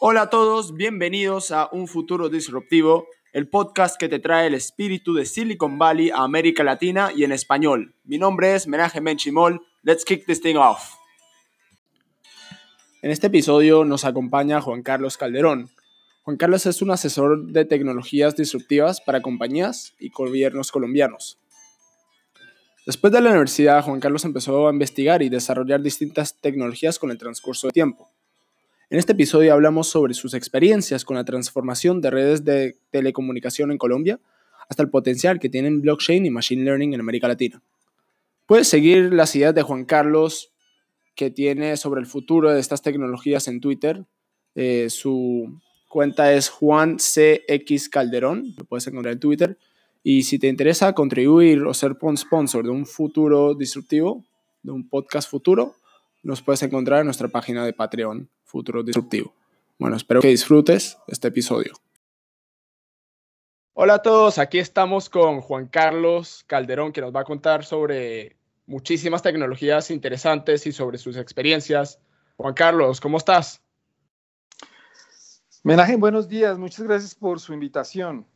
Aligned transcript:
Hola 0.00 0.22
a 0.22 0.30
todos, 0.30 0.74
bienvenidos 0.74 1.50
a 1.50 1.68
Un 1.70 1.86
Futuro 1.86 2.28
Disruptivo, 2.28 3.08
el 3.32 3.48
podcast 3.48 3.98
que 3.98 4.08
te 4.08 4.18
trae 4.18 4.46
el 4.46 4.54
espíritu 4.54 5.12
de 5.12 5.26
Silicon 5.26 5.78
Valley 5.78 6.10
a 6.10 6.22
América 6.22 6.64
Latina 6.64 7.10
y 7.14 7.24
en 7.24 7.32
español. 7.32 7.94
Mi 8.04 8.16
nombre 8.16 8.54
es 8.54 8.66
Menaje 8.66 9.00
Menchimol, 9.00 9.60
let's 9.82 10.04
kick 10.04 10.24
this 10.24 10.40
thing 10.40 10.56
off. 10.56 10.94
En 13.02 13.10
este 13.10 13.26
episodio 13.26 13.84
nos 13.84 14.04
acompaña 14.04 14.60
Juan 14.60 14.82
Carlos 14.82 15.16
Calderón. 15.16 15.68
Juan 16.22 16.36
Carlos 16.36 16.66
es 16.66 16.80
un 16.80 16.90
asesor 16.90 17.46
de 17.46 17.64
tecnologías 17.64 18.34
disruptivas 18.34 19.00
para 19.00 19.22
compañías 19.22 19.94
y 19.98 20.10
gobiernos 20.10 20.72
colombianos. 20.72 21.38
Después 22.88 23.12
de 23.12 23.20
la 23.20 23.28
universidad, 23.28 23.84
Juan 23.84 24.00
Carlos 24.00 24.24
empezó 24.24 24.66
a 24.66 24.72
investigar 24.72 25.20
y 25.20 25.28
desarrollar 25.28 25.82
distintas 25.82 26.40
tecnologías 26.40 26.98
con 26.98 27.10
el 27.10 27.18
transcurso 27.18 27.66
del 27.66 27.74
tiempo. 27.74 28.08
En 28.88 28.98
este 28.98 29.12
episodio 29.12 29.52
hablamos 29.52 29.88
sobre 29.88 30.14
sus 30.14 30.32
experiencias 30.32 31.04
con 31.04 31.16
la 31.16 31.24
transformación 31.26 32.00
de 32.00 32.08
redes 32.10 32.46
de 32.46 32.78
telecomunicación 32.88 33.72
en 33.72 33.76
Colombia 33.76 34.20
hasta 34.70 34.82
el 34.82 34.88
potencial 34.88 35.38
que 35.38 35.50
tienen 35.50 35.82
blockchain 35.82 36.24
y 36.24 36.30
machine 36.30 36.64
learning 36.64 36.94
en 36.94 37.00
América 37.00 37.28
Latina. 37.28 37.60
Puedes 38.46 38.68
seguir 38.68 39.12
las 39.12 39.36
ideas 39.36 39.54
de 39.54 39.60
Juan 39.60 39.84
Carlos 39.84 40.54
que 41.14 41.30
tiene 41.30 41.76
sobre 41.76 42.00
el 42.00 42.06
futuro 42.06 42.50
de 42.50 42.58
estas 42.58 42.80
tecnologías 42.80 43.48
en 43.48 43.60
Twitter. 43.60 44.06
Eh, 44.54 44.88
su 44.88 45.60
cuenta 45.90 46.32
es 46.32 46.48
Juan 46.48 46.96
CX 46.96 47.90
Calderón, 47.90 48.54
lo 48.56 48.64
puedes 48.64 48.86
encontrar 48.86 49.12
en 49.12 49.20
Twitter. 49.20 49.58
Y 50.10 50.22
si 50.22 50.38
te 50.38 50.46
interesa 50.46 50.94
contribuir 50.94 51.64
o 51.64 51.74
ser 51.74 51.98
sponsor 52.16 52.64
de 52.64 52.70
un 52.70 52.86
futuro 52.86 53.54
disruptivo, 53.54 54.24
de 54.62 54.72
un 54.72 54.88
podcast 54.88 55.30
futuro, 55.30 55.74
nos 56.22 56.40
puedes 56.40 56.62
encontrar 56.62 57.00
en 57.00 57.04
nuestra 57.04 57.28
página 57.28 57.62
de 57.66 57.74
Patreon, 57.74 58.26
Futuro 58.42 58.82
Disruptivo. 58.82 59.34
Bueno, 59.78 59.96
espero 59.96 60.22
que 60.22 60.28
disfrutes 60.28 60.96
este 61.08 61.28
episodio. 61.28 61.74
Hola 63.74 63.96
a 63.96 64.02
todos, 64.02 64.38
aquí 64.38 64.58
estamos 64.58 65.10
con 65.10 65.42
Juan 65.42 65.66
Carlos 65.66 66.42
Calderón, 66.46 66.90
que 66.90 67.02
nos 67.02 67.14
va 67.14 67.20
a 67.20 67.24
contar 67.24 67.66
sobre 67.66 68.34
muchísimas 68.64 69.20
tecnologías 69.20 69.90
interesantes 69.90 70.66
y 70.66 70.72
sobre 70.72 70.96
sus 70.96 71.18
experiencias. 71.18 72.00
Juan 72.38 72.54
Carlos, 72.54 72.98
¿cómo 73.02 73.18
estás? 73.18 73.60
Menaje, 75.64 75.96
buenos 75.96 76.30
días. 76.30 76.56
Muchas 76.56 76.86
gracias 76.86 77.14
por 77.14 77.40
su 77.40 77.52
invitación. 77.52 78.26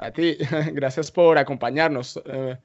A 0.00 0.10
ti, 0.12 0.36
gracias 0.72 1.10
por 1.12 1.36
acompañarnos. 1.38 2.20
Eh, 2.24 2.56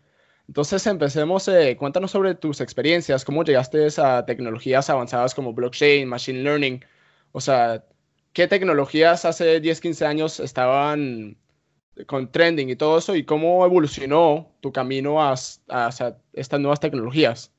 entonces, 0.47 0.85
empecemos. 0.87 1.47
Eh, 1.49 1.75
cuéntanos 1.77 2.11
sobre 2.11 2.35
tus 2.35 2.61
experiencias, 2.61 3.25
cómo 3.25 3.43
llegaste 3.43 3.87
a 3.97 4.25
tecnologías 4.25 4.89
avanzadas 4.89 5.35
como 5.35 5.53
blockchain, 5.53 6.07
machine 6.07 6.43
learning. 6.43 6.85
O 7.33 7.41
sea, 7.41 7.83
¿qué 8.33 8.47
tecnologías 8.47 9.25
hace 9.25 9.59
10, 9.59 9.81
15 9.81 10.05
años 10.05 10.39
estaban 10.39 11.37
con 12.07 12.31
trending 12.31 12.69
y 12.69 12.75
todo 12.77 12.97
eso 12.99 13.15
y 13.15 13.25
cómo 13.25 13.65
evolucionó 13.65 14.55
tu 14.61 14.71
camino 14.71 15.17
hacia 15.21 16.17
estas 16.33 16.59
nuevas 16.61 16.79
tecnologías? 16.79 17.54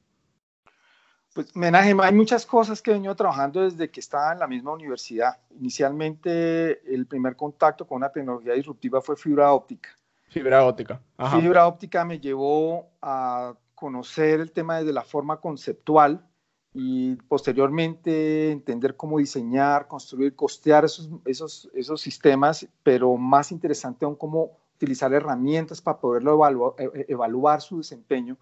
Pues, 1.37 1.55
menaje, 1.55 1.95
hay 2.01 2.15
muchas 2.15 2.47
cosas 2.47 2.81
que 2.81 2.91
he 2.91 2.95
venido 2.95 3.15
trabajando 3.15 3.61
desde 3.61 3.91
que 3.91 4.01
estaba 4.01 4.33
en 4.33 4.39
la 4.39 4.47
misma 4.47 4.73
universidad. 4.73 5.37
Inicialmente, 5.61 6.81
el 6.91 7.05
primer 7.05 7.37
contacto 7.37 7.87
con 7.87 7.97
una 7.97 8.09
tecnología 8.09 8.55
disruptiva 8.55 9.03
fue 9.03 9.17
fibra 9.17 9.53
óptica. 9.53 9.91
Fibra 10.31 10.65
óptica. 10.65 10.99
Fibra 11.39 11.67
óptica 11.67 12.07
me 12.07 12.19
llevó 12.21 12.89
a 13.03 13.53
conocer 13.75 14.41
el 14.41 14.51
tema 14.51 14.79
desde 14.79 14.95
la 14.95 15.03
forma 15.03 15.39
conceptual 15.39 16.27
y 16.73 17.17
posteriormente 17.17 18.51
entender 18.51 18.97
cómo 18.97 19.19
diseñar, 19.19 19.89
construir, 19.89 20.35
costear 20.35 20.87
esos, 20.87 21.11
esos, 21.27 21.69
esos 21.75 22.01
sistemas, 22.01 22.67
pero 22.83 23.15
más 23.19 23.53
interesante 23.53 24.07
aún 24.07 24.17
cómo 24.17 24.53
utilizar 24.77 25.13
herramientas 25.13 25.83
para 25.83 25.99
poderlo 25.99 26.33
evaluar, 26.33 26.73
e, 26.79 26.85
e, 26.85 27.07
evaluar 27.09 27.61
su 27.61 27.77
desempeño. 27.77 28.39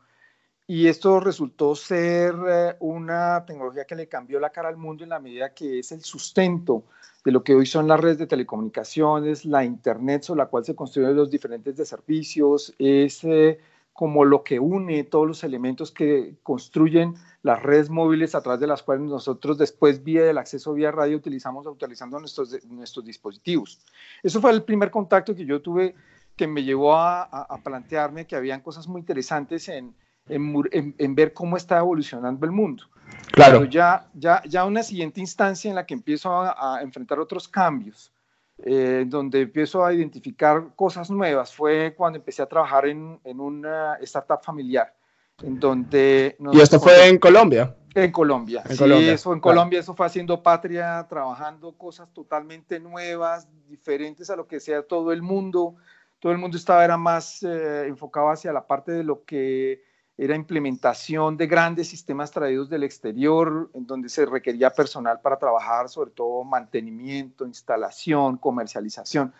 Y 0.67 0.89
esto 0.89 1.21
resultó 1.21 1.75
ser 1.77 2.35
eh, 2.49 2.77
una 2.81 3.45
tecnología 3.45 3.85
que 3.85 3.95
le 3.95 4.09
cambió 4.09 4.41
la 4.41 4.49
cara 4.49 4.69
al 4.71 4.79
mundo 4.79 5.05
en 5.05 5.11
la 5.11 5.21
medida 5.21 5.53
que 5.53 5.81
es 5.81 5.93
el 5.93 6.03
sustento 6.03 6.85
de 7.23 7.33
lo 7.33 7.45
que 7.45 7.55
hoy 7.55 7.67
son 7.67 7.87
las 7.87 8.01
redes 8.01 8.19
de 8.19 8.27
telecomunicaciones, 8.27 9.45
la 9.45 9.65
Internet 9.65 10.23
sobre 10.23 10.39
la 10.39 10.47
cual 10.47 10.65
se 10.65 10.75
construyen 10.75 11.17
los 11.17 11.31
diferentes 11.31 11.77
de 11.77 11.85
servicios, 11.85 12.75
es 12.79 13.25
eh, 13.25 13.59
como 13.93 14.25
lo 14.25 14.43
que 14.43 14.59
une 14.59 15.05
todos 15.05 15.27
los 15.27 15.45
elementos 15.45 15.93
que 15.93 16.37
construyen 16.43 17.15
las 17.43 17.63
redes 17.63 17.91
móviles 17.91 18.35
a 18.35 18.43
través 18.43 18.61
de 18.61 18.67
las 18.67 18.83
cuales 18.83 19.05
nosotros 19.05 19.59
después 19.59 20.03
vía 20.03 20.29
el 20.31 20.39
acceso 20.39 20.73
vía 20.73 20.91
radio 20.91 21.19
utilizamos 21.19 21.67
utilizando 21.67 22.19
nuestros, 22.19 22.65
nuestros 22.67 23.05
dispositivos. 23.05 23.81
Eso 24.23 24.41
fue 24.41 24.51
el 24.51 24.63
primer 24.63 24.91
contacto 24.91 25.35
que 25.35 25.45
yo 25.45 25.61
tuve 25.61 25.95
que 26.37 26.47
me 26.47 26.65
llevó 26.65 26.97
a, 26.97 27.23
a, 27.23 27.59
plantearme 27.59 28.27
que 28.27 28.35
habían 28.35 28.61
cosas 28.61 28.89
muy 28.89 29.01
interesantes 29.01 29.69
en, 29.69 29.95
en, 30.29 30.95
en, 30.99 31.15
ver 31.15 31.33
cómo 31.33 31.57
está 31.57 31.79
evolucionando 31.79 32.47
el 32.47 32.53
mundo. 32.53 32.85
Claro. 33.33 33.61
Pero 33.61 33.71
ya, 33.71 34.09
ya, 34.15 34.43
ya 34.47 34.65
una 34.65 34.83
siguiente 34.83 35.21
instancia 35.21 35.69
en 35.69 35.77
la 35.77 35.87
que 35.87 35.95
empiezo 35.95 36.31
a, 36.31 36.77
a 36.79 36.83
enfrentar 36.83 37.19
otros 37.19 37.49
cambios 37.49 38.12
eh, 38.59 39.05
donde 39.09 39.43
empiezo 39.43 39.85
a 39.85 39.93
identificar 39.93 40.69
cosas 40.77 41.11
nuevas 41.11 41.53
fue 41.53 41.93
cuando 41.97 42.19
empecé 42.19 42.41
a 42.41 42.47
trabajar 42.47 42.87
en, 42.87 43.19
en 43.25 43.41
una 43.41 43.97
startup 44.03 44.43
familiar, 44.43 44.95
en 45.43 45.59
donde... 45.59 46.37
¿Y 46.53 46.61
esto 46.61 46.79
fue 46.79 47.09
en 47.09 47.19
Colombia? 47.19 47.75
En 47.97 48.12
Colombia, 48.12 48.62
en 48.65 48.73
sí, 48.73 48.79
Colombia. 48.79 49.12
eso 49.12 49.33
en 49.33 49.41
Colombia, 49.41 49.81
eso 49.81 49.95
fue 49.95 50.06
haciendo 50.06 50.43
patria, 50.43 51.05
trabajando 51.09 51.73
cosas 51.77 52.09
totalmente 52.12 52.79
nuevas, 52.79 53.49
diferentes 53.69 54.31
a 54.31 54.37
lo 54.37 54.47
que 54.47 54.61
sea 54.61 54.83
todo 54.83 55.12
el 55.12 55.23
mundo. 55.23 55.75
Todo 56.21 56.33
el 56.33 56.39
mundo 56.39 56.56
estaba, 56.56 56.85
era 56.85 56.97
más 56.97 57.43
eh, 57.43 57.87
enfocado 57.87 58.31
hacia 58.31 58.53
la 58.53 58.67
parte 58.67 58.93
de 58.93 59.05
lo 59.05 59.25
que 59.25 59.83
era 60.17 60.37
implementación 60.37 61.37
de 61.37 61.47
grandes 61.47 61.89
sistemas 61.89 62.31
traídos 62.31 62.69
del 62.69 62.85
exterior, 62.85 63.71
en 63.75 63.87
donde 63.87 64.09
se 64.09 64.25
requería 64.27 64.71
personal 64.71 65.21
para 65.21 65.39
trabajar, 65.39 65.89
sobre 65.89 66.13
todo 66.13 66.45
mantenimiento, 66.45 67.45
instalación, 67.45 68.37
comercialización. 68.37 69.33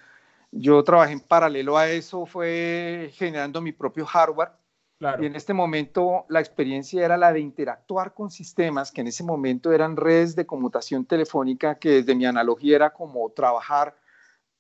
Yo 0.51 0.83
trabajé 0.83 1.13
en 1.13 1.21
paralelo 1.21 1.77
a 1.79 1.89
eso, 1.89 2.27
fue 2.27 3.11
generando 3.15 3.61
mi 3.61 3.73
propio 3.73 4.05
hardware. 4.05 4.51
Y 5.21 5.27
en 5.27 5.37
este 5.37 5.53
momento 5.53 6.25
la 6.29 6.41
experiencia 6.41 7.05
era 7.05 7.17
la 7.19 7.33
de 7.33 7.41
interactuar 7.41 8.15
con 8.15 8.31
sistemas 8.31 8.91
que 8.91 9.03
en 9.03 9.09
ese 9.09 9.23
momento 9.23 9.73
eran 9.73 9.97
redes 9.97 10.35
de 10.35 10.47
conmutación 10.47 11.05
telefónica, 11.05 11.75
que 11.75 11.91
desde 11.91 12.15
mi 12.15 12.25
analogía 12.25 12.77
era 12.77 12.91
como 12.91 13.29
trabajar 13.31 13.95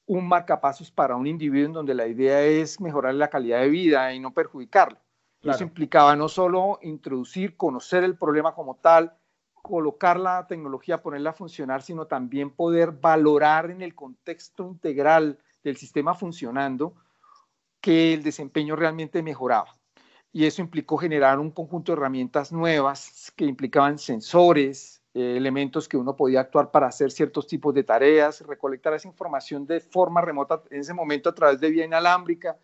un 0.07 0.29
marcapasos 0.29 0.91
para 0.91 1.17
un 1.17 1.27
individuo 1.27 1.67
en 1.67 1.73
donde 1.73 1.95
la 1.95 2.07
idea 2.07 2.43
es 2.43 2.79
mejorar 2.81 3.15
la 3.15 3.31
calidad 3.31 3.61
de 3.61 3.71
vida 3.71 4.13
y 4.13 4.21
no 4.21 4.35
perjudicarlo. 4.35 4.99
Eso 5.44 5.62
implicaba 5.62 6.16
no 6.16 6.28
solo 6.28 6.78
introducir, 6.82 7.56
conocer 7.56 8.03
el 8.03 8.16
problema 8.16 8.55
como 8.55 8.77
tal, 8.77 9.15
colocar 9.55 10.19
la 10.19 10.47
tecnología, 10.47 11.03
ponerla 11.03 11.31
a 11.31 11.34
funcionar, 11.34 11.82
sino 11.82 12.06
también 12.06 12.50
poder 12.50 12.93
valorar 12.93 13.71
en 13.71 13.82
el 13.82 13.94
contexto 13.94 14.66
integral 14.66 15.38
del 15.62 15.77
sistema 15.77 16.15
funcionando 16.15 16.94
que 17.81 18.15
el 18.15 18.22
desempeño 18.22 18.77
realmente 18.77 19.22
mejoraba. 19.22 19.77
Y 20.32 20.47
eso 20.47 20.62
implicó 20.62 20.97
generar 20.97 21.38
un 21.38 21.50
conjunto 21.50 21.93
de 21.93 21.99
herramientas 21.99 22.50
nuevas 22.50 23.32
que 23.37 23.44
implicaban 23.44 23.99
sensores, 23.99 25.03
eh, 25.15 25.37
elementos 25.37 25.88
que 25.88 25.97
uno 25.97 26.16
podía 26.16 26.41
actuar 26.41 26.71
para 26.71 26.88
hacer 26.88 27.12
ciertos 27.12 27.47
tipos 27.47 27.72
de 27.72 27.84
tareas, 27.84 28.41
recolectar 28.41 28.94
esa 28.94 29.06
información 29.06 29.65
de 29.65 29.81
forma 29.81 30.21
remota 30.21 30.62
en 30.71 30.81
ese 30.81 30.93
momento 30.93 31.28
a 31.28 31.34
través 31.34 31.61
de 31.61 31.71
vía 31.71 31.84
inalámbrica, 31.84 32.59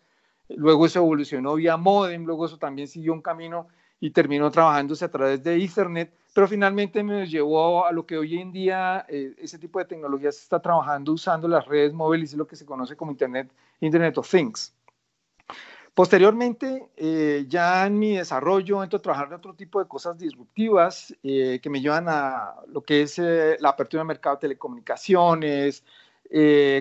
luego 0.55 0.85
eso 0.85 0.99
evolucionó 0.99 1.55
vía 1.55 1.77
modem, 1.77 2.25
luego 2.25 2.45
eso 2.45 2.57
también 2.57 2.87
siguió 2.87 3.13
un 3.13 3.21
camino 3.21 3.67
y 4.01 4.09
terminó 4.09 4.49
trabajándose 4.49 5.05
a 5.05 5.11
través 5.11 5.43
de 5.43 5.63
Ethernet, 5.63 6.11
pero 6.33 6.47
finalmente 6.47 7.03
me 7.03 7.27
llevó 7.27 7.85
a 7.85 7.91
lo 7.91 8.05
que 8.05 8.17
hoy 8.17 8.39
en 8.39 8.51
día 8.51 9.05
eh, 9.07 9.35
ese 9.37 9.59
tipo 9.59 9.77
de 9.79 9.85
tecnología 9.85 10.31
se 10.31 10.41
está 10.41 10.59
trabajando 10.59 11.13
usando 11.13 11.47
las 11.47 11.65
redes 11.65 11.93
móviles 11.93 12.33
y 12.33 12.37
lo 12.37 12.47
que 12.47 12.55
se 12.55 12.65
conoce 12.65 12.95
como 12.95 13.11
Internet, 13.11 13.51
Internet 13.79 14.17
of 14.17 14.29
Things. 14.29 14.73
Posteriormente, 15.93 16.87
eh, 16.95 17.45
ya 17.47 17.85
en 17.85 17.99
mi 17.99 18.15
desarrollo, 18.15 18.81
entro 18.81 18.97
a 18.97 19.01
trabajar 19.01 19.27
en 19.27 19.33
otro 19.33 19.53
tipo 19.53 19.79
de 19.79 19.87
cosas 19.87 20.17
disruptivas 20.17 21.13
eh, 21.21 21.59
que 21.61 21.69
me 21.69 21.81
llevan 21.81 22.05
a 22.07 22.55
lo 22.69 22.81
que 22.81 23.03
es 23.03 23.19
la 23.19 23.69
apertura 23.69 23.99
del 23.99 24.07
mercado 24.07 24.37
de 24.37 24.41
telecomunicaciones, 24.41 25.83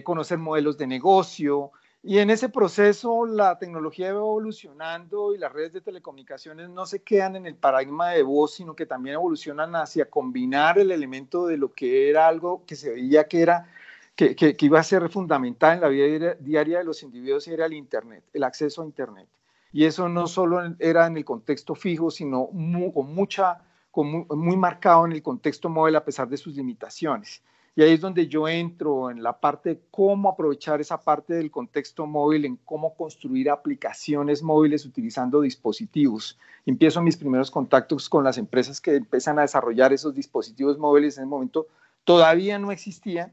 conocer 0.05 0.39
modelos 0.39 0.79
de 0.79 0.87
negocio, 0.87 1.73
y 2.03 2.19
en 2.19 2.31
ese 2.31 2.49
proceso 2.49 3.27
la 3.27 3.59
tecnología 3.59 4.13
va 4.13 4.21
evolucionando 4.21 5.35
y 5.35 5.39
las 5.39 5.53
redes 5.53 5.75
de 5.75 5.81
telecomunicaciones 5.83 6.71
no 6.71 6.87
se 6.87 7.03
quedan 7.03 7.37
en 7.37 7.47
el 7.47 7.57
paradigma 7.57 8.11
de 8.11 8.23
voz, 8.23 8.55
sino 8.55 8.75
que 8.75 8.87
también 8.87 9.15
evolucionan 9.15 9.77
hacia 9.77 10.09
combinar 10.09 10.79
el 10.79 10.93
elemento 10.93 11.47
de 11.47 11.59
lo 11.59 11.73
que 11.73 12.09
era 12.09 12.27
algo 12.27 12.65
que 12.65 12.77
se 12.77 12.91
veía 12.91 13.29
que 13.29 13.43
era 13.43 13.67
que, 14.15 14.35
que, 14.35 14.57
iba 14.61 14.81
a 14.81 14.83
ser 14.83 15.09
fundamental 15.09 15.75
en 15.75 15.81
la 15.81 15.89
vida 15.89 16.35
diaria 16.41 16.79
de 16.79 16.85
los 16.85 17.03
individuos 17.03 17.49
era 17.49 17.67
el 17.67 17.73
Internet, 17.73 18.25
el 18.33 18.45
acceso 18.45 18.83
a 18.83 18.85
Internet. 18.85 19.29
Y 19.73 19.85
eso 19.85 20.09
no 20.09 20.27
solo 20.27 20.61
era 20.79 21.07
en 21.07 21.17
el 21.17 21.25
contexto 21.25 21.75
fijo, 21.75 22.11
sino 22.11 22.51
con 22.93 23.15
mucha 23.15 23.63
muy, 23.95 24.57
marcado 24.57 25.07
en 25.07 25.13
el 25.13 25.23
contexto 25.23 25.69
móvil 25.69 25.97
a 25.97 26.05
pesar 26.05 26.29
de 26.29 26.37
sus 26.37 26.55
limitaciones. 26.55 27.43
Y 27.77 27.83
ahí 27.83 27.93
es 27.93 28.01
donde 28.01 28.27
yo 28.27 28.49
entro 28.49 29.11
en 29.11 29.23
la 29.23 29.39
parte 29.39 29.71
de 29.71 29.81
cómo 29.91 30.29
aprovechar 30.29 30.81
esa 30.81 31.01
parte 31.01 31.35
del 31.35 31.51
contexto 31.51 32.07
móvil, 32.07 32.45
en 32.45 32.57
cómo 32.57 32.95
construir 32.95 33.49
aplicaciones 33.49 34.43
móviles 34.43 34.85
utilizando 34.85 35.41
dispositivos. 35.41 36.37
Empiezo 36.67 37.01
mis 37.01 37.17
primeros 37.17 37.51
contactos 37.51 38.09
con 38.09 38.25
las 38.25 38.39
empresas 38.39 38.81
que 38.81 38.97
empiezan 38.97 39.39
a 39.39 39.43
desarrollar 39.43 39.93
esos 39.93 40.15
dispositivos 40.15 40.79
móviles. 40.79 41.17
En 41.17 41.25
el 41.25 41.31
momento 41.31 41.69
todavía 42.05 42.59
no 42.59 42.73
existían, 42.73 43.33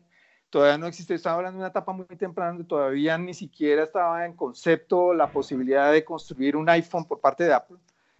todavía 0.51 0.77
no 0.77 0.85
existía, 0.85 1.15
estaba 1.15 1.37
hablando 1.37 1.57
de 1.57 1.63
una 1.63 1.69
etapa 1.69 1.91
muy 1.91 2.05
temprana 2.05 2.51
donde 2.51 2.65
todavía 2.65 3.17
ni 3.17 3.33
siquiera 3.33 3.83
estaba 3.83 4.23
en 4.25 4.33
concepto 4.33 5.15
la 5.15 5.31
posibilidad 5.31 5.91
de 5.91 6.05
construir 6.05 6.55
un 6.55 6.69
iPhone 6.69 7.05
por 7.05 7.19
parte 7.19 7.43
de 7.43 7.53
Apple. 7.53 7.77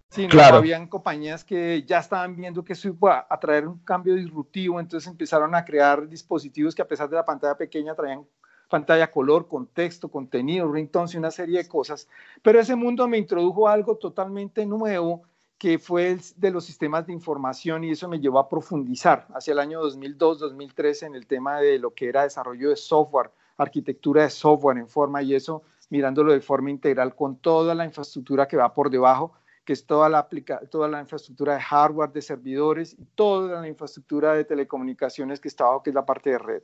Sí, 0.10 0.28
claro. 0.28 0.58
habían 0.58 0.88
compañías 0.88 1.44
que 1.44 1.84
ya 1.84 2.00
estaban 2.00 2.36
viendo 2.36 2.64
que 2.64 2.74
eso 2.74 2.88
iba 2.88 3.28
a 3.30 3.40
traer 3.40 3.68
un 3.68 3.80
cambio 3.80 4.16
disruptivo, 4.16 4.80
entonces 4.80 5.10
empezaron 5.10 5.54
a 5.54 5.66
crear 5.66 6.08
dispositivos 6.08 6.74
que 6.74 6.82
a 6.82 6.88
pesar 6.88 7.10
de 7.10 7.18
la 7.18 7.26
pantalla 7.26 7.58
pequeña 7.58 7.94
traían 7.94 8.26
pantalla 8.70 9.10
color, 9.12 9.48
contexto, 9.48 10.10
contenido, 10.10 10.72
ringtones 10.72 11.14
y 11.14 11.18
una 11.18 11.32
serie 11.32 11.60
de 11.60 11.68
cosas. 11.68 12.08
Pero 12.42 12.60
ese 12.60 12.76
mundo 12.76 13.08
me 13.08 13.18
introdujo 13.18 13.68
algo 13.68 13.96
totalmente 13.98 14.66
nuevo 14.66 15.24
que 15.58 15.80
fue 15.80 16.12
el 16.12 16.22
de 16.36 16.52
los 16.52 16.66
sistemas 16.66 17.08
de 17.08 17.14
información 17.14 17.84
y 17.84 17.92
eso 17.92 18.08
me 18.08 18.20
llevó 18.20 18.40
a 18.40 18.48
profundizar 18.48 19.28
hacia 19.34 19.54
el 19.54 19.60
año 19.60 19.82
2002-2003 19.82 21.08
en 21.08 21.16
el 21.16 21.26
tema 21.26 21.60
de 21.60 21.80
lo 21.80 21.94
que 21.94 22.10
era 22.10 22.24
desarrollo 22.24 22.70
de 22.70 22.76
software, 22.76 23.32
arquitectura 23.58 24.24
de 24.24 24.30
software 24.30 24.78
en 24.78 24.88
forma 24.88 25.24
y 25.24 25.34
eso 25.34 25.64
mirándolo 25.90 26.32
de 26.32 26.42
forma 26.42 26.70
integral 26.70 27.16
con 27.16 27.38
toda 27.38 27.74
la 27.74 27.86
infraestructura 27.86 28.48
que 28.48 28.58
va 28.58 28.74
por 28.74 28.92
debajo 28.92 29.34
que 29.68 29.74
es 29.74 29.86
toda 29.86 30.08
la, 30.08 30.26
toda 30.72 30.88
la 30.88 31.02
infraestructura 31.02 31.56
de 31.56 31.60
hardware, 31.60 32.10
de 32.14 32.22
servidores 32.22 32.94
y 32.94 33.04
toda 33.16 33.60
la 33.60 33.68
infraestructura 33.68 34.34
de 34.34 34.46
telecomunicaciones 34.46 35.42
que 35.42 35.50
estaba, 35.50 35.84
que 35.84 35.90
es 35.90 35.94
la 35.94 36.06
parte 36.06 36.30
de 36.30 36.38
red. 36.38 36.64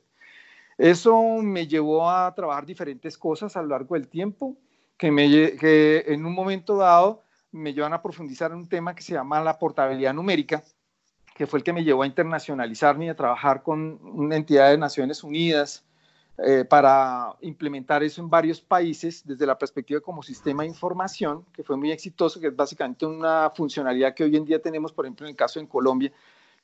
Eso 0.78 1.22
me 1.42 1.66
llevó 1.66 2.08
a 2.08 2.34
trabajar 2.34 2.64
diferentes 2.64 3.18
cosas 3.18 3.58
a 3.58 3.62
lo 3.62 3.68
largo 3.68 3.94
del 3.94 4.08
tiempo, 4.08 4.56
que, 4.96 5.10
me, 5.10 5.28
que 5.28 6.02
en 6.06 6.24
un 6.24 6.32
momento 6.32 6.78
dado 6.78 7.20
me 7.52 7.74
llevan 7.74 7.92
a 7.92 8.00
profundizar 8.00 8.52
en 8.52 8.56
un 8.56 8.68
tema 8.70 8.94
que 8.94 9.02
se 9.02 9.12
llama 9.12 9.38
la 9.42 9.58
portabilidad 9.58 10.14
numérica, 10.14 10.64
que 11.36 11.46
fue 11.46 11.58
el 11.58 11.62
que 11.62 11.74
me 11.74 11.84
llevó 11.84 12.04
a 12.04 12.06
internacionalizarme 12.06 13.04
y 13.04 13.08
a 13.10 13.16
trabajar 13.16 13.62
con 13.62 14.00
una 14.02 14.36
entidad 14.36 14.70
de 14.70 14.78
Naciones 14.78 15.22
Unidas, 15.22 15.84
eh, 16.36 16.64
para 16.64 17.36
implementar 17.42 18.02
eso 18.02 18.20
en 18.20 18.28
varios 18.28 18.60
países 18.60 19.24
desde 19.24 19.46
la 19.46 19.56
perspectiva 19.56 20.00
como 20.00 20.20
sistema 20.20 20.64
de 20.64 20.68
información, 20.68 21.44
que 21.52 21.62
fue 21.62 21.76
muy 21.76 21.92
exitoso, 21.92 22.40
que 22.40 22.48
es 22.48 22.56
básicamente 22.56 23.06
una 23.06 23.50
funcionalidad 23.50 24.14
que 24.14 24.24
hoy 24.24 24.36
en 24.36 24.44
día 24.44 24.60
tenemos, 24.60 24.92
por 24.92 25.04
ejemplo, 25.04 25.26
en 25.26 25.30
el 25.30 25.36
caso 25.36 25.60
en 25.60 25.68
Colombia, 25.68 26.12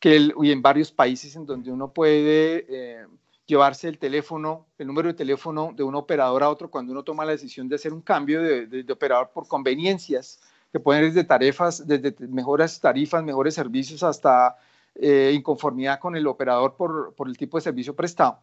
que 0.01 0.33
y 0.43 0.51
en 0.51 0.61
varios 0.61 0.91
países 0.91 1.37
en 1.37 1.47
donde 1.47 1.71
uno 1.71 1.93
puede 1.93 2.67
eh, 2.69 3.07
llevarse 3.47 3.87
el 3.87 3.99
teléfono, 3.99 4.67
el 4.77 4.89
número 4.89 5.07
de 5.07 5.15
teléfono 5.15 5.73
de 5.77 5.85
un 5.85 5.95
operador 5.95 6.43
a 6.43 6.51
otro 6.51 6.69
cuando 6.69 6.91
uno 6.91 7.05
toma 7.05 7.25
la 7.25 7.33
decisión 7.33 7.69
de 7.69 7.77
hacer 7.77 7.93
un 7.93 8.01
cambio 8.01 8.43
de, 8.43 8.85
operador 8.91 9.31
por 9.33 9.47
conveniencias, 9.47 10.41
que 10.73 10.81
pueden 10.81 11.05
ir 11.05 11.13
desde 11.13 11.29
tarifas, 11.29 11.87
desde 11.87 12.13
mejores 12.27 12.81
tarifas, 12.81 13.23
mejores 13.23 13.55
servicios, 13.55 14.03
hasta 14.03 14.57
eh, 14.97 15.31
inconformidad 15.33 16.01
con 16.01 16.17
el 16.17 16.27
operador 16.27 16.75
por, 16.75 17.15
por 17.15 17.29
el 17.29 17.37
tipo 17.37 17.57
de 17.57 17.63
servicio 17.63 17.95
prestado. 17.95 18.41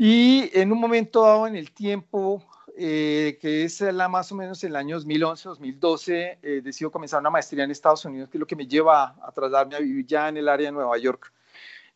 Y 0.00 0.48
en 0.56 0.70
un 0.70 0.78
momento 0.78 1.22
dado 1.22 1.48
en 1.48 1.56
el 1.56 1.72
tiempo, 1.72 2.44
eh, 2.76 3.36
que 3.40 3.64
es 3.64 3.80
la 3.80 4.08
más 4.08 4.30
o 4.30 4.36
menos 4.36 4.62
en 4.62 4.70
el 4.70 4.76
año 4.76 5.00
2011-2012, 5.00 6.38
eh, 6.40 6.60
decido 6.62 6.92
comenzar 6.92 7.18
una 7.18 7.30
maestría 7.30 7.64
en 7.64 7.72
Estados 7.72 8.04
Unidos, 8.04 8.28
que 8.28 8.38
es 8.38 8.40
lo 8.40 8.46
que 8.46 8.54
me 8.54 8.68
lleva 8.68 9.16
a 9.20 9.32
trasladarme 9.32 9.74
a 9.74 9.80
vivir 9.80 10.06
ya 10.06 10.28
en 10.28 10.36
el 10.36 10.48
área 10.48 10.66
de 10.68 10.72
Nueva 10.72 10.96
York. 10.98 11.32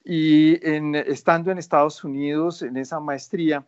Y 0.05 0.59
en, 0.69 0.97
estando 0.97 1.53
en 1.53 1.59
Estados 1.59 2.03
Unidos, 2.03 2.63
en 2.63 2.77
esa 2.77 2.99
maestría, 2.99 3.65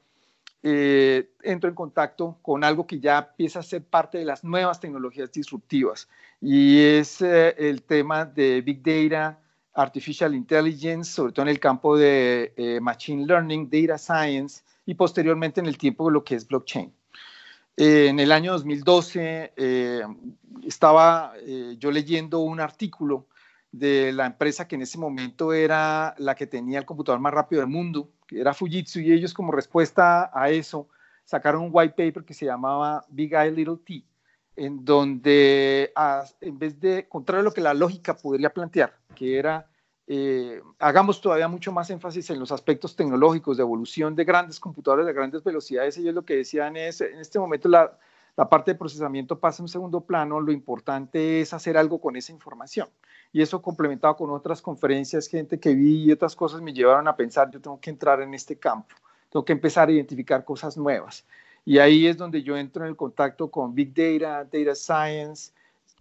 eh, 0.64 1.30
entro 1.44 1.68
en 1.68 1.76
contacto 1.76 2.36
con 2.42 2.64
algo 2.64 2.88
que 2.88 2.98
ya 2.98 3.18
empieza 3.30 3.60
a 3.60 3.62
ser 3.62 3.84
parte 3.84 4.18
de 4.18 4.24
las 4.24 4.42
nuevas 4.42 4.80
tecnologías 4.80 5.30
disruptivas, 5.30 6.08
y 6.40 6.80
es 6.80 7.20
el 7.20 7.82
tema 7.82 8.24
de 8.24 8.62
Big 8.62 8.82
Data, 8.82 9.38
Artificial 9.74 10.34
Intelligence, 10.34 11.12
sobre 11.12 11.32
todo 11.32 11.42
en 11.42 11.50
el 11.50 11.60
campo 11.60 11.96
de 11.96 12.52
eh, 12.56 12.80
Machine 12.80 13.26
Learning, 13.26 13.68
Data 13.68 13.98
Science 13.98 14.62
y 14.86 14.94
posteriormente 14.94 15.60
en 15.60 15.66
el 15.66 15.76
tiempo 15.76 16.06
de 16.06 16.12
lo 16.12 16.24
que 16.24 16.36
es 16.36 16.46
blockchain. 16.46 16.92
Eh, 17.76 18.06
en 18.08 18.20
el 18.20 18.30
año 18.30 18.52
2012 18.52 19.52
eh, 19.56 20.02
estaba 20.64 21.32
yo 21.76 21.90
leyendo 21.90 22.38
un 22.38 22.60
artículo 22.60 23.26
de 23.72 24.12
la 24.12 24.26
empresa 24.26 24.68
que 24.68 24.76
en 24.76 24.82
ese 24.82 24.98
momento 24.98 25.52
era 25.52 26.14
la 26.18 26.36
que 26.36 26.46
tenía 26.46 26.78
el 26.78 26.84
computador 26.84 27.20
más 27.20 27.34
rápido 27.34 27.60
del 27.60 27.70
mundo, 27.70 28.12
que 28.28 28.40
era 28.40 28.54
Fujitsu, 28.54 29.00
y 29.00 29.12
ellos 29.12 29.34
como 29.34 29.50
respuesta 29.50 30.30
a 30.32 30.50
eso 30.50 30.88
sacaron 31.24 31.62
un 31.62 31.70
white 31.72 31.94
paper 31.96 32.24
que 32.24 32.34
se 32.34 32.46
llamaba 32.46 33.04
Big 33.08 33.34
Eye 33.34 33.50
Little 33.50 33.78
T, 33.84 34.04
en 34.56 34.84
donde 34.84 35.92
en 36.40 36.58
vez 36.58 36.80
de, 36.80 37.08
contrario 37.08 37.40
a 37.40 37.44
lo 37.44 37.52
que 37.52 37.60
la 37.60 37.74
lógica 37.74 38.16
podría 38.16 38.50
plantear, 38.50 38.96
que 39.14 39.38
era 39.38 39.66
eh, 40.06 40.60
hagamos 40.78 41.20
todavía 41.20 41.48
mucho 41.48 41.72
más 41.72 41.88
énfasis 41.88 42.28
en 42.28 42.38
los 42.38 42.52
aspectos 42.52 42.94
tecnológicos 42.94 43.56
de 43.56 43.62
evolución 43.62 44.14
de 44.14 44.24
grandes 44.24 44.60
computadores 44.60 45.06
de 45.06 45.12
grandes 45.12 45.42
velocidades. 45.42 45.96
Ellos 45.96 46.14
lo 46.14 46.24
que 46.24 46.36
decían 46.36 46.76
es, 46.76 47.00
en 47.00 47.18
este 47.18 47.38
momento 47.38 47.68
la, 47.68 47.98
la 48.36 48.48
parte 48.48 48.72
de 48.72 48.78
procesamiento 48.78 49.38
pasa 49.38 49.62
en 49.62 49.64
un 49.64 49.68
segundo 49.68 50.02
plano, 50.02 50.40
lo 50.40 50.52
importante 50.52 51.40
es 51.40 51.54
hacer 51.54 51.76
algo 51.78 52.00
con 52.00 52.16
esa 52.16 52.32
información. 52.32 52.88
Y 53.32 53.42
eso 53.42 53.62
complementado 53.62 54.16
con 54.16 54.30
otras 54.30 54.60
conferencias, 54.60 55.26
gente 55.26 55.58
que 55.58 55.74
vi 55.74 56.04
y 56.04 56.12
otras 56.12 56.36
cosas 56.36 56.60
me 56.60 56.72
llevaron 56.72 57.08
a 57.08 57.16
pensar, 57.16 57.50
yo 57.50 57.60
tengo 57.60 57.80
que 57.80 57.90
entrar 57.90 58.20
en 58.20 58.34
este 58.34 58.58
campo, 58.58 58.94
tengo 59.30 59.44
que 59.44 59.52
empezar 59.52 59.88
a 59.88 59.92
identificar 59.92 60.44
cosas 60.44 60.76
nuevas. 60.76 61.24
Y 61.64 61.78
ahí 61.78 62.06
es 62.06 62.16
donde 62.16 62.42
yo 62.42 62.56
entro 62.56 62.84
en 62.84 62.90
el 62.90 62.96
contacto 62.96 63.50
con 63.50 63.74
Big 63.74 63.94
Data, 63.94 64.44
Data 64.44 64.74
Science, 64.74 65.52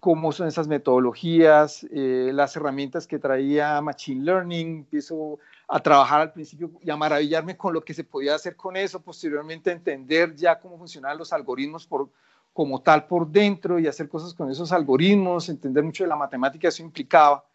cómo 0.03 0.33
son 0.33 0.47
esas 0.49 0.67
metodologías, 0.67 1.87
eh, 1.89 2.31
las 2.33 2.53
herramientas 2.57 3.07
que 3.07 3.19
traía 3.19 3.79
Machine 3.79 4.25
Learning, 4.25 4.79
empiezo 4.79 5.39
a 5.65 5.79
trabajar 5.79 6.19
al 6.19 6.33
principio 6.33 6.71
y 6.83 6.89
a 6.89 6.97
maravillarme 6.97 7.55
con 7.55 7.73
lo 7.73 7.81
que 7.81 7.93
se 7.93 8.03
podía 8.03 8.35
hacer 8.35 8.57
con 8.57 8.75
eso, 8.75 8.99
posteriormente 8.99 9.71
entender 9.71 10.35
ya 10.35 10.59
cómo 10.59 10.77
funcionaban 10.77 11.17
los 11.17 11.31
algoritmos 11.31 11.87
por, 11.87 12.09
como 12.51 12.81
tal 12.81 13.07
por 13.07 13.29
dentro 13.29 13.79
y 13.79 13.87
hacer 13.87 14.09
cosas 14.09 14.33
con 14.33 14.51
esos 14.51 14.73
algoritmos, 14.73 15.47
entender 15.47 15.85
mucho 15.85 16.03
de 16.03 16.09
la 16.09 16.17
matemática, 16.17 16.67
eso 16.67 16.83
implicaba. 16.83 17.45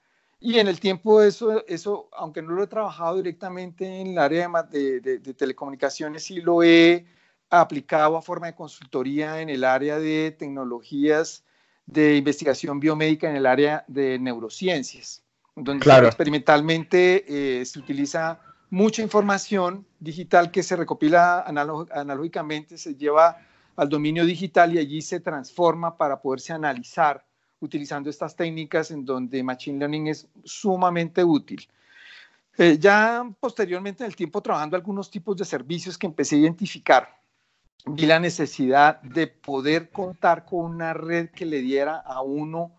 Y 0.40 0.58
en 0.58 0.69
el 0.69 0.81
tiempo 0.81 1.20
eso, 1.20 1.66
eso 1.66 2.08
aunque 2.16 2.40
no 2.40 2.52
lo 2.52 2.62
he 2.62 2.67
trabajado 2.69 3.17
directamente 3.17 4.00
en 4.00 4.06
el 4.06 4.19
área 4.19 4.50
de, 4.70 5.00
de, 5.00 5.19
de 5.19 5.34
telecomunicaciones, 5.34 6.24
sí 6.24 6.41
lo 6.41 6.62
he 6.62 7.05
aplicado 7.50 8.17
a 8.17 8.22
forma 8.22 8.48
de 8.48 8.55
consultoría 8.55 9.40
en 9.40 9.48
el 9.50 9.64
área 9.64 9.98
de 9.98 10.34
tecnologías 10.38 11.44
de 11.86 12.17
investigación 12.17 12.81
biomédica 12.81 13.31
en 13.31 13.36
el 13.36 13.46
área 13.46 13.84
de 13.88 14.19
neurociencias, 14.19 15.22
donde 15.56 15.86
experimentalmente 16.06 17.60
eh, 17.60 17.64
se 17.64 17.78
utiliza 17.78 18.40
mucha 18.70 19.00
información 19.00 19.86
digital 19.98 20.50
que 20.50 20.62
se 20.62 20.76
recopila 20.76 21.40
analógicamente, 21.40 22.76
se 22.76 22.94
lleva 22.94 23.38
al 23.76 23.88
dominio 23.88 24.26
digital 24.26 24.74
y 24.74 24.78
allí 24.78 25.00
se 25.00 25.20
transforma 25.20 25.96
para 25.96 26.20
poderse 26.20 26.52
analizar 26.52 27.24
utilizando 27.60 28.10
estas 28.10 28.36
técnicas 28.36 28.90
en 28.90 29.05
donde 29.05 29.43
Machine 29.43 29.78
Learning 29.78 30.08
es 30.08 30.28
sumamente 30.44 31.24
útil. 31.24 31.67
Eh, 32.56 32.76
ya 32.78 33.24
posteriormente 33.40 34.05
en 34.05 34.10
el 34.10 34.17
tiempo 34.17 34.43
trabajando 34.43 34.76
algunos 34.76 35.10
tipos 35.10 35.36
de 35.36 35.44
servicios 35.44 35.96
que 35.96 36.06
empecé 36.06 36.36
a 36.36 36.40
identificar 36.40 37.19
vi 37.85 38.06
la 38.06 38.20
necesidad 38.20 39.01
de 39.03 39.27
poder 39.27 39.91
contar 39.91 40.44
con 40.44 40.65
una 40.65 40.94
red 40.94 41.31
que 41.31 41.47
le 41.47 41.61
diera 41.61 41.97
a 41.97 42.23
uno 42.23 42.75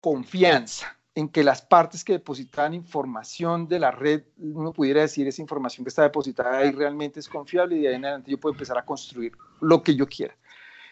confianza 0.00 0.96
en 1.14 1.30
que 1.30 1.42
las 1.42 1.62
partes 1.62 2.04
que 2.04 2.12
depositaban 2.12 2.74
información 2.74 3.66
de 3.68 3.78
la 3.78 3.90
red, 3.90 4.24
uno 4.36 4.72
pudiera 4.72 5.00
decir 5.00 5.26
esa 5.26 5.40
información 5.40 5.82
que 5.82 5.88
está 5.88 6.02
depositada 6.02 6.58
ahí 6.58 6.70
realmente 6.72 7.20
es 7.20 7.28
confiable 7.28 7.76
y 7.76 7.80
de 7.80 7.88
ahí 7.88 7.94
en 7.94 8.04
adelante 8.04 8.30
yo 8.30 8.38
puedo 8.38 8.52
empezar 8.52 8.76
a 8.76 8.84
construir 8.84 9.32
lo 9.60 9.82
que 9.82 9.96
yo 9.96 10.06
quiera. 10.06 10.36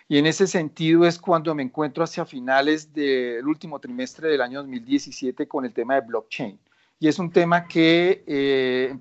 Y 0.09 0.19
en 0.19 0.27
ese 0.27 0.47
sentido 0.47 1.07
es 1.07 1.19
cuando 1.19 1.55
me 1.55 1.63
encuentro 1.63 2.05
hacia 2.05 2.25
finales 2.25 2.93
del 2.93 3.47
último 3.47 3.79
trimestre 3.79 4.29
del 4.29 4.41
año 4.41 4.61
2017 4.61 5.47
con 5.47 5.67
el 5.67 5.75
tema 5.75 5.95
de 5.97 6.03
blockchain. 6.03 6.59
Y 6.99 7.09
es 7.09 7.19
un 7.19 7.31
tema 7.31 7.67
que, 7.67 8.25
eh, 8.27 8.97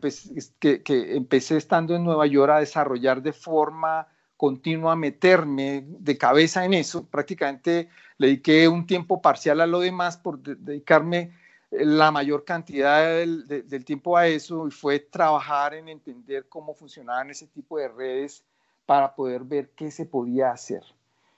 que, 0.60 0.84
que 0.84 1.16
empecé 1.16 1.56
estando 1.56 1.96
en 1.96 2.04
Nueva 2.04 2.28
York 2.28 2.52
a 2.52 2.60
desarrollar 2.60 3.22
de 3.22 3.32
forma 3.32 4.08
continuo 4.38 4.90
a 4.90 4.96
meterme 4.96 5.86
de 5.88 6.18
cabeza 6.18 6.66
en 6.66 6.74
eso. 6.74 7.06
Prácticamente 7.06 7.90
le 8.18 8.28
dediqué 8.28 8.68
un 8.68 8.86
tiempo 8.86 9.22
parcial 9.22 9.62
a 9.62 9.68
lo 9.68 9.80
demás 9.80 10.18
por 10.18 10.40
dedicarme 10.40 11.32
eh, 11.72 11.86
la 11.86 12.12
mayor 12.12 12.44
cantidad 12.46 13.18
del, 13.18 13.86
tiempo 13.86 14.18
a 14.18 14.28
eso 14.28 14.68
y 14.68 14.72
fue 14.72 15.00
trabajar 15.00 15.74
en 15.74 15.90
entender 15.90 16.48
cómo 16.48 16.74
funcionaban 16.74 17.30
ese 17.30 17.48
tipo 17.48 17.78
de 17.78 17.88
redes 17.88 18.44
para 18.86 19.16
poder 19.16 19.44
ver 19.44 19.70
qué 19.76 19.92
se 19.92 20.06
podía 20.06 20.52
hacer. 20.52 20.84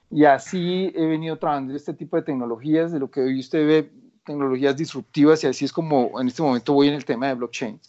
Y 0.10 0.26
así 0.26 0.92
he 0.96 1.06
venido 1.06 1.38
trabajando 1.38 1.76
este 1.76 1.94
tipo 1.94 2.16
de 2.16 2.24
tecnologías, 2.24 2.92
de 2.92 3.00
lo 3.00 3.10
que 3.10 3.22
hoy 3.22 3.40
usted 3.40 3.68
ve 3.68 3.92
tecnologías 4.24 4.76
disruptivas 4.76 5.44
y 5.44 5.48
así 5.48 5.66
es 5.66 5.74
como 5.74 6.20
en 6.20 6.28
este 6.28 6.42
momento 6.42 6.74
voy 6.74 6.88
en 6.88 6.96
el 6.96 7.06
tema 7.06 7.28
de 7.28 7.36
blockchain. 7.36 7.80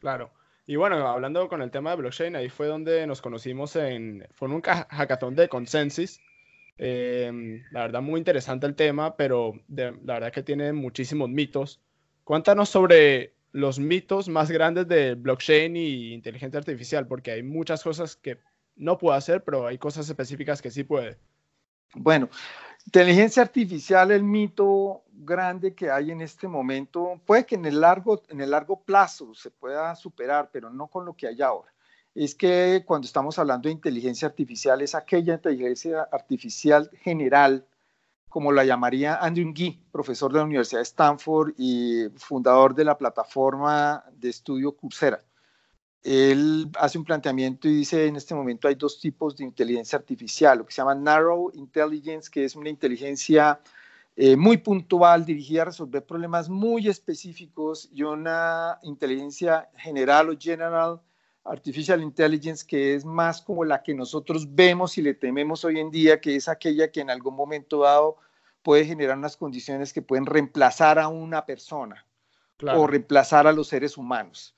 Claro. 0.00 0.30
Y 0.66 0.74
bueno, 0.74 1.06
hablando 1.06 1.48
con 1.48 1.62
el 1.62 1.70
tema 1.70 1.90
de 1.90 1.96
blockchain, 1.96 2.34
ahí 2.34 2.48
fue 2.48 2.66
donde 2.66 3.06
nos 3.06 3.22
conocimos 3.22 3.76
en, 3.76 4.26
fue 4.32 4.48
en 4.48 4.54
un 4.54 4.62
hackathon 4.62 5.36
de 5.36 5.48
Consensus. 5.48 6.20
Em, 6.76 7.62
la 7.70 7.82
verdad, 7.82 8.02
muy 8.02 8.18
interesante 8.18 8.66
el 8.66 8.74
tema, 8.74 9.16
pero 9.16 9.54
la 9.68 9.92
verdad 9.92 10.32
que 10.32 10.42
tiene 10.42 10.72
muchísimos 10.72 11.28
mitos. 11.28 11.80
Cuéntanos 12.24 12.68
sobre 12.68 13.34
los 13.52 13.78
mitos 13.78 14.28
más 14.28 14.50
grandes 14.50 14.88
de 14.88 15.14
blockchain 15.14 15.76
y 15.76 16.12
inteligencia 16.12 16.58
artificial, 16.58 17.06
porque 17.06 17.30
hay 17.30 17.44
muchas 17.44 17.84
cosas 17.84 18.16
que 18.16 18.38
no 18.74 18.98
puede 18.98 19.18
hacer, 19.18 19.44
pero 19.44 19.66
hay 19.68 19.78
cosas 19.78 20.08
específicas 20.08 20.60
que 20.60 20.72
sí 20.72 20.82
puede. 20.82 21.16
Bueno, 21.94 22.28
inteligencia 22.84 23.42
artificial, 23.42 24.10
el 24.10 24.22
mito 24.22 25.02
grande 25.12 25.74
que 25.74 25.90
hay 25.90 26.10
en 26.10 26.20
este 26.20 26.48
momento, 26.48 27.20
puede 27.24 27.46
que 27.46 27.54
en 27.54 27.64
el 27.64 27.80
largo, 27.80 28.22
en 28.28 28.40
el 28.40 28.50
largo 28.50 28.80
plazo 28.80 29.34
se 29.34 29.50
pueda 29.50 29.94
superar, 29.94 30.50
pero 30.52 30.70
no 30.70 30.88
con 30.88 31.04
lo 31.04 31.14
que 31.14 31.26
hay 31.26 31.42
ahora. 31.42 31.72
Es 32.14 32.34
que 32.34 32.82
cuando 32.86 33.06
estamos 33.06 33.38
hablando 33.38 33.68
de 33.68 33.74
inteligencia 33.74 34.28
artificial, 34.28 34.80
es 34.80 34.94
aquella 34.94 35.34
inteligencia 35.34 36.08
artificial 36.10 36.90
general, 37.02 37.66
como 38.28 38.52
la 38.52 38.64
llamaría 38.64 39.16
Andrew 39.16 39.46
Nghi, 39.46 39.86
profesor 39.90 40.32
de 40.32 40.38
la 40.38 40.44
Universidad 40.44 40.80
de 40.80 40.84
Stanford 40.84 41.54
y 41.56 42.08
fundador 42.16 42.74
de 42.74 42.84
la 42.84 42.98
plataforma 42.98 44.04
de 44.12 44.30
estudio 44.30 44.76
Coursera 44.76 45.22
él 46.02 46.70
hace 46.78 46.98
un 46.98 47.04
planteamiento 47.04 47.68
y 47.68 47.74
dice, 47.74 48.06
en 48.06 48.16
este 48.16 48.34
momento 48.34 48.68
hay 48.68 48.76
dos 48.76 49.00
tipos 49.00 49.36
de 49.36 49.44
inteligencia 49.44 49.98
artificial, 49.98 50.58
lo 50.58 50.66
que 50.66 50.72
se 50.72 50.80
llama 50.80 50.94
narrow 50.94 51.50
intelligence, 51.54 52.30
que 52.30 52.44
es 52.44 52.54
una 52.54 52.68
inteligencia 52.68 53.60
eh, 54.14 54.36
muy 54.36 54.58
puntual, 54.58 55.24
dirigida 55.24 55.62
a 55.62 55.64
resolver 55.66 56.04
problemas 56.04 56.48
muy 56.48 56.88
específicos, 56.88 57.88
y 57.92 58.02
una 58.02 58.78
inteligencia 58.82 59.68
general 59.76 60.30
o 60.30 60.38
general 60.38 61.00
artificial 61.44 62.00
intelligence, 62.02 62.64
que 62.66 62.94
es 62.94 63.04
más 63.04 63.42
como 63.42 63.64
la 63.64 63.82
que 63.82 63.94
nosotros 63.94 64.54
vemos 64.54 64.98
y 64.98 65.02
le 65.02 65.14
tememos 65.14 65.64
hoy 65.64 65.80
en 65.80 65.90
día, 65.90 66.20
que 66.20 66.36
es 66.36 66.48
aquella 66.48 66.90
que 66.90 67.00
en 67.00 67.10
algún 67.10 67.34
momento 67.34 67.80
dado 67.80 68.16
puede 68.62 68.84
generar 68.84 69.16
unas 69.16 69.36
condiciones 69.36 69.92
que 69.92 70.02
pueden 70.02 70.26
reemplazar 70.26 70.98
a 70.98 71.08
una 71.08 71.46
persona 71.46 72.04
o 72.60 72.86
reemplazar 72.86 73.46
a 73.46 73.52
los 73.52 73.68
seres 73.68 73.96
humanos 73.96 74.56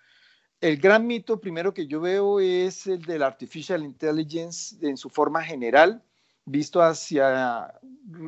el 0.60 0.78
gran 0.78 1.06
mito 1.06 1.40
primero 1.40 1.72
que 1.72 1.86
yo 1.86 2.00
veo 2.00 2.40
es 2.40 2.86
el 2.86 3.02
de 3.02 3.18
la 3.18 3.26
artificial 3.26 3.84
intelligence 3.84 4.76
en 4.86 4.96
su 4.96 5.08
forma 5.08 5.42
general, 5.42 6.02
visto 6.44 6.82
hacia 6.82 7.74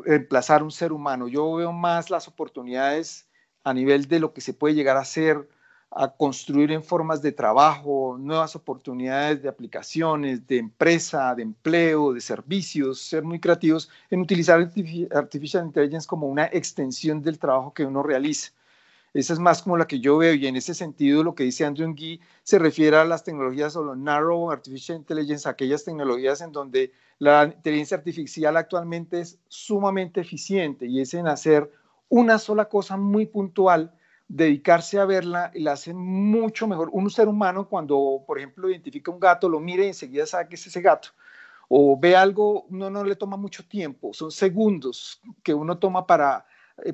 reemplazar 0.05 0.63
un 0.63 0.71
ser 0.71 0.93
humano. 0.93 1.27
Yo 1.29 1.55
veo 1.55 1.73
más 1.73 2.11
las 2.11 2.29
oportunidades 2.29 3.29
a 3.65 3.75
nivel 3.75 4.07
de 4.07 4.21
lo 4.21 4.33
que 4.33 4.41
se 4.41 4.55
puede 4.55 4.75
llegar 4.75 4.97
a 4.97 5.01
hacer, 5.01 5.49
a 5.91 6.09
construir 6.09 6.71
en 6.71 6.85
formas 6.85 7.21
de 7.21 7.33
trabajo, 7.33 8.17
nuevas 8.17 8.55
oportunidades 8.55 9.43
de 9.43 9.49
aplicaciones, 9.49 10.47
de 10.47 10.59
empresa, 10.59 11.35
de 11.35 11.43
empleo, 11.43 12.13
de 12.13 12.21
servicios, 12.21 13.01
ser 13.01 13.25
muy 13.25 13.41
creativos 13.41 13.91
en 14.09 14.21
utilizar 14.21 14.61
artificial 15.13 15.67
intelligence 15.67 16.07
como 16.07 16.29
una 16.29 16.47
extensión 16.47 17.23
del 17.23 17.41
trabajo 17.41 17.75
que 17.75 17.85
uno 17.85 18.05
realiza. 18.05 18.53
Esa 19.13 19.33
es 19.33 19.41
más 19.41 19.63
como 19.63 19.77
la 19.77 19.89
que 19.89 19.99
yo 19.99 20.19
veo 20.19 20.35
y 20.35 20.47
en 20.47 20.55
ese 20.55 20.73
sentido 20.73 21.25
lo 21.25 21.35
que 21.35 21.43
dice 21.43 21.65
Andrew 21.65 21.89
Nghi 21.89 22.21
se 22.45 22.61
refiere 22.61 22.97
a 22.97 23.05
las 23.05 23.25
tecnologías 23.25 23.75
o 23.75 23.97
narrow 23.97 24.53
artificial 24.53 24.99
intelligence, 24.99 25.49
aquellas 25.49 25.85
tecnologías 25.85 26.41
en 26.43 26.53
donde 26.53 26.93
la 27.19 27.45
inteligencia 27.45 27.97
artificial 27.97 28.57
actualmente 28.57 29.21
es 29.21 29.39
sumamente 29.49 30.21
eficiente 30.21 30.87
y 30.87 31.01
es 31.01 31.13
en 31.15 31.27
hacer 31.27 31.71
una 32.09 32.39
sola 32.39 32.67
cosa 32.67 32.97
muy 32.97 33.27
puntual, 33.27 33.93
dedicarse 34.29 35.01
a 35.01 35.05
verla 35.07 35.51
y 35.55 35.61
la 35.61 35.73
hace 35.73 35.93
mucho 35.93 36.69
mejor. 36.69 36.89
Un 36.93 37.11
ser 37.11 37.27
humano 37.27 37.69
cuando, 37.69 38.23
por 38.27 38.39
ejemplo, 38.39 38.71
identifica 38.71 39.11
un 39.11 39.19
gato, 39.19 39.49
lo 39.49 39.59
mire 39.59 39.85
y 39.85 39.89
enseguida 39.89 40.25
sabe 40.25 40.49
que 40.49 40.55
es 40.55 40.67
ese 40.67 40.81
gato 40.81 41.11
o 41.73 41.97
ve 41.99 42.17
algo, 42.17 42.65
uno 42.65 42.91
no 42.91 43.05
le 43.05 43.15
toma 43.15 43.37
mucho 43.37 43.65
tiempo, 43.65 44.13
son 44.13 44.33
segundos 44.33 45.21
que 45.41 45.55
uno 45.55 45.79
toma 45.79 46.05
para 46.05 46.45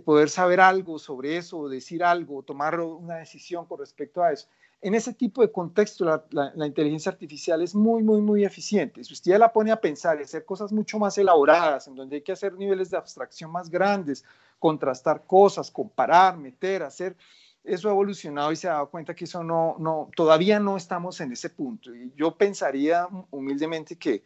poder 0.04 0.30
saber 0.30 0.60
algo 0.60 0.98
sobre 0.98 1.36
eso, 1.36 1.68
decir 1.68 2.02
algo, 2.02 2.42
tomar 2.42 2.80
una 2.80 3.16
decisión 3.16 3.66
con 3.66 3.78
respecto 3.78 4.22
a 4.22 4.32
eso. 4.32 4.48
En 4.82 4.94
ese 4.94 5.14
tipo 5.14 5.42
de 5.42 5.50
contexto, 5.50 6.04
la, 6.30 6.66
inteligencia 6.66 7.10
artificial 7.10 7.62
es 7.62 7.74
muy, 7.74 8.02
muy, 8.02 8.20
muy 8.20 8.44
eficiente. 8.44 9.02
Si 9.02 9.14
usted 9.14 9.38
la 9.38 9.52
pone 9.52 9.72
a 9.72 9.80
pensar 9.80 10.20
y 10.20 10.24
hacer 10.24 10.44
cosas 10.44 10.70
mucho 10.70 10.98
más 10.98 11.16
elaboradas, 11.18 11.88
en 11.88 11.94
donde 11.94 12.16
hay 12.16 12.22
que 12.22 12.32
hacer 12.32 12.52
niveles 12.54 12.90
de 12.90 12.98
abstracción 12.98 13.50
más 13.50 13.70
grandes, 13.70 14.24
contrastar 14.58 15.24
cosas, 15.26 15.70
comparar, 15.70 16.36
meter, 16.36 16.82
hacer, 16.82 17.16
eso 17.64 17.88
ha 17.88 17.92
evolucionado 17.92 18.52
y 18.52 18.56
se 18.56 18.68
ha 18.68 18.74
dado 18.74 18.90
cuenta 18.90 19.14
que 19.14 19.24
eso 19.24 19.42
no, 19.42 19.76
no, 19.78 20.08
todavía 20.14 20.60
no 20.60 20.76
estamos 20.76 21.20
en 21.20 21.32
ese 21.32 21.50
punto. 21.50 21.94
Y 21.94 22.12
yo 22.14 22.36
pensaría 22.36 23.08
humildemente 23.30 23.96
que 23.96 24.24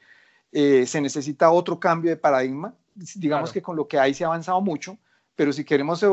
eh, 0.53 0.85
se 0.87 1.01
necesita 1.01 1.51
otro 1.51 1.79
cambio 1.81 2.11
de 2.11 2.17
paradigma. 2.17 2.75
Digamos 2.95 3.53
que 3.53 3.63
con 3.63 3.77
lo 3.77 3.89
que 3.89 3.99
hay 3.99 4.13
se 4.13 4.25
ha 4.25 4.27
avanzado 4.27 4.61
mucho, 4.61 4.99
pero 5.41 5.55
si 5.55 5.65
queremos, 5.65 6.05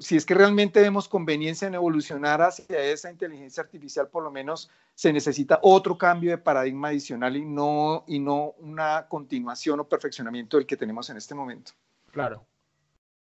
si 0.00 0.16
es 0.16 0.24
que 0.24 0.32
realmente 0.32 0.80
vemos 0.80 1.06
conveniencia 1.06 1.68
en 1.68 1.74
evolucionar 1.74 2.40
hacia 2.40 2.82
esa 2.82 3.10
inteligencia 3.10 3.62
artificial, 3.62 4.08
por 4.08 4.24
lo 4.24 4.30
menos 4.30 4.70
se 4.94 5.12
necesita 5.12 5.58
otro 5.60 5.98
cambio 5.98 6.30
de 6.30 6.38
paradigma 6.38 6.88
adicional 6.88 7.36
y 7.36 7.44
no, 7.44 8.04
y 8.08 8.18
no 8.18 8.54
una 8.60 9.04
continuación 9.06 9.80
o 9.80 9.84
perfeccionamiento 9.86 10.56
del 10.56 10.64
que 10.64 10.78
tenemos 10.78 11.10
en 11.10 11.18
este 11.18 11.34
momento. 11.34 11.72
Claro. 12.10 12.46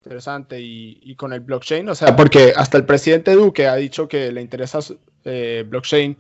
Interesante. 0.05 0.61
Y, 0.61 1.17
con 1.17 1.33
el 1.33 1.41
blockchain, 1.41 1.89
o 1.89 1.95
sea, 1.97 2.15
porque 2.15 2.53
hasta 2.55 2.79
el 2.79 2.85
presidente 2.85 3.33
Duque 3.33 3.67
ha 3.67 3.75
dicho 3.75 4.07
que 4.07 4.31
le 4.31 4.41
interesa 4.41 4.79
eh, 5.25 5.65
blockchain. 5.69 6.17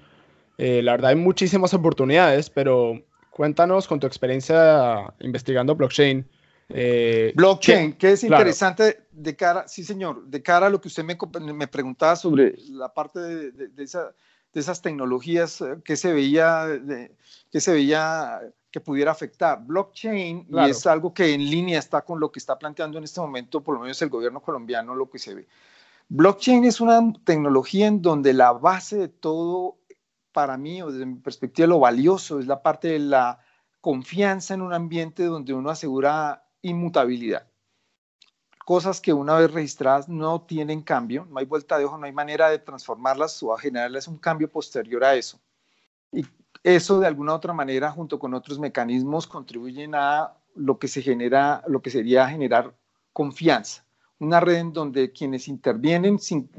Eh, 0.56 0.82
la 0.82 0.90
verdad 0.94 1.10
hay 1.10 1.16
muchísimas 1.16 1.72
oportunidades, 1.74 2.50
pero 2.50 3.00
cuéntanos 3.30 3.86
con 3.86 4.00
tu 4.00 4.08
experiencia 4.08 5.14
investigando 5.20 5.76
blockchain. 5.76 6.26
Eh, 6.70 7.32
blockchain, 7.34 7.94
que 7.94 8.12
es 8.12 8.24
interesante 8.24 9.06
de 9.10 9.34
cara, 9.34 9.66
sí 9.66 9.84
señor, 9.84 10.26
de 10.26 10.42
cara 10.42 10.66
a 10.66 10.70
lo 10.70 10.80
que 10.80 10.88
usted 10.88 11.02
me, 11.02 11.16
me 11.54 11.66
preguntaba 11.66 12.14
sobre 12.14 12.56
la 12.68 12.92
parte 12.92 13.20
de, 13.20 13.68
de, 13.68 13.82
esa, 13.82 14.14
de 14.52 14.60
esas 14.60 14.82
tecnologías 14.82 15.62
eh, 15.62 15.78
que 15.82 15.96
se 15.96 16.12
veía, 16.12 16.66
que 17.50 17.60
se 17.60 17.72
veía 17.72 18.40
que 18.70 18.80
pudiera 18.80 19.12
afectar. 19.12 19.64
Blockchain 19.64 20.46
y 20.50 20.70
es 20.70 20.86
algo 20.86 21.14
que 21.14 21.32
en 21.32 21.48
línea 21.48 21.78
está 21.78 22.02
con 22.02 22.20
lo 22.20 22.30
que 22.30 22.38
está 22.38 22.58
planteando 22.58 22.98
en 22.98 23.04
este 23.04 23.20
momento, 23.20 23.62
por 23.62 23.74
lo 23.74 23.80
menos 23.80 24.00
el 24.02 24.10
gobierno 24.10 24.40
colombiano, 24.40 24.94
lo 24.94 25.08
que 25.08 25.18
se 25.18 25.34
ve. 25.34 25.48
Blockchain 26.10 26.64
es 26.64 26.80
una 26.80 27.00
tecnología 27.24 27.86
en 27.86 28.02
donde 28.02 28.32
la 28.32 28.52
base 28.52 28.96
de 28.96 29.08
todo, 29.08 29.78
para 30.32 30.56
mí, 30.56 30.82
o 30.82 30.90
desde 30.90 31.06
mi 31.06 31.16
perspectiva, 31.16 31.66
lo 31.66 31.80
valioso 31.80 32.40
es 32.40 32.46
la 32.46 32.62
parte 32.62 32.88
de 32.88 32.98
la 32.98 33.38
confianza 33.80 34.54
en 34.54 34.62
un 34.62 34.74
ambiente 34.74 35.24
donde 35.24 35.54
uno 35.54 35.70
asegura 35.70 36.44
inmutabilidad. 36.62 37.46
Cosas 38.64 39.00
que 39.00 39.12
una 39.12 39.36
vez 39.36 39.50
registradas 39.50 40.08
no 40.08 40.42
tienen 40.42 40.82
cambio, 40.82 41.26
no 41.30 41.38
hay 41.38 41.46
vuelta 41.46 41.78
de 41.78 41.86
ojo, 41.86 41.96
no 41.96 42.06
hay 42.06 42.12
manera 42.12 42.50
de 42.50 42.58
transformarlas 42.58 43.42
o 43.42 43.54
a 43.54 43.58
generarles 43.58 44.08
un 44.08 44.18
cambio 44.18 44.50
posterior 44.50 45.04
a 45.04 45.14
eso. 45.14 45.40
Y 46.12 46.26
eso 46.62 47.00
de 47.00 47.06
alguna 47.06 47.32
u 47.32 47.36
otra 47.36 47.52
manera, 47.52 47.90
junto 47.90 48.18
con 48.18 48.34
otros 48.34 48.58
mecanismos, 48.58 49.26
contribuyen 49.26 49.94
a 49.94 50.34
lo 50.54 50.78
que 50.78 50.88
se 50.88 51.00
genera, 51.00 51.62
lo 51.66 51.80
que 51.80 51.90
sería 51.90 52.28
generar 52.28 52.74
confianza. 53.12 53.84
Una 54.18 54.40
red 54.40 54.56
en 54.56 54.72
donde 54.72 55.12
quienes 55.12 55.48
intervienen 55.48 56.18
sin, 56.18 56.50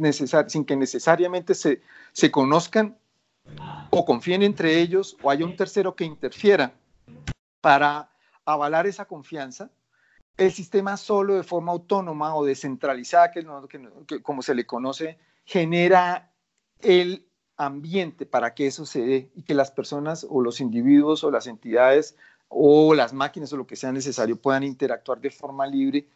sin 0.48 0.66
que 0.66 0.76
necesariamente 0.76 1.54
se, 1.54 1.82
se 2.14 2.32
conozcan 2.32 2.98
o 3.90 4.06
confíen 4.06 4.44
entre 4.44 4.80
ellos 4.80 5.18
o 5.22 5.30
haya 5.30 5.46
un 5.46 5.56
tercero 5.56 5.96
que 5.96 6.06
interfiera 6.06 6.74
para 7.62 8.10
avalar 8.46 8.88
esa 8.88 9.06
confianza, 9.06 9.70
el 10.40 10.52
sistema 10.54 10.96
solo 10.96 11.36
de 11.36 11.44
forma 11.44 11.74
autónoma 11.74 12.34
o 12.36 12.46
descentralizada, 12.46 13.30
que, 13.32 13.46
como 14.24 14.42
se 14.42 14.56
le 14.56 14.66
conoce, 14.66 15.20
genera 15.44 16.32
el 16.82 17.28
ambiente 17.58 18.26
para 18.26 18.54
que 18.54 18.68
eso 18.68 18.86
se 18.86 19.02
dé 19.02 19.32
y 19.36 19.44
que 19.44 19.54
las 19.54 19.70
personas 19.70 20.26
o 20.30 20.42
los 20.42 20.62
individuos 20.62 21.26
o 21.26 21.32
las 21.32 21.46
entidades 21.46 22.16
o 22.48 22.94
las 22.94 23.12
máquinas 23.12 23.52
o 23.52 23.58
lo 23.58 23.68
que 23.68 23.76
sea 23.76 23.92
necesario 23.92 24.38
puedan 24.38 24.64
interactuar 24.64 25.20
de 25.20 25.30
forma 25.30 25.68
libre 25.68 26.08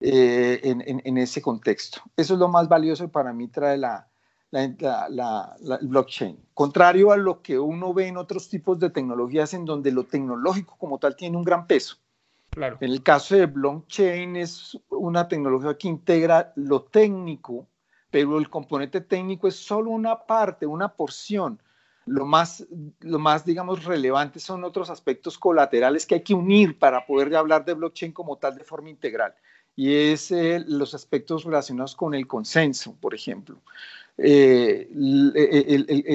eh, 0.00 0.60
en, 0.62 1.18
ese 1.18 1.42
contexto. 1.42 2.00
Eso 2.16 2.34
es 2.34 2.40
lo 2.40 2.48
más 2.48 2.68
valioso 2.68 3.08
para 3.08 3.32
mí 3.32 3.48
trae 3.48 3.76
la, 3.76 4.06
la, 4.52 5.56
el 5.80 5.88
blockchain. 5.88 6.38
Contrario 6.54 7.10
a 7.10 7.16
lo 7.16 7.42
que 7.42 7.58
uno 7.58 7.92
ve 7.92 8.06
en 8.06 8.16
otros 8.16 8.48
tipos 8.48 8.78
de 8.78 8.90
tecnologías 8.90 9.52
en 9.52 9.64
donde 9.64 9.90
lo 9.90 10.04
tecnológico 10.04 10.76
como 10.78 10.98
tal 10.98 11.16
tiene 11.16 11.36
un 11.36 11.44
gran 11.44 11.66
peso. 11.66 11.96
En 12.56 12.90
el 12.90 13.02
caso 13.02 13.36
de 13.36 13.46
blockchain 13.46 14.36
es 14.36 14.78
una 14.88 15.26
tecnología 15.28 15.76
que 15.76 15.88
integra 15.88 16.52
lo 16.56 16.82
técnico, 16.82 17.66
pero 18.10 18.38
el 18.38 18.48
componente 18.48 19.00
técnico 19.00 19.48
es 19.48 19.56
solo 19.56 19.90
una 19.90 20.20
parte, 20.24 20.66
una 20.66 20.88
porción. 20.88 21.60
Lo 22.06 22.26
más, 22.26 22.66
lo 23.00 23.18
más, 23.18 23.44
digamos, 23.44 23.84
relevante 23.84 24.38
son 24.38 24.62
otros 24.62 24.90
aspectos 24.90 25.38
colaterales 25.38 26.04
que 26.06 26.16
hay 26.16 26.22
que 26.22 26.34
unir 26.34 26.78
para 26.78 27.06
poder 27.06 27.34
hablar 27.34 27.64
de 27.64 27.74
blockchain 27.74 28.12
como 28.12 28.36
tal 28.36 28.56
de 28.56 28.64
forma 28.64 28.90
integral. 28.90 29.34
y 29.76 29.92
es 29.92 30.30
eh, 30.30 30.62
los 30.68 30.94
aspectos 30.94 31.42
relacionados 31.44 31.96
con 31.96 32.14
el 32.14 32.28
consenso, 32.28 32.94
por 33.00 33.14
ejemplo. 33.14 33.60
Eh, 34.16 34.88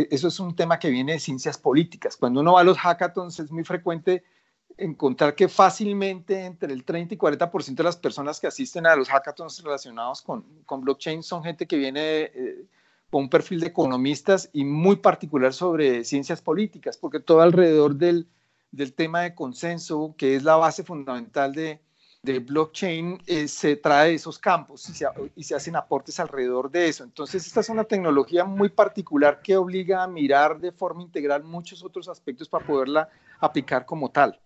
eso 0.10 0.30
es 0.30 0.40
un 0.40 0.56
tema 0.56 0.80
que 0.80 0.90
viene 0.90 1.14
de 1.14 1.20
ciencias 1.20 1.58
políticas. 1.58 2.16
Cuando 2.16 2.40
uno 2.40 2.54
va 2.54 2.62
a 2.62 2.64
los 2.64 2.78
hackathons 2.78 3.40
es 3.42 3.52
muy 3.52 3.66
frecuente 3.66 4.24
encontrar 4.80 5.36
que 5.36 5.48
fácilmente 5.48 6.46
entre 6.46 6.74
el 6.74 6.84
30 6.84 7.14
y 7.14 7.18
40% 7.18 7.76
de 7.76 7.84
las 7.84 7.98
personas 7.98 8.40
que 8.40 8.48
asisten 8.48 8.86
a 8.88 8.96
los 8.96 9.10
hackathons 9.10 9.62
relacionados 9.64 10.22
con, 10.22 10.44
con 10.66 10.82
blockchain 10.82 11.22
son 11.22 11.44
gente 11.44 11.68
que 11.68 11.78
viene 11.78 12.02
eh, 12.02 12.66
con 13.10 13.24
un 13.24 13.30
perfil 13.30 13.60
de 13.60 13.68
economistas 13.68 14.50
y 14.54 14.64
muy 14.64 14.98
particular 14.98 15.54
sobre 15.54 16.04
ciencias 16.04 16.42
políticas, 16.42 16.98
porque 16.98 17.20
todo 17.20 17.42
alrededor 17.42 17.96
del, 17.96 18.28
del 18.72 18.94
tema 18.94 19.22
de 19.22 19.36
consenso, 19.36 20.16
que 20.18 20.36
es 20.36 20.44
la 20.44 20.56
base 20.56 20.84
fundamental 20.84 21.54
de, 21.54 21.82
de 22.22 22.40
blockchain, 22.40 23.22
eh, 23.26 23.48
se 23.48 23.76
trae 23.76 24.14
esos 24.14 24.38
campos 24.38 24.88
y 24.90 24.94
se, 24.94 25.06
y 25.36 25.44
se 25.44 25.56
hacen 25.56 25.76
aportes 25.76 26.20
alrededor 26.20 26.70
de 26.70 26.88
eso. 26.88 27.04
Entonces, 27.04 27.46
esta 27.46 27.62
es 27.62 27.70
una 27.70 27.84
tecnología 27.84 28.46
muy 28.46 28.70
particular 28.70 29.42
que 29.42 29.58
obliga 29.58 30.04
a 30.04 30.08
mirar 30.08 30.60
de 30.60 30.72
forma 30.72 31.02
integral 31.02 31.44
muchos 31.44 31.84
otros 31.84 32.08
aspectos 32.08 32.48
para 32.48 32.66
poderla 32.66 33.10
aplicar 33.40 33.86
como 33.86 34.10
tal. 34.12 34.40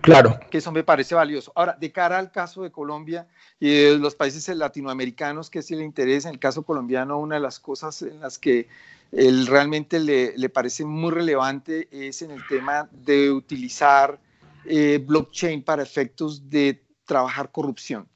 Claro. 0.00 0.38
Que 0.50 0.58
eso 0.58 0.70
me 0.72 0.84
parece 0.84 1.14
valioso. 1.14 1.52
Ahora, 1.54 1.76
de 1.78 1.90
cara 1.90 2.18
al 2.18 2.30
caso 2.30 2.62
de 2.62 2.70
Colombia 2.70 3.26
y 3.58 3.70
de 3.70 3.98
los 3.98 4.14
países 4.14 4.48
latinoamericanos 4.48 5.50
que 5.50 5.62
sí 5.62 5.74
le 5.74 5.84
interesa, 5.84 6.28
en 6.28 6.34
el 6.34 6.40
caso 6.40 6.62
colombiano, 6.62 7.18
una 7.18 7.36
de 7.36 7.40
las 7.40 7.58
cosas 7.58 8.02
en 8.02 8.20
las 8.20 8.38
que 8.38 8.68
él 9.12 9.46
realmente 9.46 9.98
le, 10.00 10.36
le 10.36 10.48
parece 10.48 10.84
muy 10.84 11.10
relevante 11.10 11.88
es 11.90 12.22
en 12.22 12.30
el 12.30 12.46
tema 12.48 12.88
de 12.92 13.30
utilizar 13.30 14.20
eh, 14.64 15.02
blockchain 15.04 15.62
para 15.62 15.82
efectos 15.82 16.50
de 16.50 16.82
trabajar 17.04 17.52
corrupción, 17.52 18.08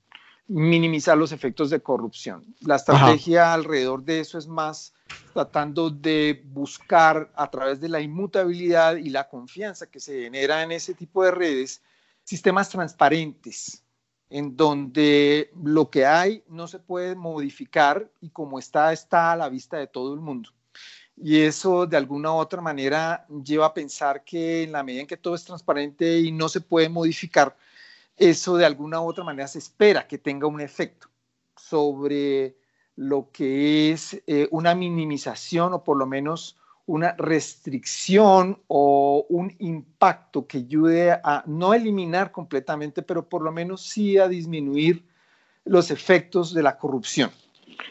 minimizar 0.49 1.17
los 1.17 1.31
efectos 1.31 1.71
de 1.71 1.81
corrupción. 1.81 2.45
La 2.61 2.77
estrategia 2.77 3.53
alrededor 3.53 4.03
de 4.03 4.21
eso 4.21 4.37
es 4.37 4.49
más 4.49 4.93
tratando 5.33 5.91
de 5.91 6.43
buscar 6.47 7.31
a 7.35 7.51
través 7.51 7.81
de 7.81 7.89
la 7.89 8.01
inmutabilidad 8.01 8.97
y 8.97 9.11
la 9.11 9.29
confianza 9.29 9.91
que 9.91 10.01
se 10.01 10.23
genera 10.23 10.63
en 10.63 10.73
ese 10.73 10.95
tipo 10.95 11.25
de 11.25 11.31
redes, 11.31 11.83
sistemas 12.25 12.69
transparentes, 12.69 13.83
en 14.29 14.57
donde 14.57 15.51
lo 15.63 15.91
que 15.91 16.07
hay 16.07 16.45
no 16.49 16.69
se 16.69 16.79
puede 16.79 17.15
modificar 17.15 18.11
y 18.21 18.31
como 18.31 18.59
está, 18.59 18.93
está 18.93 19.33
a 19.33 19.37
la 19.37 19.49
vista 19.49 19.77
de 19.77 19.87
todo 19.87 20.15
el 20.15 20.21
mundo. 20.21 20.51
Y 21.17 21.41
eso 21.41 21.87
de 21.87 21.97
alguna 21.97 22.33
u 22.33 22.37
otra 22.37 22.63
manera 22.63 23.27
lleva 23.45 23.67
a 23.67 23.75
pensar 23.75 24.25
que 24.25 24.63
en 24.63 24.73
la 24.73 24.83
medida 24.83 25.03
en 25.03 25.07
que 25.07 25.17
todo 25.17 25.35
es 25.35 25.45
transparente 25.45 26.19
y 26.21 26.33
no 26.33 26.49
se 26.49 26.61
puede 26.61 26.89
modificar, 26.89 27.57
eso 28.17 28.57
de 28.57 28.65
alguna 28.65 29.01
u 29.01 29.09
otra 29.09 29.25
manera 29.25 29.49
se 29.49 29.59
espera 29.59 30.07
que 30.07 30.19
tenga 30.19 30.47
un 30.47 30.61
efecto 30.61 31.09
sobre 31.57 32.57
lo 33.01 33.31
que 33.33 33.93
es 33.93 34.23
eh, 34.27 34.47
una 34.51 34.75
minimización 34.75 35.73
o 35.73 35.83
por 35.83 35.97
lo 35.97 36.05
menos 36.05 36.59
una 36.85 37.15
restricción 37.17 38.61
o 38.67 39.25
un 39.31 39.57
impacto 39.59 40.47
que 40.47 40.59
ayude 40.59 41.13
a 41.13 41.43
no 41.47 41.73
eliminar 41.73 42.31
completamente, 42.31 43.01
pero 43.01 43.27
por 43.27 43.41
lo 43.41 43.53
menos 43.53 43.81
sí 43.81 44.19
a 44.19 44.29
disminuir 44.29 45.07
los 45.65 45.91
efectos 45.91 46.53
de 46.53 46.63
la 46.63 46.77
corrupción. 46.77 47.31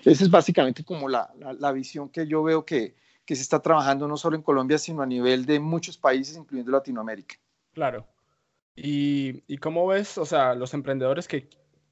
Esa 0.06 0.24
es 0.24 0.30
básicamente 0.30 0.84
como 0.84 1.10
la, 1.10 1.32
visión 1.74 2.10
que 2.10 2.28
yo 2.28 2.44
veo 2.44 2.63
que, 2.63 2.96
que 3.25 3.36
se 3.36 3.42
está 3.42 3.63
trabajando 3.63 4.08
no 4.08 4.16
solo 4.16 4.36
en 4.36 4.44
Colombia, 4.44 4.78
sino 4.78 5.01
a 5.01 5.08
nivel 5.08 5.48
de 5.48 5.60
muchos 5.60 5.98
países, 5.98 6.38
incluyendo 6.38 6.72
Latinoamérica. 6.72 7.36
Claro. 7.74 8.06
¿Y, 8.75 9.42
y 9.48 9.58
cómo 9.58 9.88
ves, 9.88 10.20
o 10.20 10.25
sea, 10.25 10.54
los 10.54 10.75
emprendedores 10.75 11.28
que 11.28 11.50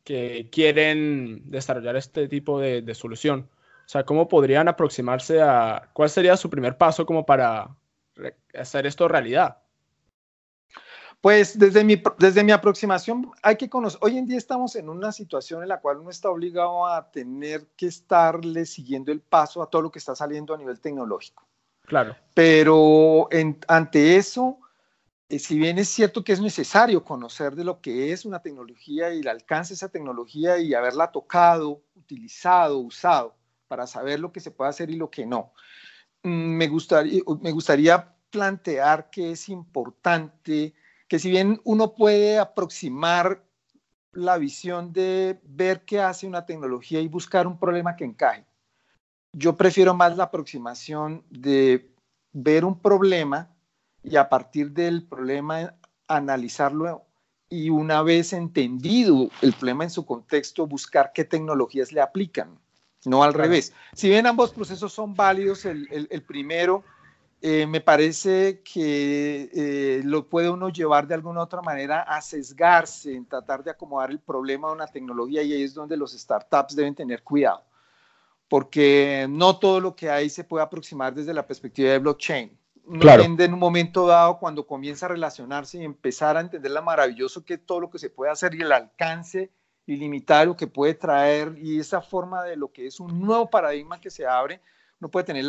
que 0.07 0.47
quieren 0.49 1.41
desarrollar 1.51 1.97
este 1.97 2.29
tipo 2.29 2.61
de, 2.61 2.95
solución? 2.95 3.49
O 3.85 3.89
sea, 3.89 4.05
¿cómo 4.05 4.29
podrían 4.29 4.69
aproximarse 4.69 5.41
a 5.41 5.89
cuál 5.91 6.09
sería 6.09 6.37
su 6.37 6.49
primer 6.49 6.77
paso 6.77 7.05
como 7.05 7.25
para 7.25 7.75
hacer 8.53 8.87
esto 8.87 9.09
realidad? 9.09 9.57
Pues 11.19 11.59
desde 11.59 11.83
mi, 11.83 12.01
desde 12.19 12.41
mi 12.41 12.53
aproximación 12.53 13.31
hay 13.43 13.57
que 13.57 13.69
conocer, 13.69 13.99
hoy 14.01 14.17
en 14.17 14.27
día 14.27 14.37
estamos 14.37 14.77
en 14.77 14.87
una 14.87 15.11
situación 15.11 15.61
en 15.61 15.67
la 15.67 15.81
cual 15.81 15.97
uno 15.97 16.09
está 16.09 16.29
obligado 16.29 16.87
a 16.87 17.11
tener 17.11 17.67
que 17.75 17.87
estarle 17.87 18.65
siguiendo 18.65 19.11
el 19.11 19.19
paso 19.19 19.61
a 19.61 19.69
todo 19.69 19.81
lo 19.81 19.91
que 19.91 19.99
está 19.99 20.15
saliendo 20.15 20.53
a 20.53 20.57
nivel 20.57 20.79
tecnológico. 20.79 21.45
Claro. 21.81 22.15
Pero 22.33 23.27
ante 23.67 24.15
eso, 24.15 24.57
si 25.29 25.57
bien 25.57 25.77
es 25.77 25.89
cierto 25.89 26.23
que 26.23 26.31
es 26.31 26.39
necesario 26.39 27.03
conocer 27.03 27.55
de 27.55 27.65
lo 27.65 27.81
que 27.81 28.13
es 28.13 28.25
una 28.25 28.41
tecnología 28.41 29.13
y 29.13 29.19
el 29.19 29.27
alcance 29.27 29.73
de 29.73 29.75
esa 29.75 29.89
tecnología 29.89 30.57
y 30.57 30.73
haberla 30.73 31.11
tocado, 31.11 31.83
utilizado, 31.95 32.79
usado, 32.79 33.35
para 33.67 33.87
saber 33.87 34.19
lo 34.19 34.31
que 34.31 34.39
se 34.39 34.51
puede 34.51 34.69
hacer 34.69 34.89
y 34.89 34.95
lo 34.95 35.09
que 35.09 35.25
no, 35.25 35.51
mm, 36.23 36.29
me 36.29 36.67
gustaría, 36.67 37.21
me 37.41 37.51
gustaría 37.51 38.15
plantear 38.29 39.09
que 39.09 39.31
es 39.31 39.49
importante 39.49 40.73
que 41.07 41.19
si 41.19 41.29
bien 41.29 41.59
uno 41.63 41.93
puede 41.93 42.39
aproximar 42.39 43.43
la 44.13 44.37
visión 44.37 44.93
de 44.93 45.39
ver 45.43 45.85
qué 45.85 45.99
hace 46.01 46.27
una 46.27 46.45
tecnología 46.45 47.01
y 47.01 47.07
buscar 47.07 47.47
un 47.47 47.59
problema 47.59 47.95
que 47.95 48.05
encaje, 48.05 48.45
yo 49.33 49.55
prefiero 49.55 49.93
más 49.93 50.17
la 50.17 50.25
aproximación 50.25 51.23
de 51.29 51.93
ver 52.31 52.65
un 52.65 52.79
problema 52.79 53.56
y 54.09 54.15
a 54.15 54.29
partir 54.29 54.71
del 54.71 55.03
problema 55.03 55.75
analizarlo 56.07 57.03
y 57.49 57.69
una 57.69 58.01
vez 58.01 58.33
entendido 58.33 59.29
el 59.41 59.53
problema 59.53 59.83
en 59.83 59.89
su 59.89 60.05
contexto, 60.05 60.67
buscar 60.67 61.11
qué 61.13 61.23
tecnologías 61.23 61.91
le 61.91 62.01
aplican, 62.01 62.57
no 63.05 63.23
al 63.23 63.33
revés. 63.33 63.73
Si 63.93 64.09
bien 64.09 64.27
ambos 64.27 64.51
procesos 64.51 64.91
son 64.91 65.13
válidos, 65.13 65.65
el, 65.65 66.07
el, 66.09 66.21
primero 66.23 66.83
eh, 67.41 67.65
me 67.65 67.79
parece 67.79 68.61
que 68.61 69.49
eh, 69.53 70.01
lo 70.03 70.27
puede 70.27 70.49
uno 70.49 70.69
llevar 70.69 71.07
de 71.07 71.13
alguna 71.13 71.41
otra 71.41 71.61
manera 71.61 72.01
a 72.01 72.21
sesgarse 72.21 73.15
en 73.15 73.25
tratar 73.25 73.63
de 73.63 73.71
acomodar 73.71 74.11
el 74.11 74.19
problema 74.19 74.67
de 74.67 74.73
una 74.73 74.87
tecnología 74.87 75.41
y 75.43 75.53
ahí 75.53 75.63
es 75.63 75.73
donde 75.73 75.95
los 75.95 76.11
startups 76.11 76.75
deben 76.75 76.95
tener 76.95 77.23
cuidado, 77.23 77.63
porque 78.49 79.25
no 79.29 79.57
todo 79.57 79.79
lo 79.79 79.95
que 79.95 80.09
hay 80.09 80.29
se 80.29 80.43
puede 80.43 80.63
aproximar 80.63 81.13
desde 81.13 81.33
la 81.33 81.45
perspectiva 81.45 81.91
de 81.91 81.99
blockchain 81.99 82.57
claro. 82.99 83.23
en 83.23 83.53
un 83.53 83.59
momento 83.59 84.07
dado 84.07 84.39
cuando 84.39 84.65
comienza 84.65 85.05
a 85.05 85.09
relacionarse 85.09 85.77
y 85.77 85.83
empezar 85.83 86.37
a 86.37 86.41
entender 86.41 86.71
lo 86.71 86.81
maravilloso 86.83 87.43
que 87.43 87.57
todo 87.57 87.81
lo 87.81 87.89
que 87.89 87.99
se 87.99 88.09
puede 88.09 88.31
hacer 88.31 88.55
y 88.55 88.61
el 88.61 88.71
alcance 88.71 89.51
ilimitado 89.85 90.55
que 90.55 90.67
puede 90.67 90.93
traer 90.93 91.55
y 91.57 91.79
esa 91.79 92.01
forma 92.01 92.43
de 92.43 92.57
lo 92.57 92.71
que 92.71 92.87
es 92.87 92.99
un 92.99 93.21
nuevo 93.21 93.49
paradigma 93.49 94.01
que 94.01 94.09
se 94.09 94.25
abre, 94.25 94.61
no 94.99 95.09
puede 95.09 95.25
tener 95.25 95.45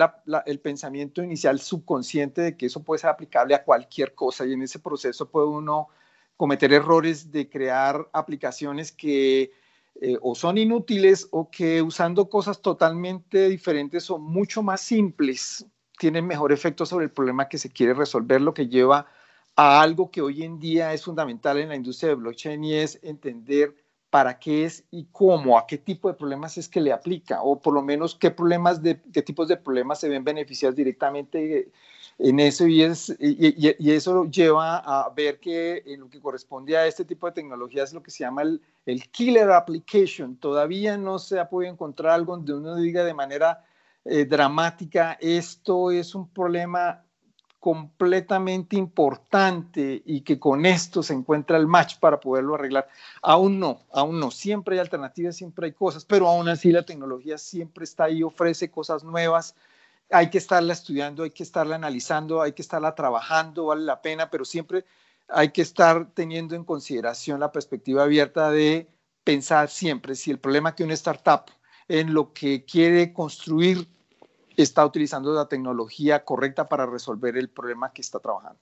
el 0.47 0.61
pensamiento 0.61 1.23
inicial 1.23 1.59
subconsciente 1.61 2.43
de 2.43 2.57
que 2.57 2.67
eso 2.67 2.83
puede 2.83 3.01
ser 3.01 3.11
aplicable 3.11 3.55
a 3.55 3.65
cualquier 3.65 4.15
cosa 4.15 4.47
y 4.47 4.53
en 4.53 4.63
ese 4.63 4.79
proceso 4.79 5.31
puede 5.31 5.47
uno 5.47 5.89
cometer 6.37 6.73
errores 6.73 7.33
de 7.33 7.49
crear 7.49 8.09
aplicaciones 8.13 8.93
que 8.93 9.51
eh, 10.01 10.17
o 10.23 10.37
son 10.37 10.59
inútiles 10.59 11.27
o 11.33 11.51
que 11.51 11.83
usando 11.83 12.29
cosas 12.29 12.63
totalmente 12.63 13.49
diferentes 13.49 14.09
o 14.11 14.19
mucho 14.19 14.63
más 14.63 14.81
simples 14.81 15.67
tiene 15.99 16.23
mejor 16.23 16.53
efecto 16.53 16.87
sobre 16.87 17.07
el 17.07 17.11
problema 17.11 17.49
que 17.49 17.59
se 17.59 17.71
quiere 17.71 17.95
resolver, 17.95 18.41
lo 18.41 18.55
que 18.55 18.69
lleva 18.69 19.07
a 19.57 19.83
algo 19.83 20.11
que 20.11 20.23
hoy 20.23 20.45
en 20.45 20.59
día 20.61 20.93
es 20.93 21.05
fundamental 21.05 21.59
en 21.59 21.71
la 21.71 21.77
industria 21.77 22.11
de 22.11 22.15
blockchain 22.15 22.63
y 22.63 22.75
es 22.75 22.99
entender 23.03 23.75
para 24.11 24.39
qué 24.39 24.65
es 24.65 24.85
y 24.91 25.07
cómo, 25.13 25.59
a 25.59 25.67
qué 25.67 25.77
tipo 25.77 26.09
de 26.09 26.15
problemas 26.15 26.57
es 26.57 26.69
que 26.69 26.81
le 26.81 26.93
aplica, 26.93 27.43
o 27.43 27.61
por 27.61 27.75
lo 27.75 27.83
menos 27.83 28.15
qué 28.15 28.31
problemas 28.31 28.83
de 28.83 29.01
qué 29.13 29.21
tipos 29.23 29.49
de 29.49 29.57
problemas 29.57 30.01
se 30.01 30.09
ven 30.09 30.25
beneficiados 30.25 30.77
directamente 30.77 31.71
en 32.19 32.41
eso 32.41 32.67
y, 32.67 32.83
es, 32.83 33.15
y, 33.21 33.91
eso 33.91 34.25
lleva 34.25 34.79
a 34.79 35.09
ver 35.11 35.39
que 35.39 35.83
en 35.87 36.01
lo 36.01 36.09
que 36.09 36.21
corresponde 36.21 36.77
a 36.77 36.87
este 36.87 37.05
tipo 37.05 37.27
de 37.27 37.33
tecnología 37.33 37.85
es 37.85 37.93
lo 37.93 38.03
que 38.03 38.11
se 38.11 38.25
llama 38.25 38.43
el, 38.43 38.61
el 38.87 39.09
killer 39.11 39.51
application. 39.51 40.37
Todavía 40.37 40.97
no 40.97 41.19
se 41.19 41.39
ha 41.39 41.49
podido 41.49 41.73
encontrar 41.73 42.15
algo 42.15 42.37
donde 42.37 42.55
uno 42.55 42.77
diga 42.77 43.05
de 43.05 43.15
manera 43.15 43.65
eh, 44.11 44.25
dramática, 44.25 45.19
esto 45.21 45.91
es 45.91 46.15
un 46.15 46.31
problema 46.31 47.05
completamente 47.61 48.75
importante 48.75 50.03
y 50.07 50.23
que 50.23 50.39
con 50.41 50.65
esto 50.65 51.03
se 51.03 51.13
encuentra 51.13 51.59
el 51.59 51.67
match 51.67 51.99
para 51.99 52.19
poderlo 52.19 52.55
arreglar. 52.55 52.89
Aún 53.21 53.61
no, 53.61 53.81
aún 53.93 54.19
no. 54.19 54.31
Siempre 54.31 54.77
hay 54.77 54.81
alternativas, 54.81 55.37
siempre 55.37 55.67
hay 55.67 55.73
cosas, 55.73 56.07
pero 56.07 56.27
aún 56.27 56.49
así 56.49 56.73
la 56.73 56.85
tecnología 56.85 57.37
siempre 57.37 57.85
está 57.85 58.05
ahí, 58.05 58.23
ofrece 58.23 58.71
cosas 58.71 59.05
nuevas. 59.05 59.55
Hay 60.11 60.31
que 60.31 60.39
estarla 60.39 60.73
estudiando, 60.73 61.25
hay 61.25 61.31
que 61.31 61.43
estarla 61.43 61.75
analizando, 61.75 62.41
hay 62.41 62.53
que 62.53 62.63
estarla 62.63 62.95
trabajando, 62.95 63.67
vale 63.67 63.83
la 63.83 64.01
pena, 64.01 64.31
pero 64.31 64.47
siempre 64.47 64.87
hay 65.29 65.51
que 65.51 65.61
estar 65.61 66.07
teniendo 66.15 66.55
en 66.55 66.65
consideración 66.65 67.41
la 67.41 67.53
perspectiva 67.53 68.05
abierta 68.05 68.51
de 68.51 68.89
pensar 69.23 69.69
siempre 69.69 70.15
si 70.15 70.31
el 70.31 70.39
problema 70.39 70.75
que 70.75 70.85
una 70.85 70.95
startup 70.95 71.51
en 71.89 72.15
lo 72.15 72.33
que 72.33 72.65
quiere 72.65 73.13
construir 73.13 73.87
está 74.63 74.85
utilizando 74.85 75.33
la 75.33 75.49
tecnología 75.49 76.25
correcta 76.25 76.69
para 76.69 76.87
resolver 76.87 77.37
el 77.37 77.49
problema 77.49 77.93
que 77.93 78.03
está 78.03 78.19
trabajando. 78.19 78.61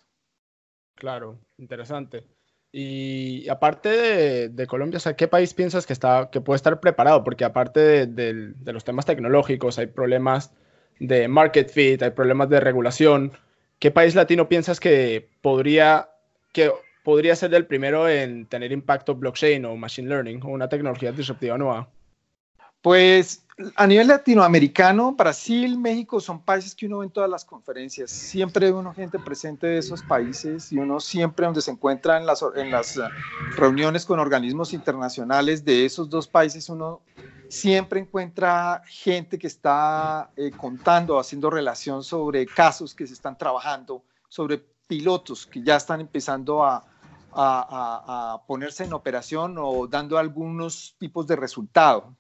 Claro, 0.95 1.39
interesante. 1.59 2.25
Y 2.73 3.49
aparte 3.49 4.49
de, 4.51 4.67
Colombia, 4.67 5.01
¿qué 5.17 5.29
país 5.29 5.55
piensas 5.55 5.87
que, 5.87 5.95
está, 5.95 6.29
que 6.31 6.43
puede 6.43 6.57
estar 6.57 6.79
preparado? 6.81 7.25
Porque 7.25 7.45
aparte 7.45 8.07
de, 8.07 8.53
los 8.65 8.85
temas 8.85 9.07
tecnológicos, 9.07 9.79
hay 9.79 9.87
problemas 9.87 10.53
de 10.99 11.29
market 11.29 11.71
fit, 11.71 12.03
hay 12.03 12.11
problemas 12.11 12.51
de 12.51 12.61
regulación. 12.61 13.33
¿Qué 13.79 13.91
país 13.91 14.15
latino 14.15 14.49
piensas 14.49 14.81
que 14.81 15.31
podría, 15.41 16.11
que 16.53 16.71
podría 17.03 17.37
ser 17.37 17.55
el 17.55 17.67
primero 17.67 18.09
en 18.09 18.47
tener 18.47 18.73
impacto 18.73 19.15
blockchain 19.15 19.65
o 19.65 19.77
machine 19.77 20.09
learning 20.09 20.43
o 20.43 20.49
una 20.49 20.69
tecnología 20.69 21.13
disruptiva 21.13 21.57
nueva? 21.57 21.89
Pues 22.83 23.46
a 23.75 23.87
nivel 23.87 24.09
latinoamericano, 24.09 25.13
Brasil, 25.13 25.79
México 25.79 26.21
son 26.21 26.43
países 26.43 26.75
que 26.75 26.87
uno 26.87 26.99
ve 26.99 27.07
en 27.07 27.11
todas 27.11 27.31
las 27.31 27.45
conferencias. 27.45 28.11
Siempre 28.11 28.67
hay 28.67 28.73
uno 28.73 28.93
gente 28.93 29.19
presente 29.19 29.67
de 29.67 29.79
esos 29.79 30.03
países 30.03 30.71
y 30.73 30.79
uno 30.79 31.01
siempre 31.01 31.47
donde 31.47 31.63
se 31.63 31.71
encuentra 31.71 32.19
en 32.19 32.27
las, 32.27 32.43
eh, 32.43 33.09
reuniones 33.57 34.05
con 34.05 34.21
organismos 34.21 34.75
internacionales 34.75 35.65
de 35.65 35.87
esos 35.87 36.11
dos 36.11 36.29
países, 36.29 36.69
uno 36.69 37.01
siempre 37.49 38.01
encuentra 38.01 38.83
gente 38.87 39.39
que 39.39 39.47
está 39.47 40.31
eh, 40.37 40.51
contando, 40.51 41.19
haciendo 41.19 41.49
relación 41.49 42.05
sobre 42.05 42.45
casos 42.45 42.95
que 42.95 43.07
se 43.07 43.15
están 43.15 43.39
trabajando, 43.39 44.03
sobre 44.29 44.63
pilotos 44.87 45.47
que 45.47 45.63
ya 45.63 45.77
están 45.77 46.03
empezando 46.03 46.63
a, 46.63 46.85
a 47.33 48.43
ponerse 48.47 48.85
en 48.85 48.93
operación 48.93 49.57
o 49.59 49.87
dando 49.87 50.19
algunos 50.19 50.95
tipos 50.99 51.27
de 51.27 51.37
resultado. 51.37 52.15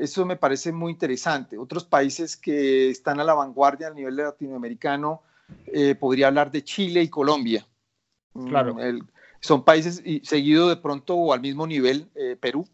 Eso 0.00 0.24
me 0.24 0.36
parece 0.36 0.72
muy 0.72 0.92
interesante. 0.92 1.58
Otros 1.58 1.84
países 1.84 2.36
que 2.36 2.88
están 2.88 3.20
a 3.20 3.24
la 3.24 3.34
vanguardia 3.34 3.88
a 3.88 3.94
nivel 3.94 4.16
latinoamericano, 4.16 5.22
eh, 5.66 5.94
podría 5.94 6.28
hablar 6.28 6.50
de 6.50 6.64
Chile 6.64 7.02
y 7.02 7.08
Colombia. 7.08 7.66
Mm, 8.32 8.48
claro. 8.48 8.76
son 9.40 9.64
países, 9.64 10.00
y 10.04 10.20
seguido 10.24 10.68
de 10.68 10.76
pronto 10.76 11.16
o 11.16 11.32
al 11.32 11.40
mismo 11.40 11.66
nivel, 11.66 12.08
eh, 12.14 12.36
Perú. 12.40 12.66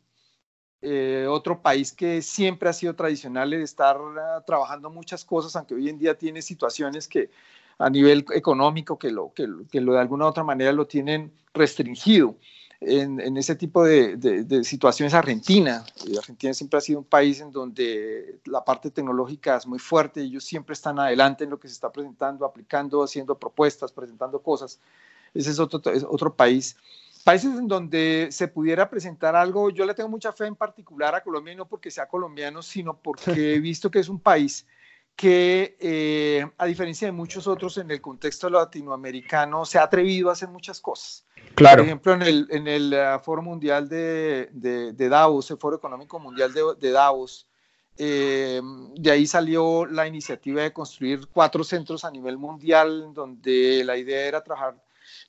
Eh, 0.82 1.26
otro 1.28 1.62
país 1.62 1.92
que 1.92 2.22
siempre 2.22 2.68
ha 2.68 2.72
sido 2.72 2.94
tradicional 2.94 3.50
de 3.50 3.62
estar 3.62 3.96
ah, 3.96 4.44
trabajando 4.46 4.88
muchas 4.90 5.24
cosas, 5.24 5.56
aunque 5.56 5.74
hoy 5.74 5.88
en 5.88 5.98
día 5.98 6.16
tiene 6.16 6.42
situaciones 6.42 7.08
que 7.08 7.30
a 7.78 7.90
nivel 7.90 8.24
económico 8.34 8.98
que 8.98 9.10
lo, 9.10 9.32
que, 9.34 9.48
que 9.70 9.80
lo 9.80 9.94
de 9.94 10.00
alguna 10.00 10.26
u 10.26 10.28
otra 10.28 10.44
manera 10.44 10.72
lo 10.72 10.86
tienen 10.86 11.32
restringido 11.52 12.36
en, 12.80 13.36
ese 13.36 13.54
tipo 13.54 13.84
de, 13.84 14.62
situaciones 14.64 15.14
Argentina. 15.14 15.84
Argentina 16.16 16.52
siempre 16.54 16.78
ha 16.78 16.80
sido 16.80 17.00
un 17.00 17.04
país 17.04 17.40
en 17.40 17.50
donde 17.50 18.40
la 18.44 18.64
parte 18.64 18.90
tecnológica 18.90 19.56
es 19.56 19.66
muy 19.66 19.78
fuerte, 19.78 20.22
ellos 20.22 20.44
siempre 20.44 20.74
están 20.74 20.98
adelante 20.98 21.44
en 21.44 21.50
lo 21.50 21.58
que 21.58 21.68
se 21.68 21.74
está 21.74 21.90
presentando, 21.90 22.44
aplicando, 22.44 23.02
haciendo 23.02 23.38
propuestas, 23.38 23.92
presentando 23.92 24.40
cosas. 24.40 24.78
Ese 25.34 25.50
es 25.50 25.58
otro, 25.58 25.80
otro 26.08 26.34
país. 26.34 26.76
Países 27.24 27.58
en 27.58 27.66
donde 27.66 28.28
se 28.30 28.46
pudiera 28.46 28.88
presentar 28.88 29.34
algo, 29.34 29.70
yo 29.70 29.84
le 29.84 29.94
tengo 29.94 30.08
mucha 30.08 30.32
fe 30.32 30.46
en 30.46 30.54
particular 30.54 31.14
a 31.14 31.22
Colombia, 31.22 31.54
y 31.54 31.56
no 31.56 31.66
porque 31.66 31.90
sea 31.90 32.06
colombiano, 32.06 32.62
sino 32.62 32.96
porque 32.96 33.54
he 33.54 33.60
visto 33.60 33.90
que 33.90 33.98
es 33.98 34.08
un 34.08 34.20
país 34.20 34.64
que, 35.16 35.78
eh, 35.80 36.46
a 36.58 36.66
diferencia 36.66 37.08
de 37.08 37.12
muchos 37.12 37.46
otros 37.46 37.78
en 37.78 37.90
el 37.90 38.02
contexto 38.02 38.50
latinoamericano, 38.50 39.64
se 39.64 39.78
ha 39.78 39.84
atrevido 39.84 40.28
a 40.28 40.34
hacer 40.34 40.50
muchas 40.50 40.78
cosas. 40.80 41.24
Claro. 41.54 41.78
Por 41.78 41.86
ejemplo, 41.86 42.12
en 42.12 42.22
el, 42.22 42.46
en 42.50 42.68
el 42.68 42.92
uh, 42.92 43.18
Foro 43.20 43.40
Mundial 43.40 43.88
de, 43.88 44.50
de, 44.52 45.08
Davos, 45.08 45.50
el 45.50 45.56
Foro 45.56 45.76
Económico 45.76 46.20
Mundial 46.20 46.52
de, 46.52 46.62
de 46.78 46.90
Davos, 46.90 47.48
eh, 47.96 48.60
de 48.94 49.10
ahí 49.10 49.26
salió 49.26 49.86
la 49.86 50.06
iniciativa 50.06 50.62
de 50.62 50.74
construir 50.74 51.26
cuatro 51.32 51.64
centros 51.64 52.04
a 52.04 52.10
nivel 52.10 52.36
mundial, 52.36 53.14
donde 53.14 53.82
la 53.84 53.96
idea 53.96 54.26
era 54.26 54.44
trabajar 54.44 54.76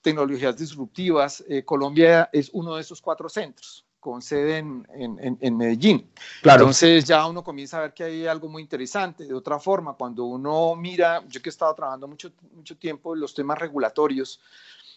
tecnologías 0.01 0.57
disruptivas. 0.57 1.45
Eh, 1.47 1.63
Colombia 1.63 2.29
es 2.33 2.49
uno 2.51 2.75
de 2.75 2.81
esos 2.81 3.01
cuatro 3.01 3.29
centros 3.29 3.86
con 4.07 4.21
sede 4.21 4.59
en, 4.59 4.87
en, 4.93 5.37
en, 5.41 5.57
Medellín. 5.57 6.09
Claro. 6.41 6.61
Entonces 6.61 7.03
ya 7.03 7.25
uno 7.25 7.43
comienza 7.43 7.77
a 7.77 7.81
ver 7.81 7.93
que 7.93 8.05
hay 8.05 8.25
algo 8.25 8.47
muy 8.47 8.61
interesante. 8.61 9.25
De 9.25 9.33
otra 9.33 9.59
forma, 9.59 9.95
cuando 9.95 10.23
uno 10.23 10.77
mira, 10.77 11.25
yo 11.27 11.41
que 11.41 11.49
he 11.49 11.51
estado 11.51 11.75
trabajando 11.75 12.07
mucho, 12.07 12.31
mucho 12.55 12.77
tiempo 12.77 13.13
en 13.13 13.19
los 13.19 13.33
temas 13.33 13.59
regulatorios, 13.59 14.39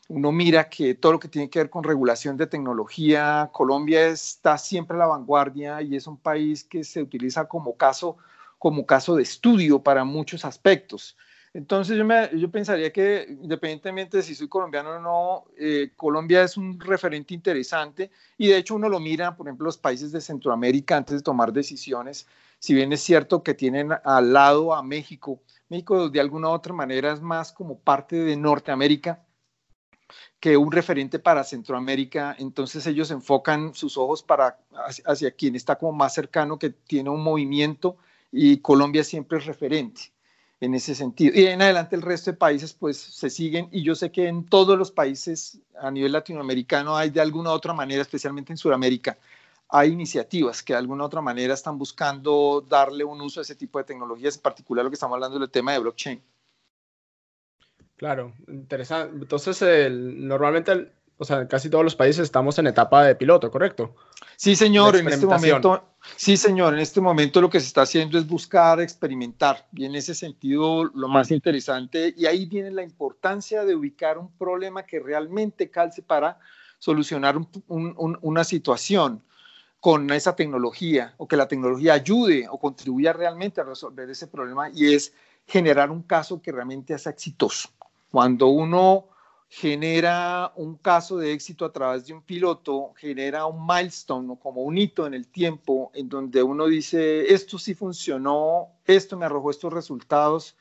uno 0.06 0.30
mira 0.30 0.68
que 0.68 0.94
todo 0.94 1.10
lo 1.10 1.18
que 1.18 1.26
tiene 1.26 1.50
que 1.50 1.58
ver 1.58 1.70
con 1.70 1.82
regulación 1.82 2.36
de 2.36 2.46
tecnología, 2.46 3.50
Colombia 3.52 4.06
está 4.06 4.56
siempre 4.56 4.96
a 4.96 5.00
la 5.00 5.06
vanguardia 5.06 5.82
y 5.82 5.96
es 5.96 6.06
un 6.06 6.16
país 6.16 6.62
que 6.62 6.84
se 6.84 7.02
utiliza 7.02 7.48
como 7.48 7.76
caso, 7.76 8.16
como 8.60 8.86
caso 8.86 9.16
de 9.16 9.24
estudio 9.24 9.82
para 9.82 10.04
muchos 10.04 10.44
aspectos. 10.44 11.16
Entonces 11.52 11.96
yo, 11.96 12.04
me, 12.04 12.30
yo 12.38 12.48
pensaría 12.48 12.92
que 12.92 13.26
independientemente 13.28 14.18
de 14.18 14.22
si 14.22 14.36
soy 14.36 14.46
colombiano 14.48 14.90
o 14.90 15.00
no, 15.00 15.44
eh, 15.58 15.90
Colombia 15.96 16.44
es 16.44 16.56
un 16.56 16.78
referente 16.78 17.34
interesante 17.34 18.12
y 18.38 18.46
de 18.48 18.56
hecho 18.56 18.76
uno 18.76 18.88
lo 18.88 19.00
mira, 19.00 19.36
por 19.36 19.48
ejemplo, 19.48 19.64
los 19.64 19.76
países 19.76 20.12
de 20.12 20.20
Centroamérica 20.20 20.96
antes 20.96 21.16
de 21.16 21.22
tomar 21.22 21.52
decisiones, 21.52 22.28
si 22.60 22.72
bien 22.72 22.92
es 22.92 23.00
cierto 23.00 23.42
que 23.42 23.54
tienen 23.54 23.90
al 24.04 24.32
lado 24.32 24.74
a 24.74 24.82
México, 24.84 25.40
México 25.68 26.08
de 26.08 26.20
alguna 26.20 26.50
u 26.50 26.52
otra 26.52 26.72
manera 26.72 27.12
es 27.12 27.20
más 27.20 27.52
como 27.52 27.80
parte 27.80 28.16
de 28.16 28.36
Norteamérica, 28.36 29.24
que 30.38 30.56
un 30.56 30.70
referente 30.70 31.18
para 31.18 31.42
Centroamérica, 31.42 32.36
entonces 32.38 32.86
ellos 32.86 33.10
enfocan 33.10 33.74
sus 33.74 33.96
ojos 33.96 34.22
para 34.22 34.58
hacia, 35.04 35.32
quien 35.32 35.56
está 35.56 35.76
como 35.76 35.92
más 35.92 36.14
cercano, 36.14 36.60
que 36.60 36.70
tiene 36.70 37.10
un 37.10 37.22
movimiento 37.22 37.96
y 38.30 38.58
Colombia 38.58 39.02
siempre 39.02 39.38
es 39.38 39.46
referente 39.46 40.12
en 40.60 40.74
ese 40.74 40.94
sentido. 40.94 41.32
Y 41.34 41.46
en 41.46 41.62
adelante 41.62 41.96
el 41.96 42.02
resto 42.02 42.30
de 42.30 42.36
países 42.36 42.74
pues 42.74 42.98
se 42.98 43.30
siguen 43.30 43.68
y 43.72 43.82
yo 43.82 43.94
sé 43.94 44.12
que 44.12 44.28
en 44.28 44.44
todos 44.44 44.78
los 44.78 44.92
países 44.92 45.58
a 45.78 45.90
nivel 45.90 46.12
latinoamericano 46.12 46.96
hay 46.96 47.10
de 47.10 47.20
alguna 47.20 47.50
u 47.50 47.54
otra 47.54 47.72
manera, 47.72 48.02
especialmente 48.02 48.52
en 48.52 48.58
Sudamérica, 48.58 49.18
hay 49.68 49.90
iniciativas 49.92 50.62
que 50.62 50.74
de 50.74 50.78
alguna 50.78 51.04
u 51.04 51.06
otra 51.06 51.22
manera 51.22 51.54
están 51.54 51.78
buscando 51.78 52.64
darle 52.68 53.04
un 53.04 53.20
uso 53.20 53.40
a 53.40 53.42
ese 53.42 53.54
tipo 53.54 53.78
de 53.78 53.84
tecnologías, 53.84 54.36
en 54.36 54.42
particular 54.42 54.84
lo 54.84 54.90
que 54.90 54.94
estamos 54.94 55.14
hablando 55.14 55.38
del 55.38 55.50
tema 55.50 55.72
de 55.72 55.78
blockchain. 55.78 56.22
Claro, 57.96 58.32
interesante. 58.48 59.14
Entonces, 59.14 59.92
normalmente, 59.92 60.90
o 61.20 61.24
sea, 61.24 61.46
casi 61.46 61.68
todos 61.68 61.84
los 61.84 61.94
países 61.94 62.22
estamos 62.22 62.58
en 62.58 62.66
etapa 62.66 63.04
de 63.04 63.14
piloto, 63.14 63.50
¿correcto? 63.50 63.94
Sí, 64.36 64.56
señor, 64.56 64.96
en 64.96 65.06
este 65.06 65.26
momento, 65.26 65.84
sí, 66.16 66.38
señor, 66.38 66.72
en 66.72 66.80
este 66.80 67.02
momento 67.02 67.42
lo 67.42 67.50
que 67.50 67.60
se 67.60 67.66
está 67.66 67.82
haciendo 67.82 68.16
es 68.16 68.26
buscar 68.26 68.80
experimentar. 68.80 69.68
Y 69.74 69.84
en 69.84 69.94
ese 69.94 70.14
sentido, 70.14 70.84
lo 70.84 71.08
más 71.08 71.30
interesante, 71.30 72.14
y 72.16 72.24
ahí 72.24 72.46
viene 72.46 72.70
la 72.70 72.82
importancia 72.82 73.66
de 73.66 73.74
ubicar 73.74 74.16
un 74.16 74.32
problema 74.32 74.84
que 74.84 74.98
realmente 74.98 75.70
calce 75.70 76.00
para 76.00 76.38
solucionar 76.78 77.36
una 77.68 78.42
situación 78.42 79.22
con 79.78 80.10
esa 80.12 80.34
tecnología 80.34 81.12
o 81.18 81.28
que 81.28 81.36
la 81.36 81.48
tecnología 81.48 81.92
ayude 81.92 82.48
o 82.50 82.58
contribuya 82.58 83.12
realmente 83.12 83.60
a 83.60 83.64
resolver 83.64 84.08
ese 84.08 84.26
problema 84.26 84.70
y 84.70 84.94
es 84.94 85.12
generar 85.46 85.90
un 85.90 86.02
caso 86.02 86.40
que 86.40 86.50
realmente 86.50 86.98
sea 86.98 87.12
exitoso. 87.12 87.68
Cuando 88.10 88.46
uno 88.46 89.10
genera 89.52 90.52
un 90.54 90.76
caso 90.76 91.18
de 91.18 91.32
éxito 91.32 91.64
a 91.64 91.72
través 91.72 92.06
de 92.06 92.12
un 92.12 92.22
piloto, 92.22 92.92
genera 92.96 93.46
un 93.46 93.66
milestone 93.66 94.38
como 94.40 94.62
un 94.62 94.78
hito 94.78 95.08
en 95.08 95.12
el 95.12 95.26
tiempo 95.26 95.90
en 95.92 96.08
donde 96.08 96.40
uno 96.40 96.68
dice, 96.68 97.34
esto 97.34 97.58
sí 97.58 97.74
funcionó, 97.74 98.68
esto 98.84 99.16
me 99.16 99.26
arrojó 99.26 99.50
estos 99.50 99.72
resultados, 99.72 100.56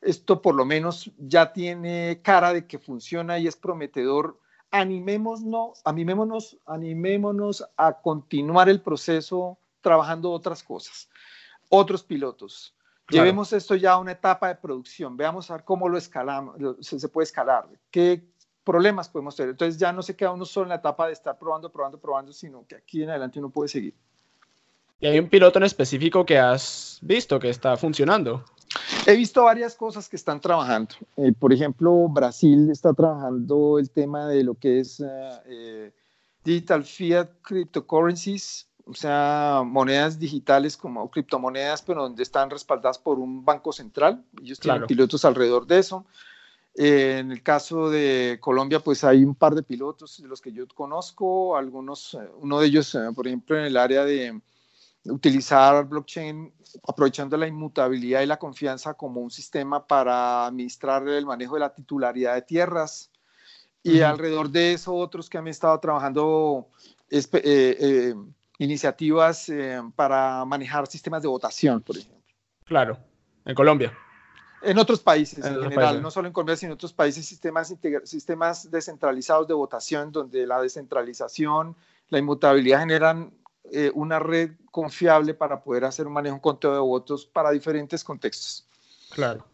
esto 0.00 0.40
por 0.40 0.54
lo 0.54 0.64
menos 0.64 1.10
ya 1.18 1.52
tiene 1.52 2.20
cara 2.22 2.52
de 2.52 2.68
que 2.68 2.78
funciona 2.78 3.40
y 3.40 3.48
es 3.48 3.56
prometedor. 3.56 4.38
Animémonos, 4.70 5.80
animémonos, 5.84 6.58
animémonos 6.64 7.64
a 7.76 8.00
continuar 8.00 8.68
el 8.68 8.80
proceso 8.80 9.58
trabajando 9.80 10.30
otras 10.30 10.62
cosas, 10.62 11.08
otros 11.70 12.04
pilotos, 12.04 12.76
Llevemos 13.08 13.52
esto 13.52 13.74
ya 13.74 13.92
a 13.92 13.98
una 13.98 14.12
etapa 14.12 14.48
de 14.48 14.56
producción, 14.56 15.16
veamos 15.16 15.50
a 15.50 15.54
ver 15.54 15.64
cómo 15.64 15.88
lo 15.88 15.96
escalamos, 15.96 16.56
se, 16.80 17.08
puede 17.08 17.24
escalar, 17.24 17.66
qué 17.90 18.22
problemas 18.64 19.08
podemos 19.08 19.34
tener. 19.34 19.50
Entonces 19.50 19.78
ya 19.78 19.92
no 19.92 20.02
se 20.02 20.14
queda 20.14 20.30
uno 20.32 20.44
solo 20.44 20.64
en 20.64 20.70
la 20.70 20.74
etapa 20.76 21.06
de 21.06 21.14
estar 21.14 21.38
probando, 21.38 21.72
probando, 21.72 21.98
probando, 21.98 22.32
sino 22.32 22.66
que 22.66 22.76
aquí 22.76 23.02
en 23.02 23.10
adelante 23.10 23.38
uno 23.38 23.48
puede 23.48 23.68
seguir. 23.68 23.94
¿Y 25.00 25.06
hay 25.06 25.18
un 25.18 25.28
piloto 25.28 25.58
en 25.58 25.64
específico 25.64 26.26
que 26.26 26.38
has 26.38 26.98
visto 27.00 27.38
que 27.38 27.48
está 27.48 27.76
funcionando? 27.76 28.44
He 29.06 29.16
visto 29.16 29.44
varias 29.44 29.74
cosas 29.74 30.08
que 30.08 30.16
están 30.16 30.40
trabajando. 30.40 30.94
Eh, 31.16 31.32
por 31.32 31.52
ejemplo, 31.52 32.08
Brasil 32.08 32.70
está 32.70 32.92
trabajando 32.92 33.78
el 33.78 33.90
tema 33.90 34.26
de 34.26 34.44
lo 34.44 34.54
que 34.54 34.80
es 34.80 35.00
eh, 35.00 35.06
eh, 35.46 35.92
Digital 36.44 36.84
Fiat 36.84 37.28
Cryptocurrencies, 37.42 38.67
o 38.88 38.94
sea, 38.94 39.62
monedas 39.64 40.18
digitales 40.18 40.76
como 40.76 41.10
criptomonedas, 41.10 41.82
pero 41.82 42.02
donde 42.02 42.22
están 42.22 42.48
respaldadas 42.48 42.98
por 42.98 43.18
un 43.18 43.44
banco 43.44 43.72
central. 43.72 44.24
Ellos 44.42 44.58
tienen 44.58 44.86
pilotos 44.86 45.24
alrededor 45.24 45.66
de 45.66 45.78
eso. 45.78 46.06
Eh, 46.74 47.18
en 47.18 47.32
el 47.32 47.42
caso 47.42 47.90
de 47.90 48.38
Colombia, 48.40 48.80
pues 48.80 49.04
hay 49.04 49.24
un 49.24 49.34
par 49.34 49.54
de 49.54 49.62
pilotos 49.62 50.22
de 50.22 50.28
los 50.28 50.40
que 50.40 50.52
yo 50.52 50.66
conozco, 50.68 51.56
algunos, 51.56 52.14
eh, 52.14 52.30
uno 52.40 52.60
de 52.60 52.66
ellos, 52.66 52.94
eh, 52.94 53.00
por 53.14 53.26
ejemplo, 53.26 53.58
en 53.58 53.64
el 53.64 53.76
área 53.76 54.04
de 54.04 54.40
utilizar 55.04 55.86
blockchain, 55.86 56.52
aprovechando 56.86 57.36
la 57.36 57.46
inmutabilidad 57.46 58.22
y 58.22 58.26
la 58.26 58.38
confianza 58.38 58.94
como 58.94 59.20
un 59.20 59.30
sistema 59.30 59.86
para 59.86 60.46
administrar 60.46 61.06
el 61.08 61.26
manejo 61.26 61.54
de 61.54 61.60
la 61.60 61.74
titularidad 61.74 62.34
de 62.34 62.42
tierras. 62.42 63.10
y 63.82 64.00
alrededor 64.00 64.50
de 64.50 64.74
eso 64.74 64.92
otros 64.94 65.30
que 65.30 65.38
han 65.38 65.48
estado 65.48 65.78
trabajando 65.78 66.68
eh, 67.10 67.22
eh, 67.32 68.14
iniciativas 68.58 69.48
eh, 69.48 69.80
para 69.96 70.44
manejar 70.44 70.86
sistemas 70.86 71.22
de 71.22 71.28
votación, 71.28 71.80
por 71.80 71.96
ejemplo. 71.96 72.18
Claro, 72.64 72.98
en 73.44 73.54
Colombia. 73.54 73.96
En 74.60 74.76
otros 74.78 75.00
países 75.00 75.44
en, 75.44 75.62
general, 75.62 76.02
no 76.02 76.10
solo 76.10 76.26
en 76.26 76.32
Colombia, 76.32 76.56
sino 76.56 76.72
en 76.72 76.74
otros 76.74 76.92
países, 76.92 77.24
sistemas, 77.24 77.74
sistemas 78.04 78.70
descentralizados 78.70 79.46
de 79.46 79.54
votación, 79.54 80.10
donde 80.10 80.46
la 80.46 80.60
descentralización, 80.60 81.76
la 82.08 82.18
inmutabilidad 82.18 82.80
generan 82.80 83.32
una 83.94 84.18
red 84.18 84.52
confiable 84.70 85.34
para 85.34 85.62
poder 85.62 85.84
hacer 85.84 86.06
un 86.06 86.14
manejo, 86.14 86.34
un 86.34 86.40
conteo 86.40 86.72
de 86.72 86.80
votos 86.80 87.26
para 87.26 87.50
diferentes 87.50 88.02
contextos. 88.02 88.66
Claro. 89.10 89.44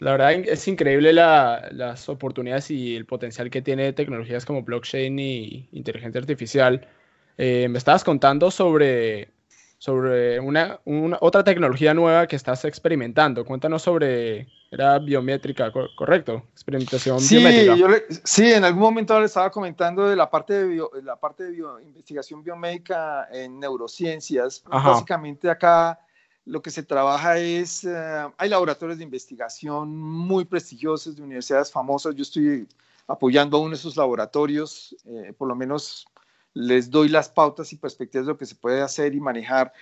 La 0.00 0.12
verdad 0.12 0.32
es 0.32 0.66
increíble 0.66 1.12
las 1.12 2.08
oportunidades 2.08 2.70
y 2.70 2.96
el 2.96 3.04
potencial 3.04 3.50
que 3.50 3.60
tiene 3.60 3.92
tecnologías 3.92 4.46
como 4.46 4.62
blockchain 4.62 5.18
y 5.18 5.68
inteligencia 5.72 6.18
artificial. 6.18 6.88
Eh, 7.36 7.68
me 7.68 7.78
estabas 7.78 8.04
contando 8.04 8.50
sobre, 8.50 9.32
sobre 9.78 10.38
una, 10.40 10.78
otra 11.20 11.42
tecnología 11.42 11.94
nueva 11.94 12.26
que 12.26 12.36
estás 12.36 12.64
experimentando. 12.64 13.44
Cuéntanos 13.44 13.82
sobre, 13.82 14.48
era 14.70 14.98
biométrica, 14.98 15.72
¿correcto? 15.96 16.44
Experimentación 16.52 17.20
sí, 17.20 17.38
biométrica. 17.38 18.20
sí, 18.24 18.52
en 18.52 18.64
algún 18.64 18.82
momento 18.82 19.18
le 19.18 19.26
estaba 19.26 19.50
comentando 19.50 20.08
de 20.08 20.16
la 20.16 20.28
parte 20.28 20.66
de, 20.66 20.82
la 21.02 21.16
parte 21.16 21.44
de 21.44 21.64
investigación 21.82 22.42
biomédica 22.42 23.28
en 23.32 23.58
neurociencias. 23.58 24.62
Básicamente 24.64 25.48
acá 25.48 25.98
lo 26.44 26.60
que 26.60 26.70
se 26.70 26.82
trabaja 26.82 27.38
es, 27.38 27.84
eh, 27.84 28.28
hay 28.36 28.48
laboratorios 28.48 28.98
de 28.98 29.04
investigación 29.04 29.96
muy 29.96 30.44
prestigiosos 30.44 31.16
de 31.16 31.22
universidades 31.22 31.70
famosas. 31.70 32.14
Yo 32.14 32.22
estoy 32.22 32.66
apoyando 33.06 33.56
a 33.56 33.60
uno 33.60 33.70
de 33.70 33.76
esos 33.76 33.96
laboratorios, 33.96 34.96
eh, 35.06 35.32
por 35.36 35.48
lo 35.48 35.54
menos 35.54 36.06
les 36.54 36.90
doy 36.90 37.08
las 37.08 37.28
pautas 37.28 37.72
y 37.72 37.76
perspectivas 37.76 38.26
de 38.26 38.32
lo 38.32 38.38
que 38.38 38.46
se 38.46 38.54
puede 38.54 38.82
hacer 38.82 39.14
y 39.14 39.20
manejar. 39.20 39.72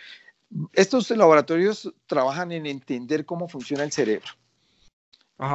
Estos 0.72 1.10
laboratorios 1.10 1.92
trabajan 2.06 2.52
en 2.52 2.66
entender 2.66 3.24
cómo 3.26 3.48
funciona 3.48 3.84
el 3.84 3.92
cerebro, 3.92 4.28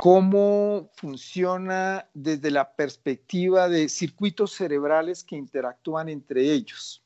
cómo 0.02 0.92
funciona 0.96 2.08
desde 2.14 2.52
la 2.52 2.76
perspectiva 2.76 3.68
de 3.70 3.90
circuitos 3.90 4.54
cerebrales 4.54 5.24
que 5.24 5.36
interactúan 5.36 6.10
entre 6.10 6.52
ellos. 6.52 7.04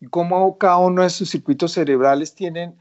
Y 0.00 0.06
cómo 0.06 0.56
cada 0.56 0.78
uno 0.78 1.02
de 1.02 1.08
esos 1.08 1.28
circuitos 1.28 1.72
cerebrales 1.72 2.34
tienen 2.34 2.78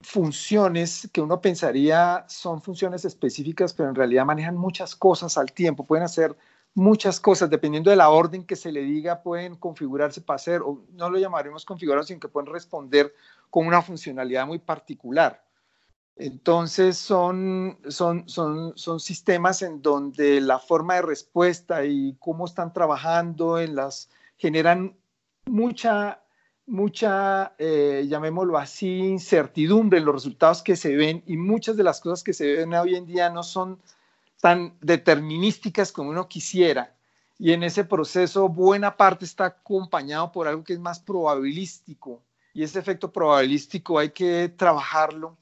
funciones 0.00 1.08
que 1.12 1.20
uno 1.20 1.40
pensaría 1.40 2.24
son 2.28 2.62
funciones 2.62 3.04
específicas, 3.04 3.72
pero 3.72 3.88
en 3.88 3.94
realidad 3.94 4.24
manejan 4.24 4.56
muchas 4.56 4.94
cosas 4.94 5.36
al 5.36 5.52
tiempo, 5.52 5.84
pueden 5.84 6.04
hacer 6.04 6.36
muchas 6.74 7.20
cosas, 7.20 7.50
dependiendo 7.50 7.90
de 7.90 7.96
la 7.96 8.10
orden 8.10 8.44
que 8.44 8.56
se 8.56 8.72
le 8.72 8.82
diga, 8.82 9.22
pueden 9.22 9.56
configurarse 9.56 10.20
para 10.20 10.36
hacer, 10.36 10.62
o 10.62 10.84
no 10.92 11.10
lo 11.10 11.18
llamaremos 11.18 11.64
configurar, 11.64 12.04
sino 12.04 12.20
que 12.20 12.28
pueden 12.28 12.52
responder 12.52 13.12
con 13.50 13.66
una 13.66 13.82
funcionalidad 13.82 14.46
muy 14.46 14.58
particular. 14.58 15.44
Entonces 16.16 16.98
son, 16.98 17.78
son, 17.88 18.28
son, 18.28 18.76
son 18.76 18.98
sistemas 19.00 19.62
en 19.62 19.82
donde 19.82 20.40
la 20.40 20.58
forma 20.58 20.94
de 20.94 21.02
respuesta 21.02 21.84
y 21.84 22.16
cómo 22.18 22.44
están 22.44 22.72
trabajando 22.72 23.60
en 23.60 23.76
las 23.76 24.10
generan 24.36 24.96
mucha 25.46 26.22
mucha, 26.68 27.54
eh, 27.58 28.04
llamémoslo 28.08 28.58
así, 28.58 28.98
incertidumbre 28.98 29.98
en 29.98 30.04
los 30.04 30.14
resultados 30.14 30.62
que 30.62 30.76
se 30.76 30.94
ven 30.94 31.22
y 31.26 31.38
muchas 31.38 31.76
de 31.76 31.82
las 31.82 32.00
cosas 32.00 32.22
que 32.22 32.34
se 32.34 32.46
ven 32.56 32.74
hoy 32.74 32.94
en 32.94 33.06
día 33.06 33.30
no 33.30 33.42
son 33.42 33.80
tan 34.40 34.76
determinísticas 34.80 35.92
como 35.92 36.10
uno 36.10 36.28
quisiera. 36.28 36.94
Y 37.38 37.52
en 37.52 37.62
ese 37.62 37.84
proceso 37.84 38.48
buena 38.48 38.96
parte 38.96 39.24
está 39.24 39.46
acompañado 39.46 40.32
por 40.32 40.48
algo 40.48 40.64
que 40.64 40.72
es 40.72 40.80
más 40.80 40.98
probabilístico. 40.98 42.22
Y 42.52 42.62
ese 42.62 42.78
efecto 42.78 43.12
probabilístico 43.12 43.98
hay 43.98 44.10
que 44.10 44.48
trabajarlo. 44.48 45.36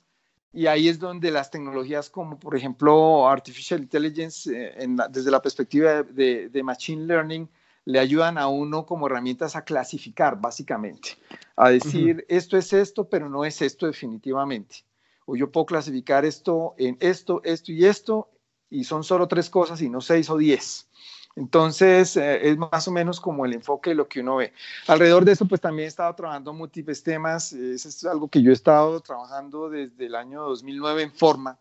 Y 0.53 0.67
ahí 0.67 0.89
es 0.89 0.99
donde 0.99 1.31
las 1.31 1.51
tecnologías 1.51 2.11
como, 2.11 2.39
por 2.39 2.57
ejemplo, 2.57 3.29
Artificial 3.29 3.81
Intelligence, 3.81 4.51
eh, 4.53 4.87
desde 5.11 5.31
la 5.31 5.43
perspectiva 5.43 6.03
de 6.03 6.63
Machine 6.63 7.05
Learning, 7.07 7.49
le 7.87 8.01
ayudan 8.01 8.37
a 8.37 8.49
uno 8.49 8.85
como 8.85 9.07
herramientas 9.07 9.55
a 9.55 9.65
clasificar, 9.65 10.39
básicamente, 10.41 11.11
a 11.55 11.71
decir, 11.71 12.27
esto 12.29 12.59
es 12.59 12.73
esto, 12.73 13.09
pero 13.09 13.29
no 13.29 13.45
es 13.45 13.63
esto 13.63 13.87
definitivamente. 13.87 14.85
O 15.25 15.37
yo 15.37 15.51
puedo 15.53 15.67
clasificar 15.67 16.25
esto 16.25 16.75
en 16.79 16.97
esto, 17.01 17.41
esto 17.45 17.71
y 17.71 17.87
esto, 17.87 18.29
y 18.71 18.85
son 18.85 19.05
solo 19.05 19.29
tres 19.29 19.51
cosas 19.51 19.81
y 19.83 19.89
no 19.89 20.01
seis 20.01 20.29
o 20.31 20.37
diez. 20.37 20.89
Entonces, 21.37 22.17
eh, 22.17 22.49
es 22.49 22.57
más 22.57 22.89
o 22.89 22.91
menos 22.91 23.21
como 23.21 23.45
el 23.45 23.53
enfoque 23.53 23.91
de 23.91 23.97
lo 23.97 24.09
que 24.09 24.21
uno 24.21 24.37
ve. 24.37 24.55
Alrededor 24.87 25.25
de 25.25 25.33
eso, 25.33 25.47
pues 25.47 25.61
también 25.61 25.85
he 25.85 25.89
estado 25.89 26.15
trabajando 26.15 26.55
múltiples 26.55 27.03
temas. 27.03 27.53
Eso 27.53 27.89
es 27.89 28.05
algo 28.05 28.29
que 28.29 28.43
yo 28.43 28.51
he 28.51 28.55
estado 28.55 29.01
trabajando 29.01 29.69
desde 29.69 30.07
el 30.07 30.15
año 30.15 30.43
2009 30.43 31.03
en 31.03 31.13
forma. 31.13 31.59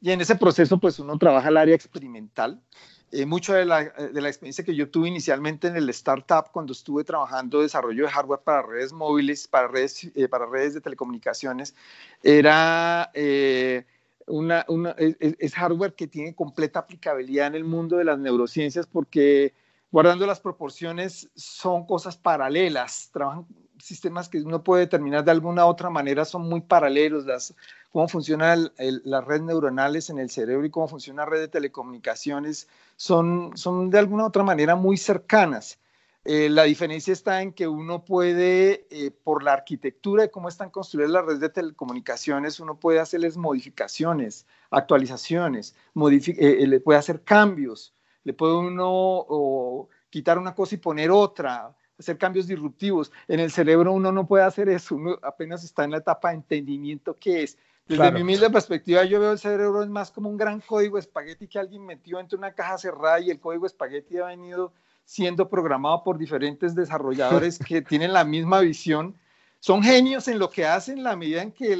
Y 0.00 0.10
en 0.10 0.20
ese 0.20 0.34
proceso, 0.34 0.78
pues 0.78 0.98
uno 0.98 1.16
trabaja 1.18 1.48
el 1.48 1.56
área 1.56 1.74
experimental. 1.74 2.60
Eh, 3.10 3.24
mucho 3.24 3.54
de 3.54 3.64
la, 3.64 3.82
eh, 3.82 4.10
de 4.12 4.20
la, 4.20 4.28
experiencia 4.28 4.62
que 4.62 4.74
yo 4.74 4.90
tuve 4.90 5.08
inicialmente 5.08 5.66
en 5.66 5.76
el 5.76 5.88
startup 5.90 6.50
cuando 6.52 6.74
estuve 6.74 7.04
trabajando 7.04 7.62
desarrollo 7.62 8.04
de 8.04 8.10
hardware 8.10 8.40
para 8.40 8.60
redes 8.60 8.92
móviles, 8.92 9.48
para 9.48 9.66
redes, 9.66 10.10
eh, 10.14 10.28
para 10.28 10.44
redes 10.44 10.74
de 10.74 10.82
telecomunicaciones, 10.82 11.74
era 12.22 13.10
es, 14.98 15.54
hardware 15.54 15.94
que 15.94 16.06
tiene 16.06 16.34
completa 16.34 16.80
aplicabilidad 16.80 17.48
en 17.48 17.54
el 17.54 17.64
mundo 17.64 17.96
de 17.96 18.04
las 18.04 18.18
neurociencias 18.18 18.86
porque 18.86 19.54
guardando 19.90 20.26
las 20.26 20.40
proporciones 20.40 21.30
son 21.34 21.86
cosas 21.86 22.16
paralelas, 22.16 23.10
trabajan 23.12 23.46
sistemas 23.78 24.28
que 24.28 24.38
uno 24.38 24.62
puede 24.62 24.82
determinar 24.82 25.24
de 25.24 25.30
alguna 25.30 25.66
otra 25.66 25.90
manera 25.90 26.24
son 26.24 26.48
muy 26.48 26.60
paralelos, 26.60 27.24
las, 27.26 27.54
cómo 27.90 28.08
funcionan 28.08 28.72
las 28.76 29.24
redes 29.24 29.42
neuronales 29.42 30.10
en 30.10 30.18
el 30.18 30.30
cerebro 30.30 30.66
y 30.66 30.70
cómo 30.70 30.88
funciona 30.88 31.22
la 31.24 31.30
red 31.30 31.40
de 31.40 31.48
telecomunicaciones 31.48 32.68
son, 32.96 33.56
son 33.56 33.90
de 33.90 33.98
alguna 33.98 34.26
otra 34.26 34.42
manera 34.42 34.74
muy 34.76 34.96
cercanas. 34.96 35.78
Eh, 36.30 36.50
la 36.50 36.64
diferencia 36.64 37.10
está 37.10 37.40
en 37.40 37.54
que 37.54 37.66
uno 37.66 38.04
puede, 38.04 38.86
eh, 38.90 39.10
por 39.10 39.42
la 39.42 39.54
arquitectura 39.54 40.24
de 40.24 40.30
cómo 40.30 40.50
están 40.50 40.68
construidas 40.68 41.10
las 41.10 41.24
redes 41.24 41.40
de 41.40 41.48
telecomunicaciones, 41.48 42.60
uno 42.60 42.78
puede 42.78 43.00
hacerles 43.00 43.38
modificaciones, 43.38 44.46
actualizaciones, 44.68 45.74
eh, 45.96 46.66
le 46.66 46.80
puede 46.80 46.98
hacer 46.98 47.22
cambios, 47.24 47.94
le 48.24 48.34
puede 48.34 48.58
uno 48.58 49.88
quitar 50.10 50.36
una 50.36 50.54
cosa 50.54 50.74
y 50.74 50.78
poner 50.78 51.10
otra, 51.10 51.74
hacer 51.98 52.18
cambios 52.18 52.46
disruptivos. 52.46 53.10
En 53.26 53.40
el 53.40 53.50
cerebro 53.50 53.94
uno 53.94 54.12
no 54.12 54.26
puede 54.26 54.44
hacer 54.44 54.68
eso, 54.68 54.96
uno 54.96 55.18
apenas 55.22 55.64
está 55.64 55.84
en 55.84 55.92
la 55.92 55.96
etapa 55.96 56.28
de 56.28 56.34
entendimiento 56.34 57.16
que 57.16 57.44
es. 57.44 57.56
Desde 57.86 58.12
mi 58.12 58.20
humilde 58.20 58.50
perspectiva, 58.50 59.02
yo 59.04 59.18
veo 59.18 59.32
el 59.32 59.38
cerebro 59.38 59.82
es 59.82 59.88
más 59.88 60.10
como 60.10 60.28
un 60.28 60.36
gran 60.36 60.60
código 60.60 60.98
espagueti 60.98 61.48
que 61.48 61.58
alguien 61.58 61.86
metió 61.86 62.20
entre 62.20 62.36
una 62.36 62.52
caja 62.52 62.76
cerrada 62.76 63.18
y 63.18 63.30
el 63.30 63.40
código 63.40 63.64
espagueti 63.64 64.18
ha 64.18 64.26
venido 64.26 64.74
siendo 65.08 65.48
programado 65.48 66.04
por 66.04 66.18
diferentes 66.18 66.74
desarrolladores 66.74 67.58
que 67.58 67.80
tienen 67.88 68.12
la 68.12 68.24
misma 68.24 68.60
visión. 68.60 69.14
Son 69.58 69.82
genios 69.82 70.28
en 70.28 70.38
lo 70.38 70.50
que 70.50 70.66
hacen, 70.66 71.02
la 71.02 71.16
medida 71.16 71.40
en 71.40 71.50
que 71.50 71.74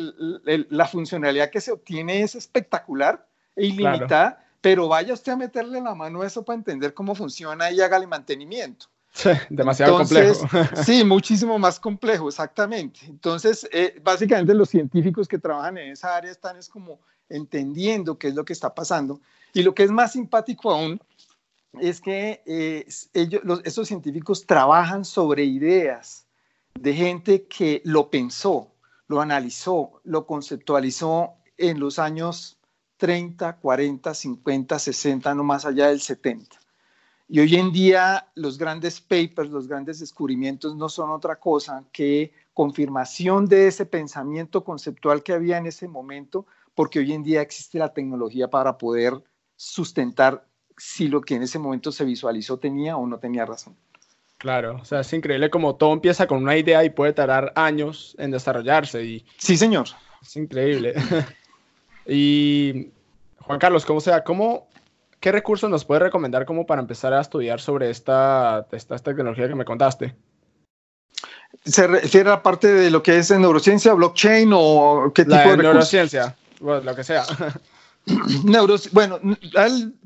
la 0.70 0.86
funcionalidad 0.86 1.50
que 1.50 1.60
se 1.60 1.70
obtiene 1.70 2.22
es 2.22 2.34
espectacular 2.34 3.26
e 3.54 3.66
ilimitada, 3.66 4.42
pero 4.62 4.88
vaya 4.88 5.12
usted 5.12 5.32
a 5.32 5.36
meterle 5.36 5.78
la 5.82 5.94
mano 5.94 6.22
a 6.22 6.26
eso 6.26 6.42
para 6.42 6.56
entender 6.56 6.94
cómo 6.94 7.14
funciona 7.14 7.70
y 7.70 7.82
hágale 7.82 8.06
mantenimiento. 8.06 8.86
demasiado 9.50 9.98
complejo. 9.98 10.48
sí, 10.82 11.04
muchísimo 11.04 11.58
más 11.58 11.78
complejo, 11.78 12.28
exactamente. 12.28 13.00
Entonces, 13.06 13.68
eh, 13.70 14.00
básicamente 14.02 14.54
los 14.54 14.70
científicos 14.70 15.28
que 15.28 15.38
trabajan 15.38 15.76
en 15.76 15.92
esa 15.92 16.16
área 16.16 16.30
están 16.30 16.56
es 16.56 16.66
como 16.70 16.98
entendiendo 17.28 18.18
qué 18.18 18.28
es 18.28 18.34
lo 18.34 18.46
que 18.46 18.54
está 18.54 18.74
pasando. 18.74 19.20
Y 19.52 19.62
lo 19.62 19.74
que 19.74 19.82
es 19.82 19.90
más 19.90 20.12
simpático 20.12 20.70
aún 20.70 20.98
es 21.74 22.00
que 22.00 22.42
eh, 22.46 22.87
ellos, 23.14 23.42
los, 23.44 23.61
esos 23.64 23.88
científicos 23.88 24.46
trabajan 24.46 25.04
sobre 25.04 25.44
ideas 25.44 26.26
de 26.74 26.94
gente 26.94 27.46
que 27.46 27.83
lo 27.85 28.11
pensó, 28.11 28.72
lo 29.07 29.20
analizó, 29.20 30.00
lo 30.04 30.26
conceptualizó 30.26 31.35
en 31.57 31.81
los 31.81 31.98
años 31.98 32.59
30, 32.98 33.57
40, 33.57 34.14
50, 34.14 34.78
60, 34.78 35.35
no 35.35 35.44
más 35.44 35.64
allá 35.64 35.88
del 35.88 36.00
70. 36.00 36.59
Y 37.31 37.40
hoy 37.40 37.57
en 37.57 37.72
día 37.72 38.26
los 38.35 38.57
grandes 38.57 39.00
papers, 39.00 39.50
los 39.50 39.68
grandes 39.68 40.00
descubrimientos 40.00 40.74
no 40.74 40.88
son 40.88 41.11
otra 41.11 41.37
cosa 41.37 41.85
que 41.92 42.33
confirmación 42.54 43.46
de 43.46 43.68
ese 43.68 43.85
pensamiento 43.85 44.64
conceptual 44.64 45.22
que 45.22 45.35
había 45.35 45.59
en 45.59 45.66
ese 45.66 45.88
momento, 45.88 46.46
porque 46.74 47.00
hoy 47.00 47.12
en 47.12 47.22
día 47.22 47.42
existe 47.42 47.78
la 47.78 47.92
tecnología 47.92 48.48
para 48.48 48.78
poder 48.78 49.22
sustentar 49.57 50.47
si 50.78 51.08
lo 51.08 51.20
que 51.20 51.34
en 51.34 51.42
ese 51.42 51.58
momento 51.58 51.92
se 51.92 52.04
visualizó 52.04 52.58
tenía 52.58 52.96
o 52.96 53.06
no 53.06 53.18
tenía 53.18 53.44
razón. 53.44 53.76
Claro, 54.38 54.78
o 54.80 54.84
sea, 54.84 55.00
es 55.00 55.12
increíble 55.12 55.50
como 55.50 55.74
todo 55.74 55.92
empieza 55.92 56.26
con 56.26 56.42
una 56.42 56.56
idea 56.56 56.84
y 56.84 56.90
puede 56.90 57.12
tardar 57.12 57.52
años 57.56 58.14
en 58.18 58.30
desarrollarse. 58.30 59.04
Y 59.04 59.26
sí, 59.36 59.56
señor. 59.56 59.88
Es 60.22 60.36
increíble. 60.36 60.94
y 62.06 62.90
Juan 63.40 63.58
Carlos, 63.58 63.84
¿cómo 63.84 64.00
sea? 64.00 64.22
¿Cómo 64.22 64.68
¿qué 65.20 65.32
recursos 65.32 65.68
nos 65.68 65.84
puede 65.84 66.00
recomendar 66.00 66.44
como 66.44 66.66
para 66.66 66.80
empezar 66.80 67.12
a 67.12 67.20
estudiar 67.20 67.60
sobre 67.60 67.90
esta, 67.90 68.66
esta 68.72 68.98
tecnología 68.98 69.48
que 69.48 69.54
me 69.54 69.64
contaste? 69.64 70.14
¿Se 71.64 71.86
refiere 71.86 72.30
a 72.30 72.42
parte 72.42 72.68
de 72.68 72.90
lo 72.90 73.02
que 73.02 73.18
es 73.18 73.30
en 73.30 73.42
neurociencia, 73.42 73.94
blockchain 73.94 74.50
o 74.52 75.12
qué 75.14 75.24
tipo 75.24 75.36
de 75.36 75.56
neurociencia, 75.56 76.36
lo 76.60 76.94
que 76.94 77.04
sea. 77.04 77.24
bueno, 78.92 79.20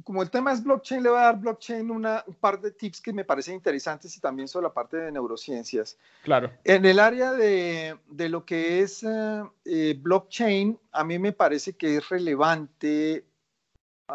como 0.04 0.22
el 0.22 0.30
tema 0.30 0.52
es 0.52 0.62
blockchain, 0.62 1.02
le 1.02 1.10
voy 1.10 1.18
a 1.18 1.22
dar 1.22 1.38
blockchain 1.38 1.90
una, 1.90 2.24
un 2.26 2.34
par 2.34 2.60
de 2.60 2.70
tips 2.70 3.00
que 3.00 3.12
me 3.12 3.24
parecen 3.24 3.54
interesantes 3.54 4.16
y 4.16 4.20
también 4.20 4.48
sobre 4.48 4.64
la 4.64 4.72
parte 4.72 4.96
de 4.96 5.12
neurociencias. 5.12 5.98
Claro. 6.22 6.50
En 6.64 6.84
el 6.84 6.98
área 6.98 7.32
de, 7.32 7.96
de 8.08 8.28
lo 8.28 8.44
que 8.44 8.80
es 8.80 9.02
eh, 9.02 9.42
eh, 9.64 9.98
blockchain, 10.00 10.78
a 10.92 11.04
mí 11.04 11.18
me 11.18 11.32
parece 11.32 11.74
que 11.74 11.96
es 11.96 12.08
relevante, 12.08 13.24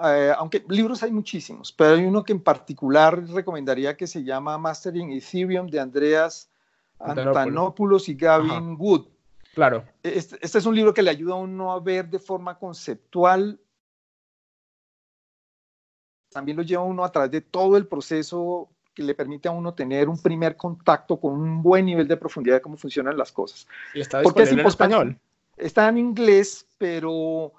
eh, 0.03 0.33
aunque 0.37 0.63
libros 0.69 1.03
hay 1.03 1.11
muchísimos, 1.11 1.71
pero 1.71 1.95
hay 1.95 2.05
uno 2.05 2.23
que 2.23 2.33
en 2.33 2.41
particular 2.41 3.25
recomendaría 3.29 3.95
que 3.95 4.07
se 4.07 4.23
llama 4.23 4.57
Mastering 4.57 5.11
Ethereum 5.11 5.67
de 5.67 5.79
Andreas 5.79 6.49
Antanopoulos 6.99 8.09
y 8.09 8.15
Gavin 8.15 8.75
Wood. 8.77 9.07
Claro. 9.53 9.85
Este, 10.03 10.37
este, 10.39 10.57
es 10.59 10.65
un 10.65 10.75
libro 10.75 10.93
que 10.93 11.01
le 11.01 11.09
ayuda 11.09 11.33
a 11.33 11.37
uno 11.37 11.71
a 11.71 11.79
ver 11.79 12.09
de 12.09 12.19
forma 12.19 12.59
conceptual 12.59 13.59
también 16.31 16.57
lo 16.57 16.63
lleva 16.63 16.83
uno 16.83 17.03
a 17.03 17.11
través 17.11 17.31
de 17.31 17.41
todo 17.41 17.77
el 17.77 17.87
proceso 17.87 18.69
que 18.93 19.03
le 19.03 19.13
permite 19.13 19.47
a 19.47 19.51
uno 19.51 19.73
tener 19.73 20.09
un 20.09 20.19
primer 20.19 20.55
contacto 20.55 21.19
con 21.19 21.33
un 21.33 21.61
buen 21.61 21.85
nivel 21.85 22.07
de 22.07 22.17
profundidad 22.17 22.55
de 22.55 22.61
cómo 22.61 22.77
funcionan 22.77 23.17
las 23.17 23.31
cosas. 23.31 23.67
¿Y 23.93 24.01
está 24.01 24.21
disponible 24.21 24.61
en 24.61 24.67
español? 24.67 25.19
Está 25.55 25.87
en 25.87 25.97
inglés, 25.99 26.67
pero 26.77 27.53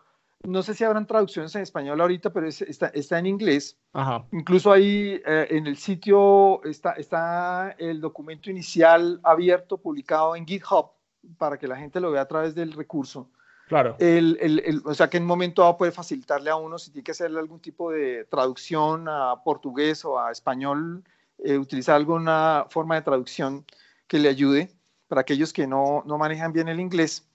no 0.44 0.62
sé 0.62 0.74
si 0.74 0.84
habrán 0.84 1.06
traducciones 1.06 1.54
en 1.54 1.62
español 1.62 2.00
ahorita, 2.00 2.32
pero 2.32 2.48
está, 2.48 2.88
está, 2.88 3.18
en 3.18 3.26
inglés. 3.26 3.76
Ajá. 3.92 4.24
Incluso 4.32 4.72
ahí 4.72 5.20
eh, 5.24 5.46
en 5.50 5.66
el 5.66 5.76
sitio 5.76 6.62
está, 6.64 6.92
está 6.92 7.74
el 7.78 8.00
documento 8.00 8.50
inicial 8.50 9.20
abierto, 9.22 9.78
publicado 9.78 10.36
en 10.36 10.46
GitHub, 10.46 10.90
para 11.38 11.58
que 11.58 11.68
la 11.68 11.76
gente 11.76 12.00
lo 12.00 12.10
vea 12.10 12.22
a 12.22 12.28
través 12.28 12.54
del 12.54 12.72
recurso. 12.72 13.30
Claro. 13.68 13.96
El, 13.98 14.38
el, 14.40 14.82
o 14.86 14.94
sea, 14.94 15.10
que 15.10 15.18
en 15.18 15.24
un 15.24 15.28
momento 15.28 15.60
dado 15.60 15.76
puede 15.76 15.92
facilitarle 15.92 16.48
a 16.48 16.56
uno 16.56 16.78
si 16.78 16.90
tiene 16.90 17.04
que 17.04 17.10
hacerle 17.10 17.38
algún 17.38 17.60
tipo 17.60 17.90
de 17.90 18.24
traducción 18.24 19.06
a 19.08 19.42
portugués 19.44 20.06
o 20.06 20.18
a 20.18 20.32
español, 20.32 21.04
eh, 21.38 21.58
utilizar 21.58 21.94
alguna 21.94 22.64
forma 22.70 22.94
de 22.94 23.02
traducción 23.02 23.66
que 24.06 24.18
le 24.18 24.30
ayude 24.30 24.72
para 25.06 25.20
aquellos 25.20 25.52
que 25.52 25.66
no, 25.66 26.02
no 26.06 26.16
manejan 26.16 26.52
bien 26.52 26.68
el 26.68 26.80
inglés. 26.80 27.28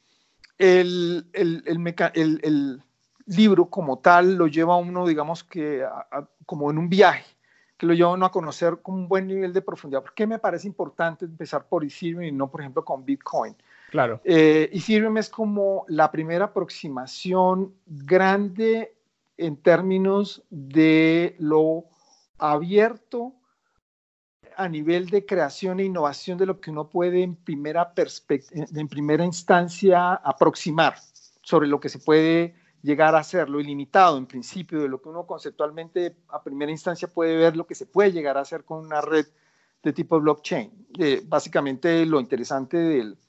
El, 0.57 1.27
el, 1.33 2.81
libro 3.25 3.69
como 3.69 3.99
tal 3.99 4.35
lo 4.35 4.47
lleva 4.47 4.73
a 4.73 4.77
uno, 4.77 5.07
digamos 5.07 5.45
que 5.45 5.85
como 6.45 6.69
en 6.71 6.77
un 6.77 6.89
viaje, 6.89 7.23
que 7.77 7.85
lo 7.85 7.93
lleva 7.93 8.09
a 8.09 8.13
uno 8.13 8.25
a 8.25 8.31
conocer 8.31 8.79
con 8.81 8.95
un 8.95 9.07
buen 9.07 9.27
nivel 9.27 9.53
de 9.53 9.61
profundidad. 9.61 10.01
¿Por 10.01 10.13
qué 10.13 10.27
me 10.27 10.39
parece 10.39 10.67
importante 10.67 11.23
empezar 11.25 11.65
por 11.67 11.85
Ethereum 11.85 12.23
y 12.23 12.31
no, 12.31 12.51
por 12.51 12.59
ejemplo, 12.59 12.83
con 12.83 13.05
Bitcoin? 13.05 13.55
Claro. 13.93 14.21
Eh, 14.23 14.71
Ethereum 14.73 15.17
es 15.17 15.29
como 15.29 15.85
la 15.87 16.09
primera 16.09 16.45
aproximación 16.45 17.75
grande 17.85 18.95
en 19.37 19.55
términos 19.57 20.41
de 20.49 21.35
lo 21.37 21.85
abierto 22.39 23.35
a 24.57 24.67
nivel 24.67 25.11
de 25.11 25.27
creación 25.27 25.79
e 25.79 25.83
innovación 25.83 26.39
de 26.39 26.47
lo 26.47 26.59
que 26.59 26.71
uno 26.71 26.89
puede 26.89 27.21
en 27.21 27.35
primera, 27.35 27.93
en 28.49 28.87
primera 28.87 29.25
instancia 29.25 30.13
aproximar 30.15 30.95
sobre 31.43 31.67
lo 31.67 31.79
que 31.79 31.89
se 31.89 31.99
puede 31.99 32.55
llegar 32.81 33.13
a 33.13 33.19
hacer, 33.19 33.47
lo 33.47 33.59
ilimitado 33.59 34.17
en 34.17 34.25
principio, 34.25 34.81
de 34.81 34.89
lo 34.89 35.03
que 35.03 35.09
uno 35.09 35.27
conceptualmente 35.27 36.15
a 36.29 36.41
primera 36.41 36.71
instancia 36.71 37.07
puede 37.07 37.37
ver, 37.37 37.55
lo 37.55 37.67
que 37.67 37.75
se 37.75 37.85
puede 37.85 38.11
llegar 38.11 38.39
a 38.39 38.41
hacer 38.41 38.65
con 38.65 38.83
una 38.83 39.01
red 39.01 39.27
de 39.83 39.93
tipo 39.93 40.19
blockchain. 40.19 40.87
Básicamente 41.27 42.07
lo 42.07 42.19
interesante 42.19 42.77
del, 42.77 43.19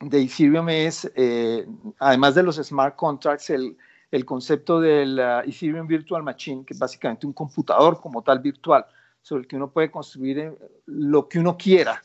de 0.00 0.22
Ethereum 0.22 0.68
es, 0.68 1.10
eh, 1.14 1.66
además 1.98 2.34
de 2.34 2.42
los 2.42 2.56
smart 2.56 2.96
contracts, 2.96 3.50
el, 3.50 3.76
el 4.10 4.24
concepto 4.24 4.80
del 4.80 5.18
uh, 5.18 5.48
Ethereum 5.48 5.86
Virtual 5.86 6.22
Machine, 6.22 6.64
que 6.64 6.74
es 6.74 6.78
básicamente 6.78 7.26
un 7.26 7.32
computador 7.32 8.00
como 8.00 8.22
tal 8.22 8.40
virtual, 8.40 8.84
sobre 9.20 9.42
el 9.42 9.48
que 9.48 9.56
uno 9.56 9.70
puede 9.70 9.90
construir 9.90 10.38
eh, 10.38 10.58
lo 10.86 11.28
que 11.28 11.38
uno 11.38 11.56
quiera, 11.56 12.02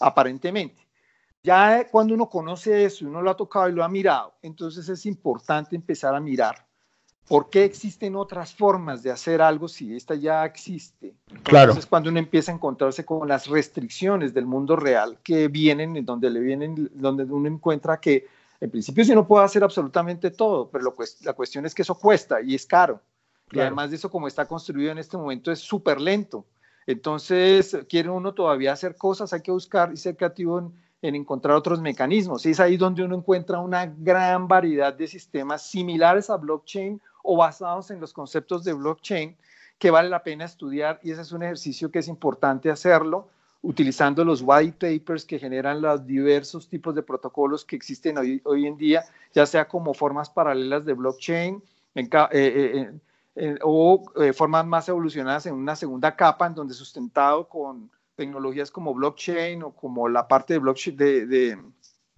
aparentemente. 0.00 0.86
Ya 1.42 1.86
cuando 1.90 2.14
uno 2.14 2.28
conoce 2.28 2.86
eso 2.86 3.06
uno 3.06 3.20
lo 3.20 3.30
ha 3.30 3.36
tocado 3.36 3.68
y 3.68 3.72
lo 3.72 3.84
ha 3.84 3.88
mirado, 3.88 4.34
entonces 4.40 4.88
es 4.88 5.04
importante 5.04 5.76
empezar 5.76 6.14
a 6.14 6.20
mirar 6.20 6.66
¿Por 7.28 7.48
qué 7.48 7.64
existen 7.64 8.16
otras 8.16 8.54
formas 8.54 9.02
de 9.02 9.10
hacer 9.10 9.40
algo 9.40 9.66
si 9.66 9.96
esta 9.96 10.14
ya 10.14 10.44
existe? 10.44 11.14
Claro. 11.42 11.70
Entonces, 11.70 11.86
cuando 11.86 12.10
uno 12.10 12.18
empieza 12.18 12.52
a 12.52 12.54
encontrarse 12.54 13.04
con 13.06 13.26
las 13.26 13.46
restricciones 13.46 14.34
del 14.34 14.44
mundo 14.44 14.76
real 14.76 15.18
que 15.22 15.48
vienen, 15.48 15.96
en 15.96 16.04
donde 16.04 16.28
le 16.28 16.40
vienen, 16.40 16.90
donde 16.92 17.24
uno 17.24 17.48
encuentra 17.48 17.98
que, 17.98 18.26
en 18.60 18.70
principio, 18.70 19.04
sí 19.04 19.14
no 19.14 19.26
puede 19.26 19.44
hacer 19.44 19.64
absolutamente 19.64 20.30
todo, 20.30 20.68
pero 20.68 20.94
la 21.22 21.32
cuestión 21.32 21.64
es 21.64 21.74
que 21.74 21.82
eso 21.82 21.94
cuesta 21.94 22.42
y 22.42 22.54
es 22.54 22.66
caro. 22.66 23.00
Y 23.50 23.60
además 23.60 23.90
de 23.90 23.96
eso, 23.96 24.10
como 24.10 24.28
está 24.28 24.46
construido 24.46 24.92
en 24.92 24.98
este 24.98 25.16
momento, 25.16 25.50
es 25.50 25.60
súper 25.60 26.00
lento. 26.00 26.44
Entonces, 26.86 27.78
quiere 27.88 28.10
uno 28.10 28.34
todavía 28.34 28.72
hacer 28.72 28.96
cosas, 28.96 29.32
hay 29.32 29.40
que 29.40 29.50
buscar 29.50 29.92
y 29.92 29.96
ser 29.96 30.16
creativo 30.16 30.58
en, 30.58 30.72
en 31.00 31.14
encontrar 31.14 31.56
otros 31.56 31.80
mecanismos. 31.80 32.44
Y 32.44 32.50
es 32.50 32.60
ahí 32.60 32.76
donde 32.76 33.02
uno 33.02 33.16
encuentra 33.16 33.60
una 33.60 33.86
gran 33.86 34.46
variedad 34.48 34.92
de 34.92 35.06
sistemas 35.06 35.62
similares 35.62 36.28
a 36.28 36.36
blockchain 36.36 37.00
o 37.24 37.36
basados 37.36 37.90
en 37.90 38.00
los 38.00 38.12
conceptos 38.12 38.62
de 38.62 38.74
blockchain 38.74 39.36
que 39.78 39.90
vale 39.90 40.08
la 40.08 40.22
pena 40.22 40.44
estudiar 40.44 41.00
y 41.02 41.10
ese 41.10 41.22
es 41.22 41.32
un 41.32 41.42
ejercicio 41.42 41.90
que 41.90 41.98
es 41.98 42.06
importante 42.06 42.70
hacerlo 42.70 43.28
utilizando 43.62 44.24
los 44.26 44.42
white 44.44 44.76
papers 44.78 45.24
que 45.24 45.38
generan 45.38 45.80
los 45.80 46.06
diversos 46.06 46.68
tipos 46.68 46.94
de 46.94 47.02
protocolos 47.02 47.64
que 47.64 47.76
existen 47.76 48.18
hoy, 48.18 48.40
hoy 48.44 48.66
en 48.66 48.76
día, 48.76 49.04
ya 49.32 49.46
sea 49.46 49.66
como 49.66 49.94
formas 49.94 50.28
paralelas 50.28 50.84
de 50.84 50.92
blockchain 50.92 51.62
eh, 51.94 52.08
eh, 52.30 52.92
eh, 53.36 53.58
o 53.62 54.04
formas 54.34 54.66
más 54.66 54.88
evolucionadas 54.90 55.46
en 55.46 55.54
una 55.54 55.74
segunda 55.74 56.14
capa 56.14 56.46
en 56.46 56.54
donde 56.54 56.74
sustentado 56.74 57.48
con 57.48 57.90
tecnologías 58.16 58.70
como 58.70 58.92
blockchain 58.92 59.62
o 59.62 59.70
como 59.70 60.08
la 60.08 60.28
parte 60.28 60.52
de 60.52 60.58
blockchain 60.58 60.96
de, 60.98 61.26
de, 61.26 61.58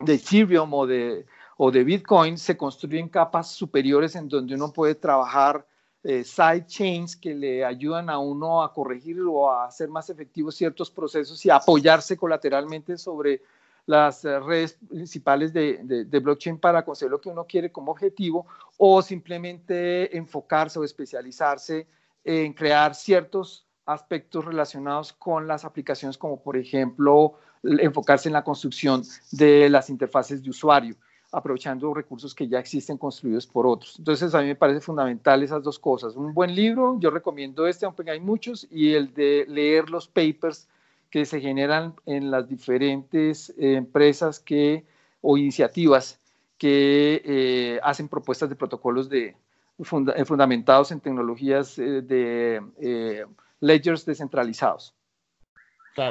de 0.00 0.14
Ethereum 0.14 0.74
o 0.74 0.84
de 0.84 1.26
o 1.56 1.70
de 1.70 1.84
Bitcoin 1.84 2.36
se 2.38 2.56
construyen 2.56 3.08
capas 3.08 3.50
superiores 3.50 4.14
en 4.14 4.28
donde 4.28 4.54
uno 4.54 4.72
puede 4.72 4.94
trabajar 4.94 5.66
eh, 6.02 6.22
side 6.22 6.66
chains 6.66 7.16
que 7.16 7.34
le 7.34 7.64
ayudan 7.64 8.10
a 8.10 8.18
uno 8.18 8.62
a 8.62 8.72
corregir 8.72 9.20
o 9.22 9.50
a 9.50 9.66
hacer 9.66 9.88
más 9.88 10.10
efectivos 10.10 10.54
ciertos 10.54 10.90
procesos 10.90 11.44
y 11.44 11.50
apoyarse 11.50 12.16
colateralmente 12.16 12.98
sobre 12.98 13.42
las 13.86 14.24
eh, 14.24 14.38
redes 14.38 14.78
principales 14.88 15.52
de, 15.52 16.04
de, 16.04 16.20
blockchain 16.20 16.58
para 16.58 16.84
conseguir 16.84 17.10
lo 17.10 17.20
que 17.20 17.30
uno 17.30 17.44
quiere 17.44 17.72
como 17.72 17.92
objetivo 17.92 18.46
o 18.76 19.00
simplemente 19.00 20.16
enfocarse 20.16 20.78
o 20.78 20.84
especializarse 20.84 21.86
en 22.22 22.52
crear 22.52 22.94
ciertos 22.94 23.66
aspectos 23.86 24.44
relacionados 24.44 25.12
con 25.12 25.46
las 25.46 25.64
aplicaciones 25.64 26.18
como 26.18 26.42
por 26.42 26.56
ejemplo 26.56 27.38
enfocarse 27.62 28.28
en 28.28 28.34
la 28.34 28.44
construcción 28.44 29.02
de 29.32 29.68
las 29.70 29.88
interfaces 29.90 30.42
de 30.42 30.50
usuario 30.50 30.96
aprovechando 31.36 31.92
recursos 31.92 32.34
que 32.34 32.48
ya 32.48 32.58
existen 32.58 32.96
construidos 32.96 33.46
por 33.46 33.66
otros. 33.66 33.96
Entonces, 33.98 34.34
a 34.34 34.40
mí 34.40 34.46
me 34.46 34.54
parece 34.54 34.80
fundamental 34.80 35.42
esas 35.42 35.62
dos 35.62 35.78
cosas. 35.78 36.16
Un 36.16 36.32
buen 36.32 36.54
libro, 36.54 36.98
yo 36.98 37.10
recomiendo 37.10 37.66
este, 37.66 37.84
aunque 37.84 38.10
hay 38.10 38.20
muchos, 38.20 38.66
y 38.70 38.94
el 38.94 39.12
de 39.12 39.44
leer 39.46 39.90
los 39.90 40.08
papers 40.08 40.66
que 41.10 41.26
se 41.26 41.38
generan 41.38 41.94
en 42.06 42.30
las 42.30 42.48
diferentes 42.48 43.50
eh, 43.50 43.74
empresas 43.74 44.40
que, 44.40 44.86
o 45.20 45.36
iniciativas 45.36 46.18
que 46.56 47.20
eh, 47.22 47.80
hacen 47.82 48.08
propuestas 48.08 48.48
de 48.48 48.56
protocolos 48.56 49.10
de, 49.10 49.26
eh, 49.26 50.24
fundamentados 50.24 50.90
en 50.90 51.00
tecnologías 51.00 51.76
de 51.76 53.26
ledgers 53.60 54.06
descentralizados. 54.06 54.94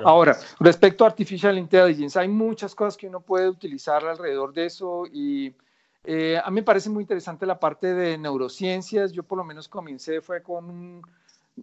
Ahora, 0.03 0.37
respecto 0.59 1.03
a 1.03 1.07
Artificial 1.07 1.57
Intelligence, 1.57 2.17
hay 2.19 2.27
muchas 2.27 2.73
cosas 2.73 2.97
que 2.97 3.07
uno 3.07 3.19
puede 3.21 3.47
utilizar 3.47 4.05
alrededor 4.05 4.53
de 4.53 4.65
eso 4.65 5.05
y 5.11 5.53
eh, 6.03 6.39
a 6.43 6.49
mí 6.49 6.55
me 6.55 6.63
parece 6.63 6.89
muy 6.89 7.03
interesante 7.03 7.45
la 7.45 7.59
parte 7.59 7.93
de 7.93 8.17
neurociencias. 8.17 9.11
Yo 9.11 9.23
por 9.23 9.37
lo 9.37 9.43
menos 9.43 9.67
comencé 9.67 10.21
fue 10.21 10.41
con 10.41 11.01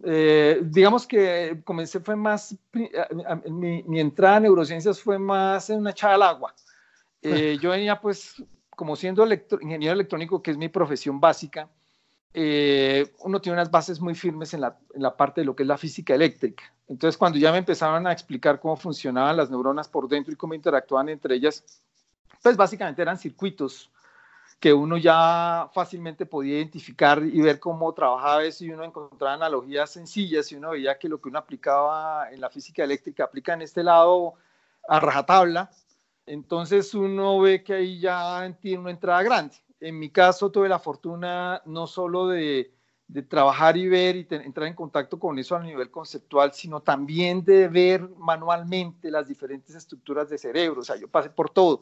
eh, 0.03 0.59
digamos 0.63 1.05
que 1.05 1.61
comencé 1.63 1.99
fue 1.99 2.15
más, 2.15 2.55
mi, 2.71 3.99
entrada 3.99 4.37
a 4.37 4.39
neurociencias 4.39 4.99
fue 4.99 5.19
más 5.19 5.69
en 5.69 5.79
una 5.79 5.91
echada 5.91 6.15
al 6.15 6.23
agua. 6.23 6.53
Eh, 7.25 7.57
yo 7.61 7.69
venía 7.69 8.01
pues 8.01 8.43
como 8.75 8.97
siendo 8.97 9.25
ingeniero 9.61 9.93
electrónico, 9.93 10.43
que 10.43 10.51
es 10.51 10.57
mi 10.57 10.67
profesión 10.67 11.21
básica, 11.21 11.69
uno 12.35 13.41
tiene 13.41 13.53
unas 13.57 13.69
bases 13.69 13.99
muy 14.01 14.15
firmes 14.15 14.53
en 14.53 14.61
la, 14.61 14.77
en 14.93 15.01
la 15.01 15.15
parte 15.15 15.41
de 15.41 15.45
lo 15.45 15.55
que 15.55 15.63
es 15.63 15.67
la 15.67 15.77
física 15.77 16.15
eléctrica. 16.15 16.63
Entonces, 16.87 17.17
cuando 17.17 17.37
ya 17.37 17.51
me 17.51 17.59
empezaban 17.59 18.05
a 18.07 18.11
explicar 18.11 18.59
cómo 18.59 18.75
funcionaban 18.75 19.37
las 19.37 19.49
neuronas 19.49 19.87
por 19.87 20.07
dentro 20.07 20.33
y 20.33 20.35
cómo 20.35 20.53
interactuaban 20.53 21.09
entre 21.09 21.35
ellas, 21.35 21.63
pues 22.41 22.57
básicamente 22.57 23.01
eran 23.01 23.17
circuitos 23.17 23.89
que 24.59 24.73
uno 24.73 24.97
ya 24.97 25.69
fácilmente 25.73 26.25
podía 26.25 26.55
identificar 26.55 27.21
y 27.21 27.41
ver 27.41 27.59
cómo 27.59 27.93
trabajaba 27.93 28.43
eso 28.43 28.63
y 28.63 28.71
uno 28.71 28.83
encontraba 28.83 29.33
analogías 29.33 29.89
sencillas 29.89 30.51
y 30.51 30.55
uno 30.55 30.71
veía 30.71 30.97
que 30.97 31.09
lo 31.09 31.19
que 31.19 31.29
uno 31.29 31.39
aplicaba 31.39 32.31
en 32.31 32.39
la 32.39 32.49
física 32.49 32.83
eléctrica 32.83 33.25
aplica 33.25 33.53
en 33.53 33.63
este 33.63 33.83
lado 33.83 34.35
a 34.87 34.99
rajatabla, 34.99 35.69
entonces 36.25 36.93
uno 36.93 37.39
ve 37.39 37.63
que 37.63 37.73
ahí 37.73 37.99
ya 37.99 38.55
tiene 38.61 38.79
una 38.79 38.91
entrada 38.91 39.21
grande. 39.23 39.55
En 39.83 39.99
mi 39.99 40.09
caso 40.09 40.51
tuve 40.51 40.69
la 40.69 40.79
fortuna 40.79 41.61
no 41.65 41.87
solo 41.87 42.27
de, 42.27 42.71
de 43.07 43.21
trabajar 43.21 43.77
y 43.77 43.87
ver 43.87 44.15
y 44.15 44.27
entrar 44.29 44.67
en 44.67 44.75
contacto 44.75 45.19
con 45.19 45.37
eso 45.37 45.55
a 45.55 45.63
nivel 45.63 45.91
conceptual, 45.91 46.53
sino 46.53 46.81
también 46.81 47.43
de 47.43 47.67
ver 47.67 48.07
manualmente 48.17 49.11
las 49.11 49.27
diferentes 49.27 49.75
estructuras 49.75 50.29
de 50.29 50.37
cerebro. 50.37 50.81
O 50.81 50.83
sea, 50.83 50.95
yo 50.95 51.07
pasé 51.07 51.29
por 51.29 51.49
todo 51.49 51.81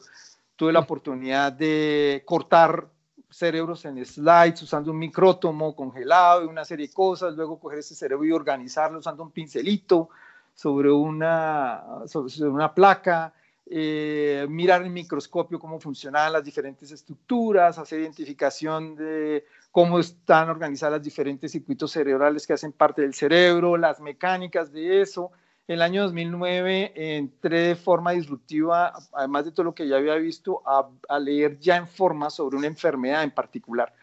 tuve 0.62 0.72
la 0.72 0.78
oportunidad 0.78 1.52
de 1.52 2.22
cortar 2.24 2.86
cerebros 3.30 3.84
en 3.84 4.04
slides 4.04 4.62
usando 4.62 4.90
un 4.90 4.98
micrótomo 4.98 5.74
congelado 5.74 6.44
y 6.44 6.46
una 6.46 6.64
serie 6.64 6.86
de 6.86 6.92
cosas, 6.92 7.34
luego 7.34 7.58
coger 7.58 7.80
ese 7.80 7.94
cerebro 7.94 8.24
y 8.24 8.30
organizarlo 8.30 8.98
usando 8.98 9.22
un 9.22 9.30
pincelito 9.30 10.10
sobre 10.54 10.92
una, 10.92 11.82
sobre 12.06 12.48
una 12.48 12.72
placa, 12.72 13.32
eh, 13.66 14.46
mirar 14.48 14.82
en 14.82 14.92
microscopio 14.92 15.58
cómo 15.58 15.80
funcionan 15.80 16.32
las 16.32 16.44
diferentes 16.44 16.90
estructuras, 16.90 17.78
hacer 17.78 18.00
identificación 18.00 18.96
de 18.96 19.44
cómo 19.70 19.98
están 19.98 20.50
organizadas 20.50 20.94
las 20.98 21.02
diferentes 21.02 21.52
circuitos 21.52 21.92
cerebrales 21.92 22.46
que 22.46 22.52
hacen 22.52 22.72
parte 22.72 23.02
del 23.02 23.14
cerebro, 23.14 23.76
las 23.76 24.00
mecánicas 24.00 24.72
de 24.72 25.00
eso, 25.00 25.30
en 25.68 25.74
el 25.74 25.82
año 25.82 26.02
2009 26.02 26.92
entré 27.16 27.60
de 27.68 27.76
forma 27.76 28.10
disruptiva, 28.10 28.92
además 29.12 29.44
de 29.44 29.52
todo 29.52 29.64
lo 29.64 29.74
que 29.74 29.86
ya 29.86 29.96
había 29.96 30.16
visto, 30.16 30.60
a, 30.66 31.18
leer 31.20 31.58
ya 31.60 31.76
en 31.76 31.86
forma 31.86 32.30
sobre 32.30 32.56
una 32.56 32.66
enfermedad 32.66 33.22
en 33.22 33.30
particular 33.30 33.94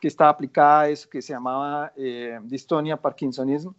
que 0.00 0.08
estaba 0.08 0.30
aplicada 0.30 0.82
a 0.82 0.88
eso 0.88 1.08
que 1.08 1.22
se 1.22 1.32
llamaba 1.32 1.92
eh, 1.96 2.38
distonia 2.42 2.96
parkinsonismo, 2.96 3.74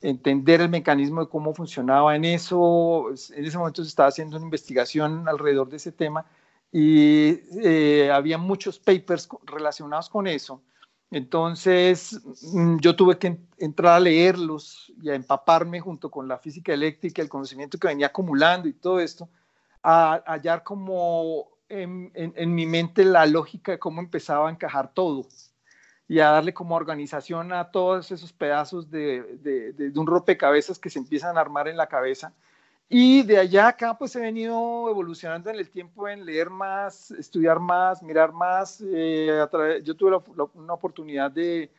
entender 0.00 0.60
el 0.60 0.68
mecanismo 0.68 1.22
de 1.22 1.28
cómo 1.28 1.54
funcionaba 1.54 2.14
en 2.14 2.24
eso. 2.24 3.06
En 3.34 3.44
ese 3.44 3.58
momento 3.58 3.82
se 3.82 3.88
estaba 3.88 4.08
haciendo 4.08 4.36
una 4.36 4.46
investigación 4.46 5.28
alrededor 5.28 5.68
de 5.68 5.76
ese 5.76 5.92
tema 5.92 6.24
y 6.70 7.40
eh, 7.62 8.10
había 8.12 8.38
muchos 8.38 8.78
papers 8.78 9.28
relacionados 9.46 10.08
con 10.08 10.26
eso. 10.26 10.62
Entonces, 11.10 12.20
mm, 12.52 12.78
yo 12.80 12.94
tuve 12.94 13.18
que 13.18 13.38
entrar 13.58 13.94
a 13.94 14.00
leerlos 14.00 14.92
y 15.00 15.08
a 15.08 15.14
empaparme 15.14 15.80
junto 15.80 16.10
con 16.10 16.28
la 16.28 16.38
física 16.38 16.72
eléctrica, 16.74 17.22
el 17.22 17.28
conocimiento 17.30 17.78
que 17.78 17.88
venía 17.88 18.08
acumulando 18.08 18.68
y 18.68 18.74
todo 18.74 19.00
esto, 19.00 19.28
a, 19.82 20.22
hallar 20.26 20.62
como 20.62 21.48
en, 21.68 22.54
mi 22.54 22.66
mente 22.66 23.04
la 23.04 23.26
lógica 23.26 23.72
de 23.72 23.78
cómo 23.78 24.00
empezaba 24.00 24.48
a 24.48 24.52
encajar 24.52 24.92
todo 24.92 25.26
y 26.08 26.20
a 26.20 26.30
darle 26.30 26.54
como 26.54 26.74
organización 26.74 27.52
a 27.52 27.70
todos 27.70 28.10
esos 28.10 28.32
pedazos 28.32 28.90
de, 28.90 29.22
de 29.74 29.98
un 29.98 30.06
rompecabezas 30.06 30.78
que 30.78 30.90
se 30.90 30.98
empiezan 30.98 31.36
a 31.36 31.40
armar 31.40 31.68
en 31.68 31.76
la 31.76 31.86
cabeza 31.86 32.32
y 32.90 33.22
de 33.22 33.38
allá 33.38 33.68
acá 33.68 33.98
pues 33.98 34.16
he 34.16 34.20
venido 34.20 34.88
evolucionando 34.88 35.50
en 35.50 35.56
el 35.56 35.68
tiempo 35.68 36.08
en 36.08 36.24
leer 36.24 36.48
más, 36.48 37.10
estudiar 37.10 37.60
más, 37.60 38.02
mirar 38.02 38.32
más. 38.32 38.82
Eh, 38.82 39.46
yo 39.84 39.94
tuve 39.94 40.18
una 40.54 40.72
oportunidad 40.72 41.30
de, 41.30 41.70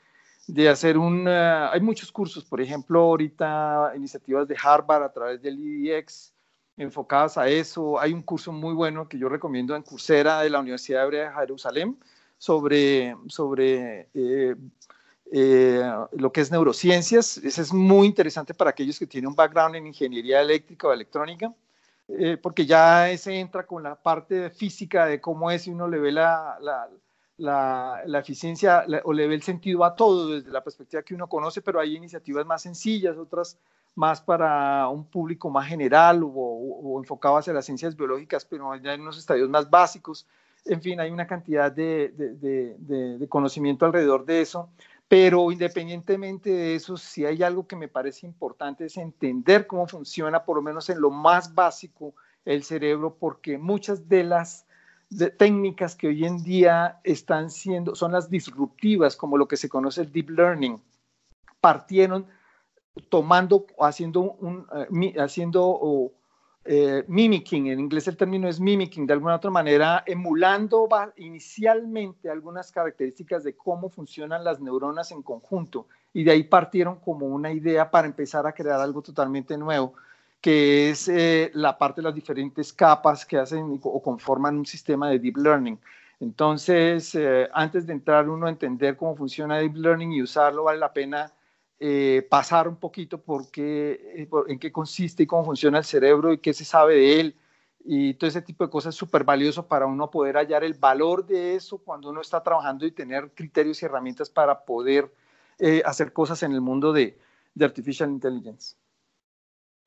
de 0.48 0.70
hacer 0.70 1.00
un... 1.00 1.28
hay 1.28 1.82
muchos 1.82 2.12
cursos, 2.12 2.46
por 2.46 2.62
ejemplo, 2.62 3.00
ahorita 3.02 3.94
iniciativas 3.96 4.48
de 4.48 4.56
Harvard 4.62 5.02
a 5.04 5.12
través 5.12 5.42
del 5.42 5.58
IDX 5.60 6.32
enfocadas 6.78 7.40
a 7.40 7.48
eso. 7.50 8.00
Hay 8.00 8.14
un 8.14 8.22
curso 8.22 8.52
muy 8.52 8.76
bueno 8.76 9.10
que 9.10 9.18
yo 9.18 9.30
recomiendo 9.30 9.76
en 9.76 9.82
Coursera 9.82 10.42
de 10.42 10.52
la 10.52 10.60
Universidad 10.60 11.06
Hebrea 11.06 11.32
de 11.32 11.36
Jerusalén 11.38 11.98
sobre, 12.40 13.16
sobre 13.28 14.08
eh, 14.14 14.56
eh, 15.32 15.94
lo 16.14 16.32
que 16.32 16.42
es 16.42 16.50
neurociencias. 16.50 17.38
Eso 17.38 17.62
es 17.62 17.72
muy 17.72 18.08
interesante 18.08 18.56
para 18.56 18.72
aquellos 18.72 18.98
que 18.98 19.06
tienen 19.06 19.28
un 19.28 19.36
background 19.36 19.76
en 19.76 19.86
ingeniería 19.86 20.42
eléctrica 20.42 20.88
o 20.88 20.94
electrónica, 20.94 21.54
eh, 22.08 22.38
porque 22.42 22.66
ya 22.66 23.16
se 23.18 23.40
entra 23.40 23.68
con 23.68 23.84
la 23.84 23.96
parte 23.96 24.50
física 24.50 25.06
de 25.06 25.22
cómo 25.22 25.52
es 25.52 25.68
y 25.68 25.72
uno 25.72 25.88
le 25.88 26.00
ve 26.00 26.14
la, 26.14 26.58
la, 27.38 28.02
la, 28.06 28.20
eficiencia 28.20 28.86
o 29.04 29.14
le 29.14 29.28
ve 29.28 29.36
el 29.36 29.44
sentido 29.44 29.84
a 29.84 29.96
todo 29.96 30.30
desde 30.30 30.50
la 30.50 30.64
perspectiva 30.64 31.04
que 31.04 31.14
uno 31.14 31.28
conoce, 31.28 31.62
pero 31.62 31.80
hay 31.80 31.96
iniciativas 31.96 32.46
más 32.46 32.62
sencillas, 32.62 33.18
otras 33.18 33.58
más 33.96 34.22
para 34.22 34.88
un 34.88 35.04
público 35.04 35.50
más 35.50 35.68
general 35.68 36.24
o, 36.24 36.30
o, 36.30 37.00
enfocado 37.00 37.36
hacia 37.38 37.52
las 37.52 37.66
ciencias 37.66 37.98
biológicas, 37.98 38.46
pero 38.46 38.74
ya 38.78 38.94
en 38.94 39.02
unos 39.02 39.18
estadios 39.18 39.50
más 39.50 39.70
básicos. 39.70 40.26
En 40.66 40.82
fin, 40.82 41.00
hay 41.00 41.12
una 41.12 41.28
cantidad 41.28 41.72
de, 41.72 42.10
de, 42.10 43.28
conocimiento 43.30 43.86
alrededor 43.86 44.26
de 44.26 44.42
eso. 44.42 44.70
Pero 45.08 45.52
independientemente 45.52 46.52
de 46.52 46.76
eso, 46.76 46.96
si 46.96 47.26
hay 47.26 47.42
algo 47.42 47.66
que 47.66 47.76
me 47.76 47.88
parece 47.88 48.28
importante 48.28 48.86
es 48.86 48.96
entender 48.98 49.66
cómo 49.66 49.88
funciona, 49.88 50.44
por 50.44 50.58
lo 50.58 50.62
menos 50.62 50.88
en 50.90 51.02
lo 51.02 51.10
más 51.10 51.56
básico, 51.56 52.14
el 52.46 52.64
cerebro, 52.64 53.16
porque 53.20 53.58
muchas 53.58 54.08
de 54.08 54.24
las 54.24 54.68
técnicas 55.38 55.96
que 55.96 56.08
hoy 56.08 56.26
en 56.26 56.44
día 56.44 57.00
están 57.04 57.50
siendo, 57.50 57.96
son 57.96 58.12
las 58.12 58.30
disruptivas, 58.30 59.16
como 59.16 59.38
lo 59.38 59.48
que 59.48 59.58
se 59.58 59.68
conoce 59.68 60.02
el 60.02 60.12
deep 60.12 60.30
learning, 60.30 60.80
partieron 61.60 62.28
tomando, 63.10 63.66
haciendo, 63.80 64.22
un, 64.22 64.68
eh, 65.02 65.16
haciendo 65.20 66.12
eh, 66.66 67.04
mimicking, 67.08 67.68
en 67.68 67.80
inglés 67.80 68.08
el 68.08 68.18
término 68.18 68.48
es 68.48 68.60
mimicking, 68.60 69.08
de 69.08 69.14
alguna 69.14 69.36
otra 69.36 69.50
manera, 69.50 70.04
emulando 70.06 70.88
inicialmente 71.18 72.30
algunas 72.30 72.72
características 72.72 73.44
de 73.44 73.56
cómo 73.56 73.90
funcionan 73.90 74.44
las 74.44 74.60
neuronas 74.60 75.12
en 75.12 75.22
conjunto. 75.22 75.88
Y 76.14 76.24
de 76.24 76.32
ahí 76.32 76.44
partieron 76.44 76.98
como 76.98 77.28
una 77.28 77.52
idea 77.52 77.90
para 77.90 78.08
empezar 78.08 78.46
a 78.46 78.52
crear 78.52 78.80
algo 78.80 79.02
totalmente 79.02 79.58
nuevo, 79.58 79.94
que 80.42 80.92
es 80.92 81.08
eh, 81.08 81.52
la 81.54 81.78
parte 81.78 82.02
de 82.02 82.06
las 82.06 82.16
diferentes 82.16 82.74
capas 82.74 83.26
que 83.26 83.38
hacen 83.38 83.80
o 83.82 84.02
conforman 84.02 84.58
un 84.58 84.66
sistema 84.66 85.10
de 85.10 85.20
deep 85.20 85.38
learning. 85.38 85.80
Entonces, 86.20 87.16
eh, 87.16 87.48
antes 87.54 87.88
de 87.88 87.94
entrar 87.94 88.28
uno 88.28 88.48
a 88.48 88.50
entender 88.50 88.98
cómo 88.98 89.16
funciona 89.16 89.60
deep 89.60 89.76
learning 89.76 90.12
y 90.14 90.22
usarlo, 90.22 90.66
vale 90.66 90.80
la 90.80 90.92
pena 90.92 91.32
eh, 91.82 92.28
pasar 92.30 92.68
un 92.68 92.76
poquito 92.76 93.22
por 93.22 93.50
qué, 93.50 94.14
eh, 94.18 94.30
en 94.50 94.60
qué 94.60 94.70
consiste 94.70 95.24
y 95.24 95.28
cómo 95.28 95.46
funciona 95.46 95.78
el 95.78 95.86
cerebro 95.86 96.34
y 96.34 96.40
qué 96.40 96.54
se 96.54 96.66
sabe 96.66 96.96
de 96.96 97.20
él. 97.22 97.36
Y 97.86 98.16
todo 98.16 98.30
ese 98.30 98.42
tipo 98.42 98.66
de 98.66 98.70
cosas 98.70 98.94
es 98.94 99.00
súper 99.00 99.24
valioso 99.24 99.66
para 99.66 99.86
uno 99.86 100.12
poder 100.12 100.36
hallar 100.36 100.66
el 100.66 100.74
valor 100.74 101.26
de 101.26 101.56
eso 101.56 101.78
cuando 101.78 102.10
uno 102.10 102.20
está 102.20 102.44
trabajando 102.44 102.86
y 102.86 102.92
tener 102.92 103.32
criterios 103.34 103.82
y 103.82 103.86
herramientas 103.86 104.30
para 104.30 104.66
poder 104.66 105.10
eh, 105.58 105.82
hacer 105.86 106.12
cosas 106.12 106.44
en 106.44 106.52
el 106.52 106.60
mundo 106.60 106.92
de, 106.92 107.18
de 107.56 107.66
Artificial 107.66 108.10
Intelligence. 108.10 108.76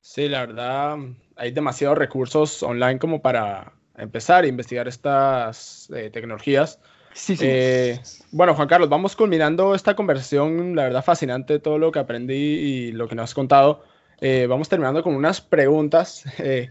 Sí, 0.01 0.27
la 0.27 0.47
verdad, 0.47 0.97
hay 1.35 1.51
demasiados 1.51 1.97
recursos 1.97 2.63
online 2.63 2.97
como 2.97 3.21
para 3.21 3.73
empezar 3.95 4.45
a 4.45 4.47
investigar 4.47 4.87
estas 4.87 5.87
tecnologías. 6.11 6.79
Sí, 7.13 7.37
sí. 7.37 7.45
Eh, 7.47 8.01
bueno, 8.31 8.55
Juan 8.55 8.67
Carlos, 8.67 8.89
vamos 8.89 9.15
culminando 9.15 9.75
esta 9.75 9.95
conversación, 9.95 10.75
la 10.75 10.83
verdad 10.83 11.03
fascinante 11.03 11.59
todo 11.59 11.77
lo 11.77 11.91
que 11.91 11.99
aprendí 11.99 12.33
y 12.33 12.91
lo 12.91 13.07
que 13.07 13.15
nos 13.15 13.25
has 13.25 13.33
contado. 13.33 13.83
Eh, 14.19 14.47
vamos 14.47 14.69
terminando 14.69 15.03
con 15.03 15.15
unas 15.15 15.41
preguntas. 15.41 16.23
Eh, 16.39 16.69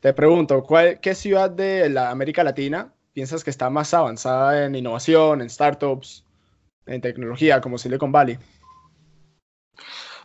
te 0.00 0.12
pregunto, 0.12 0.62
¿cuál, 0.62 1.00
¿qué 1.00 1.14
ciudad 1.14 1.48
de 1.48 1.88
la 1.88 2.10
América 2.10 2.44
Latina 2.44 2.92
piensas 3.14 3.42
que 3.42 3.48
está 3.48 3.70
más 3.70 3.94
avanzada 3.94 4.66
en 4.66 4.74
innovación, 4.74 5.40
en 5.40 5.48
startups, 5.48 6.26
en 6.84 7.00
tecnología, 7.00 7.60
como 7.62 7.78
Silicon 7.78 8.12
Valley? 8.12 8.38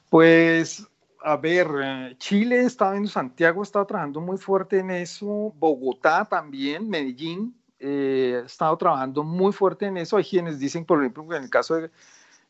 Pues, 0.10 0.86
a 1.22 1.38
ver, 1.38 2.18
Chile 2.18 2.62
está 2.62 2.92
viendo, 2.92 3.10
Santiago 3.10 3.64
está 3.64 3.86
trabajando 3.86 4.20
muy 4.20 4.38
fuerte 4.38 4.80
en 4.80 4.92
eso, 4.92 5.54
Bogotá 5.56 6.26
también, 6.26 6.90
Medellín, 6.90 7.59
eh, 7.80 8.44
estado 8.46 8.78
trabajando 8.78 9.24
muy 9.24 9.54
fuerte 9.54 9.86
en 9.86 9.98
eso. 9.98 10.18
Hay 10.18 10.24
quienes 10.24 10.60
dicen, 10.60 10.86
por 10.86 11.00
ejemplo, 11.00 11.28
que 11.28 11.38
en 11.38 11.44
el 11.44 11.50
caso 11.50 11.76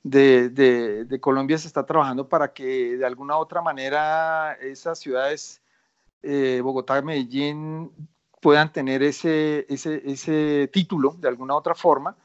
de, 0.03 0.49
de, 0.49 1.19
Colombia 1.19 1.57
se 1.57 1.67
está 1.67 1.86
trabajando 1.86 2.27
para 2.27 2.53
que 2.53 2.97
de 2.97 3.05
alguna 3.05 3.38
u 3.38 3.41
otra 3.41 3.61
manera 3.61 4.53
esas 4.61 4.99
ciudades, 4.99 5.61
eh, 6.23 6.61
Bogotá 6.63 7.01
Medellín, 7.01 7.91
puedan 8.41 8.71
tener 8.71 9.03
ese, 9.03 9.65
ese, 9.69 10.01
ese 10.05 10.69
título 10.71 11.15
de 11.19 11.27
alguna 11.27 11.55
u 11.55 11.57
otra 11.57 11.75
forma. 11.75 12.15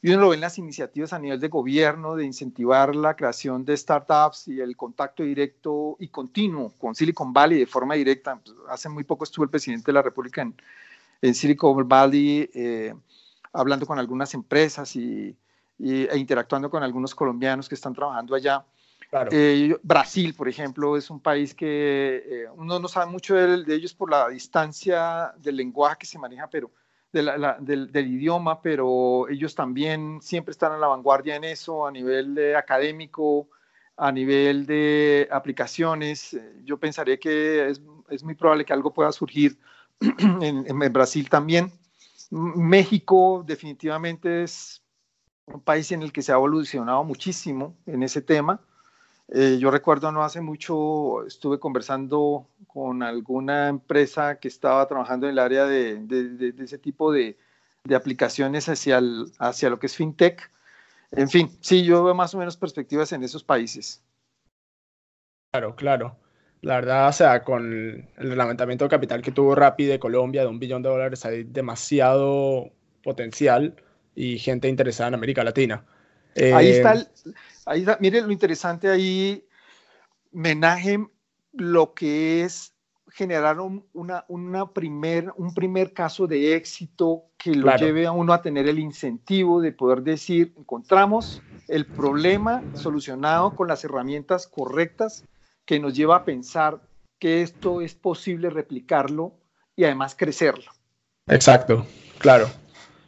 Y 0.00 0.10
uno 0.10 0.22
lo 0.22 0.28
ve 0.28 0.36
en 0.36 0.42
las 0.42 0.58
iniciativas 0.58 1.12
a 1.12 1.18
nivel 1.18 1.40
de 1.40 1.48
gobierno 1.48 2.14
de 2.14 2.24
incentivar 2.24 2.94
la 2.94 3.16
creación 3.16 3.64
de 3.64 3.76
startups 3.76 4.46
y 4.46 4.60
el 4.60 4.76
contacto 4.76 5.24
directo 5.24 5.96
y 5.98 6.08
continuo 6.08 6.72
con 6.78 6.94
Silicon 6.94 7.32
Valley 7.32 7.58
de 7.58 7.66
forma 7.66 7.94
directa. 7.94 8.40
Hace 8.68 8.88
muy 8.88 9.02
poco 9.02 9.24
estuvo 9.24 9.44
el 9.44 9.50
presidente 9.50 9.86
de 9.86 9.94
la 9.94 10.02
República 10.02 10.42
en, 10.42 10.54
en 11.20 11.34
Silicon 11.34 11.88
Valley, 11.88 12.48
eh, 12.54 12.94
hablando 13.52 13.86
con 13.86 13.98
algunas 13.98 14.34
empresas 14.34 14.94
y, 14.96 15.36
e 15.78 16.16
interactuando 16.16 16.70
con 16.70 16.82
algunos 16.82 17.14
colombianos 17.14 17.68
que 17.68 17.74
están 17.74 17.94
trabajando 17.94 18.34
allá. 18.34 18.64
Eh, 19.30 19.74
Brasil, 19.82 20.34
por 20.34 20.48
ejemplo, 20.48 20.96
es 20.96 21.08
un 21.08 21.20
país 21.20 21.54
que 21.54 22.22
eh, 22.26 22.46
uno 22.56 22.78
no 22.78 22.88
sabe 22.88 23.10
mucho 23.10 23.34
de, 23.34 23.74
ellos 23.74 23.94
por 23.94 24.10
la 24.10 24.28
distancia 24.28 25.32
del 25.38 25.56
lenguaje 25.56 25.96
que 26.00 26.06
se 26.06 26.18
maneja, 26.18 26.48
pero 26.50 26.70
del, 27.10 27.94
idioma, 27.94 28.60
pero 28.60 29.28
ellos 29.30 29.54
también 29.54 30.18
siempre 30.20 30.52
están 30.52 30.72
a 30.72 30.78
la 30.78 30.88
vanguardia 30.88 31.36
en 31.36 31.44
eso, 31.44 31.86
a 31.86 31.90
nivel 31.90 32.54
académico, 32.54 33.48
a 33.96 34.12
nivel 34.12 34.66
de 34.66 35.26
aplicaciones. 35.30 36.38
Yo 36.64 36.78
pensaría 36.78 37.18
que 37.18 37.70
es, 37.70 38.22
muy 38.22 38.34
probable 38.34 38.64
que 38.66 38.74
algo 38.74 38.92
pueda 38.92 39.10
surgir 39.10 39.58
en 40.40 40.92
Brasil 40.92 41.28
también. 41.28 41.72
México 42.30 43.44
definitivamente 43.46 44.42
es 44.42 44.82
un 45.46 45.60
país 45.60 45.90
en 45.92 46.02
el 46.02 46.12
que 46.12 46.22
se 46.22 46.32
ha 46.32 46.36
evolucionado 46.36 47.02
muchísimo 47.04 47.76
en 47.86 48.02
ese 48.02 48.20
tema. 48.20 48.60
Eh, 49.30 49.58
yo 49.60 49.70
recuerdo 49.70 50.10
no 50.10 50.24
hace 50.24 50.40
mucho 50.40 51.26
estuve 51.26 51.58
conversando 51.58 52.48
con 52.66 53.02
alguna 53.02 53.68
empresa 53.68 54.38
que 54.38 54.48
estaba 54.48 54.86
trabajando 54.88 55.26
en 55.26 55.32
el 55.32 55.38
área 55.38 55.66
de, 55.66 56.54
ese 56.58 56.78
tipo 56.78 57.12
de, 57.12 57.36
aplicaciones 57.94 58.68
hacia, 58.68 59.00
hacia 59.38 59.70
lo 59.70 59.78
que 59.78 59.86
es 59.86 59.96
fintech. 59.96 60.50
En 61.10 61.28
fin, 61.28 61.50
sí, 61.60 61.84
yo 61.84 62.04
veo 62.04 62.14
más 62.14 62.34
o 62.34 62.38
menos 62.38 62.56
perspectivas 62.56 63.12
en 63.12 63.22
esos 63.22 63.42
países. 63.42 64.02
Claro, 65.50 65.74
claro. 65.74 66.16
La 66.60 66.74
verdad, 66.74 67.08
o 67.08 67.12
sea, 67.12 67.44
con 67.44 67.72
el 68.16 68.28
reglamentamiento 68.28 68.84
de 68.84 68.90
capital 68.90 69.22
que 69.22 69.30
tuvo 69.30 69.54
Rappi 69.54 69.84
de 69.84 70.00
Colombia 70.00 70.42
de 70.42 70.48
un 70.48 70.58
billón 70.58 70.82
de 70.82 70.88
dólares, 70.88 71.24
hay 71.24 71.44
demasiado 71.44 72.70
potencial 73.02 73.76
y 74.14 74.38
gente 74.38 74.68
interesada 74.68 75.08
en 75.08 75.14
América 75.14 75.44
Latina. 75.44 75.84
ahí 76.36 76.70
está, 76.70 76.94
eh, 76.94 77.06
ahí 77.66 77.86
mire 78.00 78.22
lo 78.22 78.32
interesante 78.32 78.88
ahí, 78.88 79.44
menaje 80.32 80.98
lo 81.52 81.94
que 81.94 82.42
es 82.42 82.74
generar 83.10 83.60
un, 83.60 83.86
una, 83.92 84.24
una 84.28 84.72
primer, 84.72 85.32
un 85.36 85.54
primer 85.54 85.92
caso 85.92 86.26
de 86.26 86.54
éxito 86.54 87.24
que 87.36 87.54
lo 87.54 87.74
lleve 87.76 88.06
a 88.06 88.12
uno 88.12 88.32
a 88.32 88.42
tener 88.42 88.68
el 88.68 88.78
incentivo 88.78 89.60
de 89.60 89.72
poder 89.72 90.02
decir, 90.02 90.54
encontramos 90.58 91.40
el 91.68 91.86
problema 91.86 92.62
solucionado 92.74 93.54
con 93.54 93.68
las 93.68 93.84
herramientas 93.84 94.46
correctas 94.46 95.24
que 95.68 95.78
nos 95.78 95.92
lleva 95.92 96.16
a 96.16 96.24
pensar 96.24 96.80
que 97.18 97.42
esto 97.42 97.82
es 97.82 97.94
posible 97.94 98.48
replicarlo 98.48 99.34
y 99.76 99.84
además 99.84 100.14
crecerlo. 100.14 100.72
Exacto, 101.26 101.86
claro. 102.16 102.48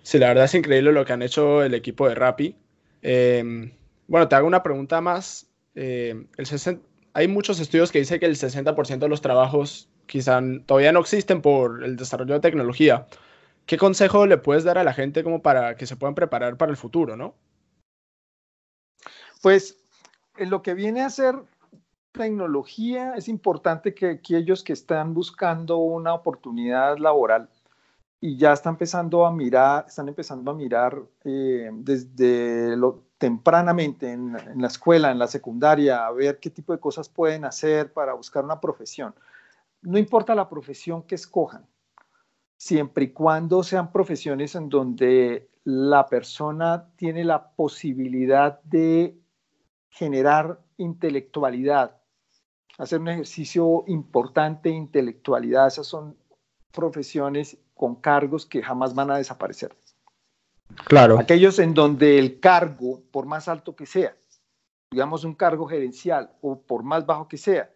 Sí, 0.03 0.19
la 0.19 0.29
verdad 0.29 0.45
es 0.45 0.55
increíble 0.55 0.93
lo 0.93 1.07
que 1.07 1.15
han 1.15 1.23
hecho 1.23 1.63
el 1.63 1.73
equipo 1.73 2.07
de 2.07 2.15
Rappi. 2.15 2.55
Em, 3.01 3.73
bueno, 4.09 4.29
te 4.29 4.35
hago 4.35 4.47
una 4.47 4.63
pregunta 4.63 5.01
más. 5.01 5.47
Eh, 5.75 6.27
el 6.37 6.81
hay 7.15 7.29
muchos 7.29 7.61
estudios 7.61 7.91
que 7.91 8.01
dicen 8.01 8.21
que 8.21 8.27
el 8.27 8.37
60% 8.37 9.07
de 9.07 9.09
los 9.09 9.23
trabajos 9.23 9.89
quizá 10.05 10.39
todavía 10.67 10.93
no 10.93 11.01
existen 11.01 11.41
por 11.41 11.83
el 11.83 11.97
desarrollo 11.97 12.35
de 12.35 12.41
tecnología. 12.41 13.07
¿Qué 13.65 13.79
consejo 13.79 14.27
le 14.27 14.37
puedes 14.37 14.65
dar 14.65 14.77
a 14.77 14.85
la 14.85 14.93
gente 14.93 15.25
como 15.25 15.41
para 15.41 15.77
que 15.77 15.87
se 15.87 15.97
puedan 15.97 16.15
preparar 16.15 16.59
para 16.59 16.71
el 16.71 16.77
futuro, 16.77 17.17
no? 17.17 17.35
Pues 19.41 19.79
en 20.37 20.51
lo 20.51 20.61
que 20.61 20.75
viene 20.75 21.01
a 21.01 21.09
ser 21.09 21.37
tecnología, 22.13 23.15
es 23.17 23.29
importante 23.29 23.95
que 23.95 24.11
aquellos 24.11 24.63
que 24.63 24.73
están 24.73 25.15
buscando 25.15 25.79
una 25.79 26.15
oportunidad 26.15 26.99
laboral 26.99 27.49
y 28.21 28.37
ya 28.37 28.53
están 28.53 28.75
empezando 28.75 29.25
a 29.25 29.33
mirar, 29.33 29.87
están 29.89 30.09
empezando 30.09 30.51
a 30.51 30.55
mirar 30.55 31.03
eh, 31.25 31.71
desde 31.73 32.77
lo 32.77 33.05
tempranamente 33.17 34.13
en, 34.13 34.33
la 34.57 34.67
escuela, 34.67 35.11
en 35.11 35.19
la 35.19 35.27
secundaria, 35.27 36.07
a 36.07 36.11
ver 36.11 36.39
qué 36.41 36.49
tipo 36.49 36.73
de 36.73 36.81
cosas 36.81 37.09
pueden 37.09 37.45
hacer 37.45 37.93
para 37.93 38.15
buscar 38.15 38.45
una 38.45 38.61
profesión. 38.61 39.15
No 39.83 39.99
importa 39.99 40.35
la 40.35 40.49
profesión 40.49 41.03
que 41.03 41.17
escojan, 41.17 41.67
siempre 42.57 43.05
y 43.05 43.13
cuando 43.13 43.63
sean 43.63 43.93
profesiones 43.93 44.55
en 44.55 44.71
donde 44.71 45.51
la 45.65 46.07
persona 46.07 46.89
tiene 46.97 47.25
la 47.25 47.51
posibilidad 47.51 48.61
de 48.63 49.19
generar 49.91 50.61
intelectualidad, 50.79 52.00
hacer 52.79 53.01
un 53.01 53.09
ejercicio 53.09 53.85
importante 53.87 54.69
de 54.69 54.77
intelectualidad. 54.77 55.67
Esas 55.67 55.87
son 55.87 56.17
profesiones 56.73 57.59
con 57.75 57.97
cargos 57.97 58.47
que 58.47 58.63
jamás 58.63 58.95
van 58.95 59.11
a 59.11 59.17
desaparecer. 59.17 59.77
Claro. 60.87 61.19
Aquellos 61.19 61.59
en 61.59 61.75
donde 61.75 62.19
el 62.19 62.41
cargo, 62.41 63.03
por 63.11 63.27
más 63.27 63.49
alto 63.49 63.75
que 63.75 63.87
sea, 63.87 64.17
digamos 64.91 65.25
un 65.25 65.35
cargo 65.35 65.67
gerencial 65.67 66.33
o 66.41 66.61
por 66.61 66.83
más 66.83 67.07
bajo 67.07 67.29
que 67.29 67.39
sea, 67.39 67.71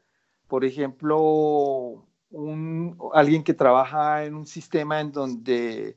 por 0.49 0.65
ejemplo, 0.65 2.07
un, 2.31 2.99
alguien 3.13 3.43
que 3.43 3.55
trabaja 3.55 4.25
en 4.25 4.35
un 4.35 4.47
sistema 4.47 5.01
en 5.01 5.13
donde 5.13 5.97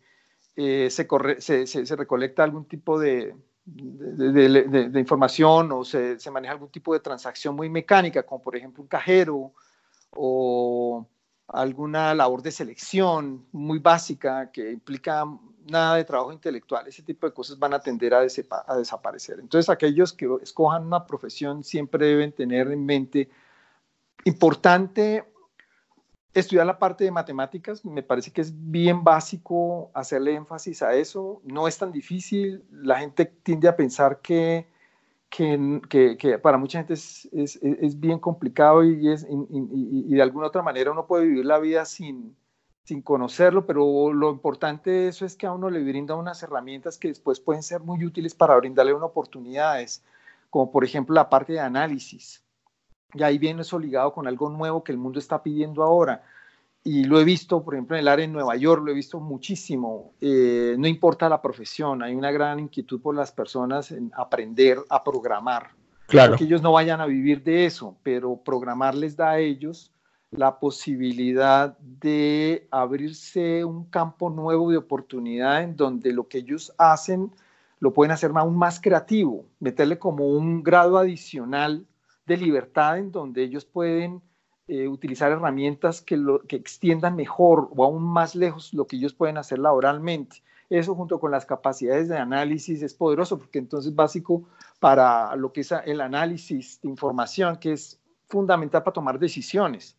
eh, 0.56 0.90
se, 0.90 1.68
se, 1.68 1.96
recolecta 1.96 2.44
algún 2.44 2.66
tipo 2.66 3.00
de, 3.00 3.36
de, 3.68 5.00
información 5.00 5.72
o 5.74 5.84
se, 5.84 6.20
se, 6.20 6.32
maneja 6.32 6.54
algún 6.54 6.70
tipo 6.70 6.94
de 6.94 7.02
transacción 7.02 7.56
muy 7.56 7.70
mecánica, 7.70 8.24
como 8.24 8.42
por 8.42 8.56
ejemplo 8.56 8.82
un 8.82 8.88
cajero 8.88 9.52
o 10.12 11.06
alguna 11.50 12.14
labor 12.14 12.42
de 12.42 12.52
selección 12.52 13.46
muy 13.52 13.80
básica 13.80 14.52
que 14.52 14.72
implica 14.72 15.26
nada 15.70 15.96
de 15.96 16.06
trabajo 16.06 16.32
intelectual, 16.32 16.88
ese 16.88 17.04
tipo 17.04 17.28
de 17.28 17.34
cosas 17.34 17.60
van 17.60 17.74
a 17.74 17.80
tender 17.80 18.14
a, 18.14 18.20
a, 18.20 18.78
desaparecer. 18.78 19.40
Entonces, 19.40 19.70
aquellos 19.70 20.14
que 20.14 20.30
escojan 20.42 20.86
una 20.86 21.06
profesión 21.06 21.64
siempre 21.64 22.06
deben 22.06 22.32
tener 22.32 22.72
en 22.72 22.86
mente, 22.86 23.30
importante 24.24 25.26
estudiar 26.34 26.66
la 26.66 26.78
parte 26.80 27.04
de 27.04 27.12
matemáticas, 27.12 27.84
me 27.84 28.04
parece 28.04 28.32
que 28.32 28.42
es 28.42 28.54
bien 28.70 29.04
básico 29.04 29.92
hacerle 29.94 30.36
énfasis 30.36 30.82
a 30.84 30.94
eso, 30.94 31.42
no 31.44 31.68
es 31.68 31.78
tan 31.78 31.92
difícil, 31.92 32.64
la 32.72 33.00
gente 33.00 33.26
tiende 33.26 33.68
a 33.68 33.76
pensar 33.76 34.22
que 34.22 34.68
que, 35.30 36.18
que, 36.20 36.40
para 36.40 36.58
mucha 36.58 36.80
gente 36.80 36.94
es, 36.94 37.28
es, 37.32 37.60
es 37.62 38.00
bien 38.00 38.20
complicado 38.20 38.84
y, 38.84 39.12
es, 39.12 39.26
y, 39.30 40.16
de 40.16 40.22
alguna 40.22 40.48
otra 40.48 40.62
manera 40.62 40.92
uno 40.92 41.06
puede 41.06 41.26
vivir 41.26 41.46
la 41.46 41.60
vida 41.60 41.86
sin, 41.86 42.36
sin 42.84 43.02
conocerlo, 43.02 43.66
pero 43.66 44.14
lo 44.14 44.32
importante 44.32 44.90
de 44.90 45.08
eso 45.10 45.26
es 45.26 45.36
que 45.36 45.46
a 45.46 45.52
uno 45.52 45.70
le 45.70 45.84
brinda 45.84 46.16
unas 46.16 46.42
herramientas 46.44 46.98
que 46.98 47.10
después 47.10 47.40
pueden 47.40 47.64
ser 47.64 47.82
muy 47.82 48.04
útiles 48.06 48.34
para 48.34 48.56
brindarle 48.56 48.94
una 48.94 49.06
oportunidades, 49.06 50.04
como 50.50 50.72
por 50.72 50.84
ejemplo 50.84 51.14
la 51.14 51.30
parte 51.30 51.54
de 51.54 51.60
análisis. 51.60 52.44
Y 53.14 53.24
ahí 53.24 53.38
viene 53.38 53.62
eso 53.62 53.80
ligado 53.80 54.14
con 54.14 54.28
algo 54.28 54.50
nuevo 54.50 54.84
que 54.84 54.92
el 54.92 54.98
mundo 54.98 55.20
está 55.20 55.42
pidiendo 55.42 55.84
ahora 55.84 56.24
y 56.88 57.04
lo 57.04 57.20
he 57.20 57.26
visto, 57.26 57.62
por 57.66 57.74
ejemplo, 57.74 57.98
en 57.98 58.02
el 58.02 58.08
área 58.08 58.26
de 58.26 58.32
Nueva 58.32 58.56
York, 58.56 58.82
lo 58.86 58.92
he 58.92 58.96
visto 58.96 59.20
muchísimo. 59.20 60.14
Eh, 60.22 60.74
no 60.80 60.88
importa 60.88 61.28
la 61.28 61.42
profesión, 61.42 62.02
hay 62.02 62.16
una 62.16 62.32
gran 62.32 62.62
inquietud 62.62 63.02
por 63.02 63.14
las 63.14 63.34
personas 63.34 63.92
en 63.92 64.10
aprender 64.16 64.80
a 64.90 65.04
programar. 65.04 65.72
Claro. 66.08 66.38
que 66.38 66.46
ellos 66.46 66.62
no 66.62 66.72
vayan 66.72 67.02
a 67.02 67.06
vivir 67.06 67.44
de 67.44 67.66
eso, 67.66 67.98
pero 68.02 68.38
programar 68.38 68.96
les 68.96 69.18
da 69.18 69.32
a 69.32 69.40
ellos 69.40 69.92
la 70.32 70.58
posibilidad 70.58 71.78
de 71.80 72.66
abrirse 72.72 73.66
un 73.66 73.84
campo 73.84 74.30
nuevo 74.30 74.72
de 74.72 74.78
oportunidad 74.78 75.64
en 75.64 75.76
donde 75.76 76.14
lo 76.14 76.30
que 76.30 76.38
ellos 76.38 76.74
hacen 76.78 77.30
lo 77.82 77.92
pueden 77.94 78.14
hacer 78.14 78.32
aún 78.34 78.58
más 78.58 78.80
creativo, 78.80 79.44
meterle 79.60 80.00
como 80.00 80.26
un 80.30 80.64
grado 80.64 80.98
adicional 80.98 81.86
de 82.28 82.38
libertad 82.38 83.00
en 83.00 83.12
donde 83.12 83.42
ellos 83.42 83.66
pueden 83.66 84.22
eh, 84.68 84.88
utilizar 84.88 85.32
herramientas 85.32 86.02
que, 86.02 86.22
que 86.48 86.58
extiendan 86.58 87.16
mejor 87.16 87.70
o 87.76 87.86
aún 87.86 88.04
más 88.04 88.36
lejos 88.36 88.74
lo 88.74 88.86
que 88.86 88.98
ellos 88.98 89.14
pueden 89.14 89.38
hacer 89.38 89.60
laboralmente. 89.60 90.44
Eso 90.70 90.94
junto 90.94 91.20
con 91.22 91.32
las 91.32 91.46
capacidades 91.46 92.10
de 92.10 92.18
análisis 92.18 92.84
es 92.84 92.94
poderoso 92.94 93.40
porque 93.40 93.60
entonces 93.60 93.96
básico 93.96 94.44
para 94.80 95.34
lo 95.38 95.54
que 95.54 95.62
es 95.62 95.72
el 95.86 96.02
análisis 96.02 96.82
de 96.82 96.90
información, 96.90 97.56
que 97.56 97.72
es 97.72 98.00
fundamental 98.28 98.84
para 98.84 98.94
tomar 98.94 99.18
decisiones. 99.18 99.98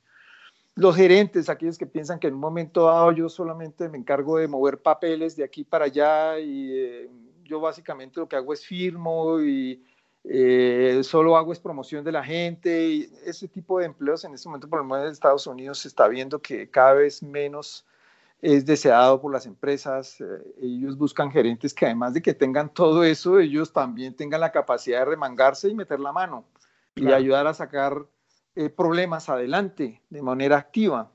Los 0.74 0.94
gerentes, 0.94 1.48
aquellos 1.48 1.78
que 1.78 1.86
piensan 1.86 2.20
que 2.20 2.28
en 2.28 2.34
un 2.34 2.40
momento 2.40 2.84
dado 2.84 3.10
yo 3.12 3.30
solamente 3.30 3.88
me 3.88 3.96
encargo 3.96 4.36
de 4.36 4.46
mover 4.46 4.82
papeles 4.82 5.34
de 5.34 5.44
aquí 5.44 5.64
para 5.64 5.86
allá 5.86 6.38
y 6.38 6.70
eh, 6.72 7.10
yo 7.42 7.58
básicamente 7.58 8.20
lo 8.20 8.28
que 8.28 8.36
hago 8.36 8.52
es 8.52 8.64
firmo 8.64 9.40
y 9.40 9.82
eh, 10.30 11.00
solo 11.04 11.38
hago 11.38 11.54
es 11.54 11.58
promoción 11.58 12.04
de 12.04 12.12
la 12.12 12.22
gente 12.22 12.86
y 12.86 13.12
ese 13.24 13.48
tipo 13.48 13.78
de 13.78 13.86
empleos 13.86 14.24
en 14.24 14.34
este 14.34 14.46
momento 14.46 14.68
por 14.68 14.80
lo 14.80 14.84
menos 14.84 15.06
en 15.06 15.12
Estados 15.12 15.46
Unidos 15.46 15.78
se 15.78 15.88
está 15.88 16.06
viendo 16.06 16.42
que 16.42 16.68
cada 16.68 16.92
vez 16.92 17.22
menos 17.22 17.86
es 18.42 18.66
deseado 18.66 19.22
por 19.22 19.32
las 19.32 19.46
empresas. 19.46 20.20
Eh, 20.20 20.54
ellos 20.60 20.98
buscan 20.98 21.30
gerentes 21.30 21.72
que 21.72 21.86
además 21.86 22.12
de 22.12 22.20
que 22.20 22.34
tengan 22.34 22.68
todo 22.68 23.04
eso, 23.04 23.38
ellos 23.38 23.72
también 23.72 24.14
tengan 24.14 24.42
la 24.42 24.52
capacidad 24.52 24.98
de 24.98 25.06
remangarse 25.06 25.70
y 25.70 25.74
meter 25.74 25.98
la 25.98 26.12
mano 26.12 26.44
y 26.94 27.10
ayudar 27.10 27.46
a 27.46 27.54
sacar 27.54 28.04
eh, 28.54 28.68
problemas 28.68 29.30
adelante 29.30 30.02
de 30.10 30.20
manera 30.20 30.58
activa. 30.58 31.10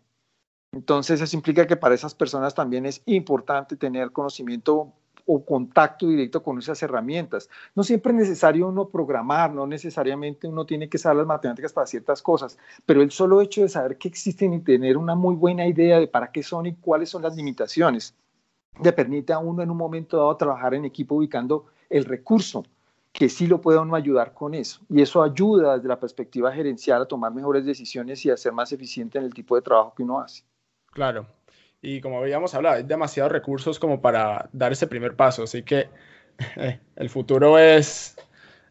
Entonces 0.72 1.22
eso 1.22 1.36
implica 1.36 1.68
que 1.68 1.76
para 1.76 1.94
esas 1.94 2.16
personas 2.16 2.56
también 2.56 2.88
es 2.88 3.04
importante 3.06 3.76
tener 3.76 4.12
conocimiento 4.12 4.92
o 5.26 5.44
contacto 5.46 6.08
directo 6.08 6.44
con 6.44 6.60
esas 6.60 6.82
herramientas. 6.84 7.50
No 7.76 7.84
siempre 7.84 8.12
es 8.12 8.20
necesario 8.20 8.68
uno 8.68 8.90
programar, 8.90 9.54
no 9.54 9.66
necesariamente 9.66 10.48
uno 10.48 10.66
tiene 10.66 10.90
que 10.90 10.98
saber 10.98 11.18
las 11.18 11.28
matemáticas 11.28 11.74
para 11.74 11.88
ciertas 11.88 12.22
cosas, 12.22 12.58
pero 12.86 13.02
el 13.02 13.12
solo 13.12 13.42
hecho 13.42 13.62
de 13.62 13.70
saber 13.70 13.98
que 13.98 14.08
existen 14.08 14.54
y 14.54 14.60
tener 14.60 14.98
una 14.98 15.16
muy 15.16 15.36
buena 15.36 15.66
idea 15.66 16.00
de 16.00 16.08
para 16.08 16.32
qué 16.32 16.44
son 16.44 16.66
y 16.66 16.76
cuáles 16.76 17.10
son 17.10 17.22
las 17.22 17.36
limitaciones, 17.36 18.16
le 18.82 18.94
permite 18.94 19.34
a 19.34 19.40
uno 19.40 19.62
en 19.62 19.70
un 19.70 19.78
momento 19.78 20.18
dado 20.18 20.36
trabajar 20.36 20.74
en 20.74 20.86
equipo 20.86 21.16
ubicando 21.16 21.68
el 21.90 22.06
recurso, 22.06 22.66
que 23.12 23.30
sí 23.30 23.46
lo 23.46 23.62
puede 23.62 23.78
uno 23.78 23.96
ayudar 23.96 24.34
con 24.34 24.56
eso. 24.56 24.82
Y 24.90 25.02
eso 25.02 25.22
ayuda 25.22 25.76
desde 25.76 25.88
la 25.88 26.00
perspectiva 26.00 26.52
gerencial 26.52 27.04
a 27.04 27.06
tomar 27.06 27.32
mejores 27.32 27.66
decisiones 27.66 28.26
y 28.26 28.32
a 28.32 28.38
ser 28.38 28.52
más 28.54 28.72
eficiente 28.72 29.20
en 29.20 29.26
el 29.26 29.34
tipo 29.34 29.56
de 29.56 29.62
trabajo 29.62 29.94
que 29.96 30.04
uno 30.04 30.20
hace. 30.20 30.44
Claro. 30.92 31.28
Y 31.84 32.00
como 32.00 32.18
habíamos 32.18 32.56
hablado, 32.56 32.78
hay 32.78 32.84
demasiados 32.84 33.30
recursos 33.30 33.78
como 33.78 34.02
para 34.02 34.50
dar 34.54 34.72
ese 34.72 34.88
primer 34.88 35.18
paso, 35.18 35.44
así 35.44 35.64
que 35.64 35.90
el 36.96 37.10
futuro 37.10 37.60
es, 37.60 38.16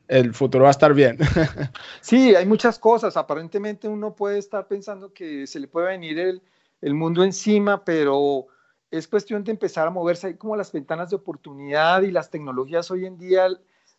el 0.09 0.33
futuro 0.33 0.65
va 0.65 0.71
a 0.71 0.73
estar 0.73 0.95
bien. 0.95 1.19
sí, 2.01 2.35
hay 2.35 2.47
muchas 2.47 2.79
cosas. 2.79 3.19
Aparentemente 3.19 3.87
uno 3.87 4.15
puede 4.17 4.39
estar 4.39 4.67
pensando 4.67 5.13
que 5.13 5.47
se 5.47 5.61
le 5.61 5.69
puede 5.69 5.89
venir 5.89 6.19
el, 6.19 6.43
el 6.81 6.95
mundo 6.95 7.23
encima, 7.23 7.85
pero 7.85 8.47
es 8.91 9.07
cuestión 9.07 9.45
de 9.45 9.53
empezar 9.53 9.87
a 9.87 9.91
moverse. 9.91 10.29
Hay 10.29 10.35
como 10.37 10.57
las 10.57 10.73
ventanas 10.73 11.11
de 11.11 11.17
oportunidad 11.17 12.01
y 12.01 12.11
las 12.11 12.31
tecnologías 12.31 12.91
hoy 12.91 13.05
en 13.05 13.19
día 13.19 13.47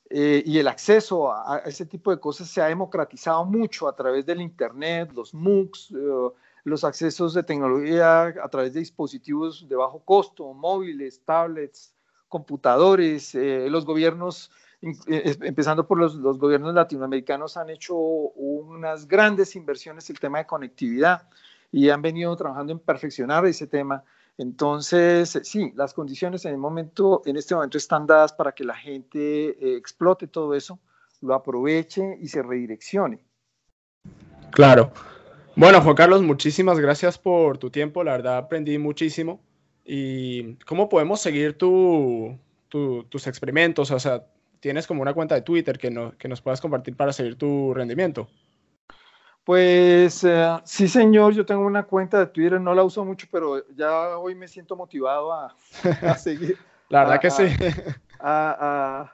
eh, 0.09 0.41
y 0.43 0.57
el 0.57 0.68
acceso 0.68 1.32
a, 1.32 1.61
ese 1.66 1.86
tipo 1.86 2.09
de 2.09 2.20
cosas 2.20 2.47
se 2.47 2.61
ha 2.61 2.66
democratizado 2.66 3.45
mucho 3.45 3.88
a 3.88 3.95
través 3.95 4.26
del 4.26 4.41
Internet, 4.41 5.11
los 5.14 5.36
MOOCs, 5.36 5.91
eh, 5.91 6.30
los 6.64 6.84
accesos 6.84 7.34
de 7.34 7.43
tecnología 7.43 8.34
a 8.41 8.49
través 8.49 8.74
de 8.74 8.80
dispositivos 8.80 9.68
de 9.68 9.76
bajo 9.76 9.99
costo, 10.03 10.53
móviles, 10.53 11.22
tablets, 11.26 11.93
computadores. 12.30 13.36
Eh, 13.36 13.68
los 13.70 13.86
gobiernos, 13.86 14.51
empezando 14.82 15.88
por 15.88 15.97
los, 15.97 16.16
los, 16.16 16.38
gobiernos 16.38 16.74
latinoamericanos, 16.74 17.57
han 17.57 17.70
hecho 17.70 17.95
unas 17.95 19.07
grandes 19.07 19.55
inversiones 19.55 20.09
en 20.09 20.16
el 20.16 20.20
tema 20.20 20.38
de 20.39 20.45
conectividad 20.45 21.28
y 21.72 21.89
han 21.89 22.01
venido 22.01 22.36
trabajando 22.36 22.72
en 22.72 22.80
perfeccionar 22.80 23.45
ese 23.45 23.68
tema. 23.68 24.03
Entonces, 24.38 25.39
sí, 25.43 25.74
las 25.76 25.93
condiciones 25.93 26.45
en, 26.45 26.53
el 26.53 26.57
momento, 26.57 27.22
en 27.26 27.38
este 27.38 27.53
momento 27.53 27.78
están 27.78 28.07
dadas 28.07 28.34
para 28.34 28.53
que 28.53 28.64
la 28.64 28.76
gente 28.76 29.49
eh, 29.49 29.78
explote 29.78 30.28
todo 30.28 30.55
eso, 30.55 30.80
lo 31.22 31.36
aproveche 31.36 32.18
y 32.20 32.28
se 32.28 32.41
redireccione. 32.41 33.24
Claro. 34.51 34.91
Bueno, 35.55 35.81
Juan 35.81 35.95
Carlos, 35.95 36.23
muchísimas 36.23 36.79
gracias 36.79 37.17
por 37.17 37.59
tu 37.59 37.69
tiempo. 37.69 38.03
La 38.03 38.13
verdad, 38.13 38.37
aprendí 38.37 38.77
muchísimo. 38.79 39.39
¿Y 39.85 40.55
cómo 40.65 40.89
podemos 40.89 41.21
seguir 41.21 41.57
tu, 41.57 42.39
tus 42.69 43.27
experimentos? 43.27 43.91
O 43.91 43.99
sea, 43.99 44.25
¿tienes 44.59 44.87
como 44.87 45.01
una 45.01 45.13
cuenta 45.13 45.35
de 45.35 45.41
Twitter 45.41 45.77
que, 45.77 46.11
que 46.17 46.27
nos 46.27 46.41
puedas 46.41 46.59
compartir 46.59 46.95
para 46.95 47.13
seguir 47.13 47.37
tu 47.37 47.73
rendimiento? 47.73 48.27
Pues 49.43 50.23
eh, 50.23 50.57
sí, 50.63 50.87
señor, 50.87 51.33
yo 51.33 51.45
tengo 51.45 51.65
una 51.65 51.83
cuenta 51.83 52.17
de 52.17 52.27
Twitter, 52.27 52.61
no 52.61 52.73
la 52.73 52.83
uso 52.83 53.03
mucho, 53.03 53.27
pero 53.29 53.67
ya 53.75 54.17
hoy 54.17 54.35
me 54.35 54.47
siento 54.47 54.75
motivado 54.75 55.33
a, 55.33 55.53
seguir. 56.17 56.57
la 56.89 56.99
verdad 57.01 57.19
que 57.19 57.29
sí. 57.29 57.43
A, 58.19 59.13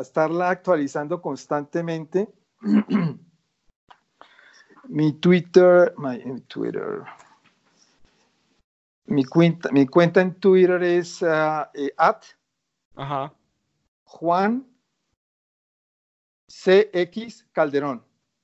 estarla 0.00 0.50
actualizando 0.50 1.22
constantemente. 1.22 2.28
mi 4.88 5.12
Twitter, 5.12 5.94
mi 5.98 6.40
Twitter, 6.42 7.02
mi 9.06 9.24
cuenta, 9.24 9.70
mi 9.70 9.86
cuenta 9.86 10.20
en 10.20 10.34
Twitter 10.34 10.82
es 10.82 11.22
uh, 11.22 11.66
at 11.96 12.24
Juan 14.04 14.66
CX 16.46 17.46
Calderón. 17.52 18.02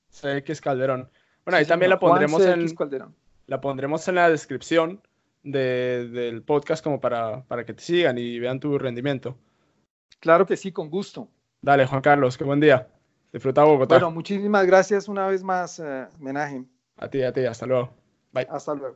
CX 0.09 0.61
Calderón. 0.61 1.09
Bueno, 1.43 1.57
ahí 1.57 1.65
también 1.65 1.89
la 1.89 1.99
pondremos 1.99 2.41
en 2.41 2.65
la 3.47 3.61
pondremos 3.61 4.07
en 4.07 4.15
la 4.15 4.29
descripción 4.29 5.01
del 5.43 6.41
podcast 6.43 6.83
como 6.83 6.99
para, 6.99 7.43
para 7.43 7.65
que 7.65 7.73
te 7.73 7.83
sigan 7.83 8.17
y 8.17 8.39
vean 8.39 8.59
tu 8.59 8.77
rendimiento. 8.79 9.37
Claro 10.19 10.45
que 10.45 10.57
sí, 10.57 10.71
con 10.71 10.89
gusto. 10.89 11.29
Dale, 11.61 11.85
Juan 11.85 12.01
Carlos, 12.01 12.37
qué 12.37 12.43
buen 12.43 12.59
día. 12.59 12.87
Disfruta 13.35 13.65
Bogotá. 13.65 13.95
Bueno, 13.95 14.11
muchísimas 14.11 14.65
gracias 14.65 15.09
una 15.09 15.27
vez 15.27 15.43
más, 15.43 15.77
eh, 15.79 16.07
Menaje. 16.21 16.63
A 16.95 17.09
ti, 17.09 17.21
a 17.21 17.33
ti, 17.33 17.43
hasta 17.43 17.65
luego. 17.65 17.93
Bye. 18.31 18.47
Hasta 18.49 18.73
luego. 18.73 18.95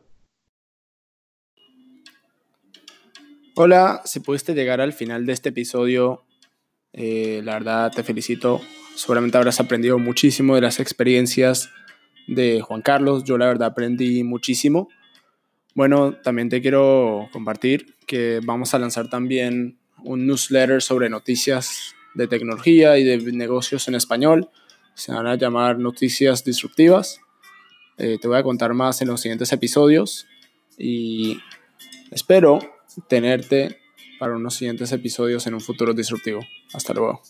Hola, 3.57 4.01
si 4.05 4.21
pudiste 4.21 4.53
llegar 4.53 4.79
al 4.79 4.93
final 4.93 5.25
de 5.25 5.33
este 5.33 5.49
episodio, 5.49 6.23
eh, 6.93 7.41
la 7.43 7.55
verdad 7.55 7.91
te 7.93 8.01
felicito. 8.01 8.61
Seguramente 8.95 9.37
habrás 9.37 9.59
aprendido 9.59 9.99
muchísimo 9.99 10.55
de 10.55 10.61
las 10.61 10.79
experiencias 10.79 11.69
de 12.25 12.61
Juan 12.61 12.81
Carlos. 12.81 13.25
Yo 13.25 13.37
la 13.37 13.47
verdad 13.47 13.71
aprendí 13.71 14.23
muchísimo. 14.23 14.87
Bueno, 15.75 16.13
también 16.13 16.47
te 16.47 16.61
quiero 16.61 17.27
compartir 17.33 17.93
que 18.07 18.39
vamos 18.45 18.73
a 18.73 18.79
lanzar 18.79 19.09
también 19.09 19.79
un 20.01 20.25
newsletter 20.25 20.81
sobre 20.81 21.09
noticias 21.09 21.93
de 22.13 22.27
tecnología 22.27 22.97
y 22.97 23.03
de 23.03 23.17
negocios 23.31 23.87
en 23.87 23.95
español. 23.95 24.49
Se 24.93 25.11
van 25.13 25.27
a 25.27 25.35
llamar 25.35 25.79
Noticias 25.79 26.43
Disruptivas. 26.43 27.21
Eh, 27.97 28.17
te 28.19 28.27
voy 28.27 28.37
a 28.37 28.43
contar 28.43 28.73
más 28.73 29.01
en 29.01 29.09
los 29.09 29.21
siguientes 29.21 29.51
episodios 29.51 30.27
y 30.77 31.39
espero 32.11 32.59
tenerte 33.07 33.79
para 34.19 34.35
unos 34.35 34.55
siguientes 34.55 34.91
episodios 34.91 35.47
en 35.47 35.53
un 35.53 35.61
futuro 35.61 35.93
disruptivo. 35.93 36.41
Hasta 36.73 36.93
luego. 36.93 37.21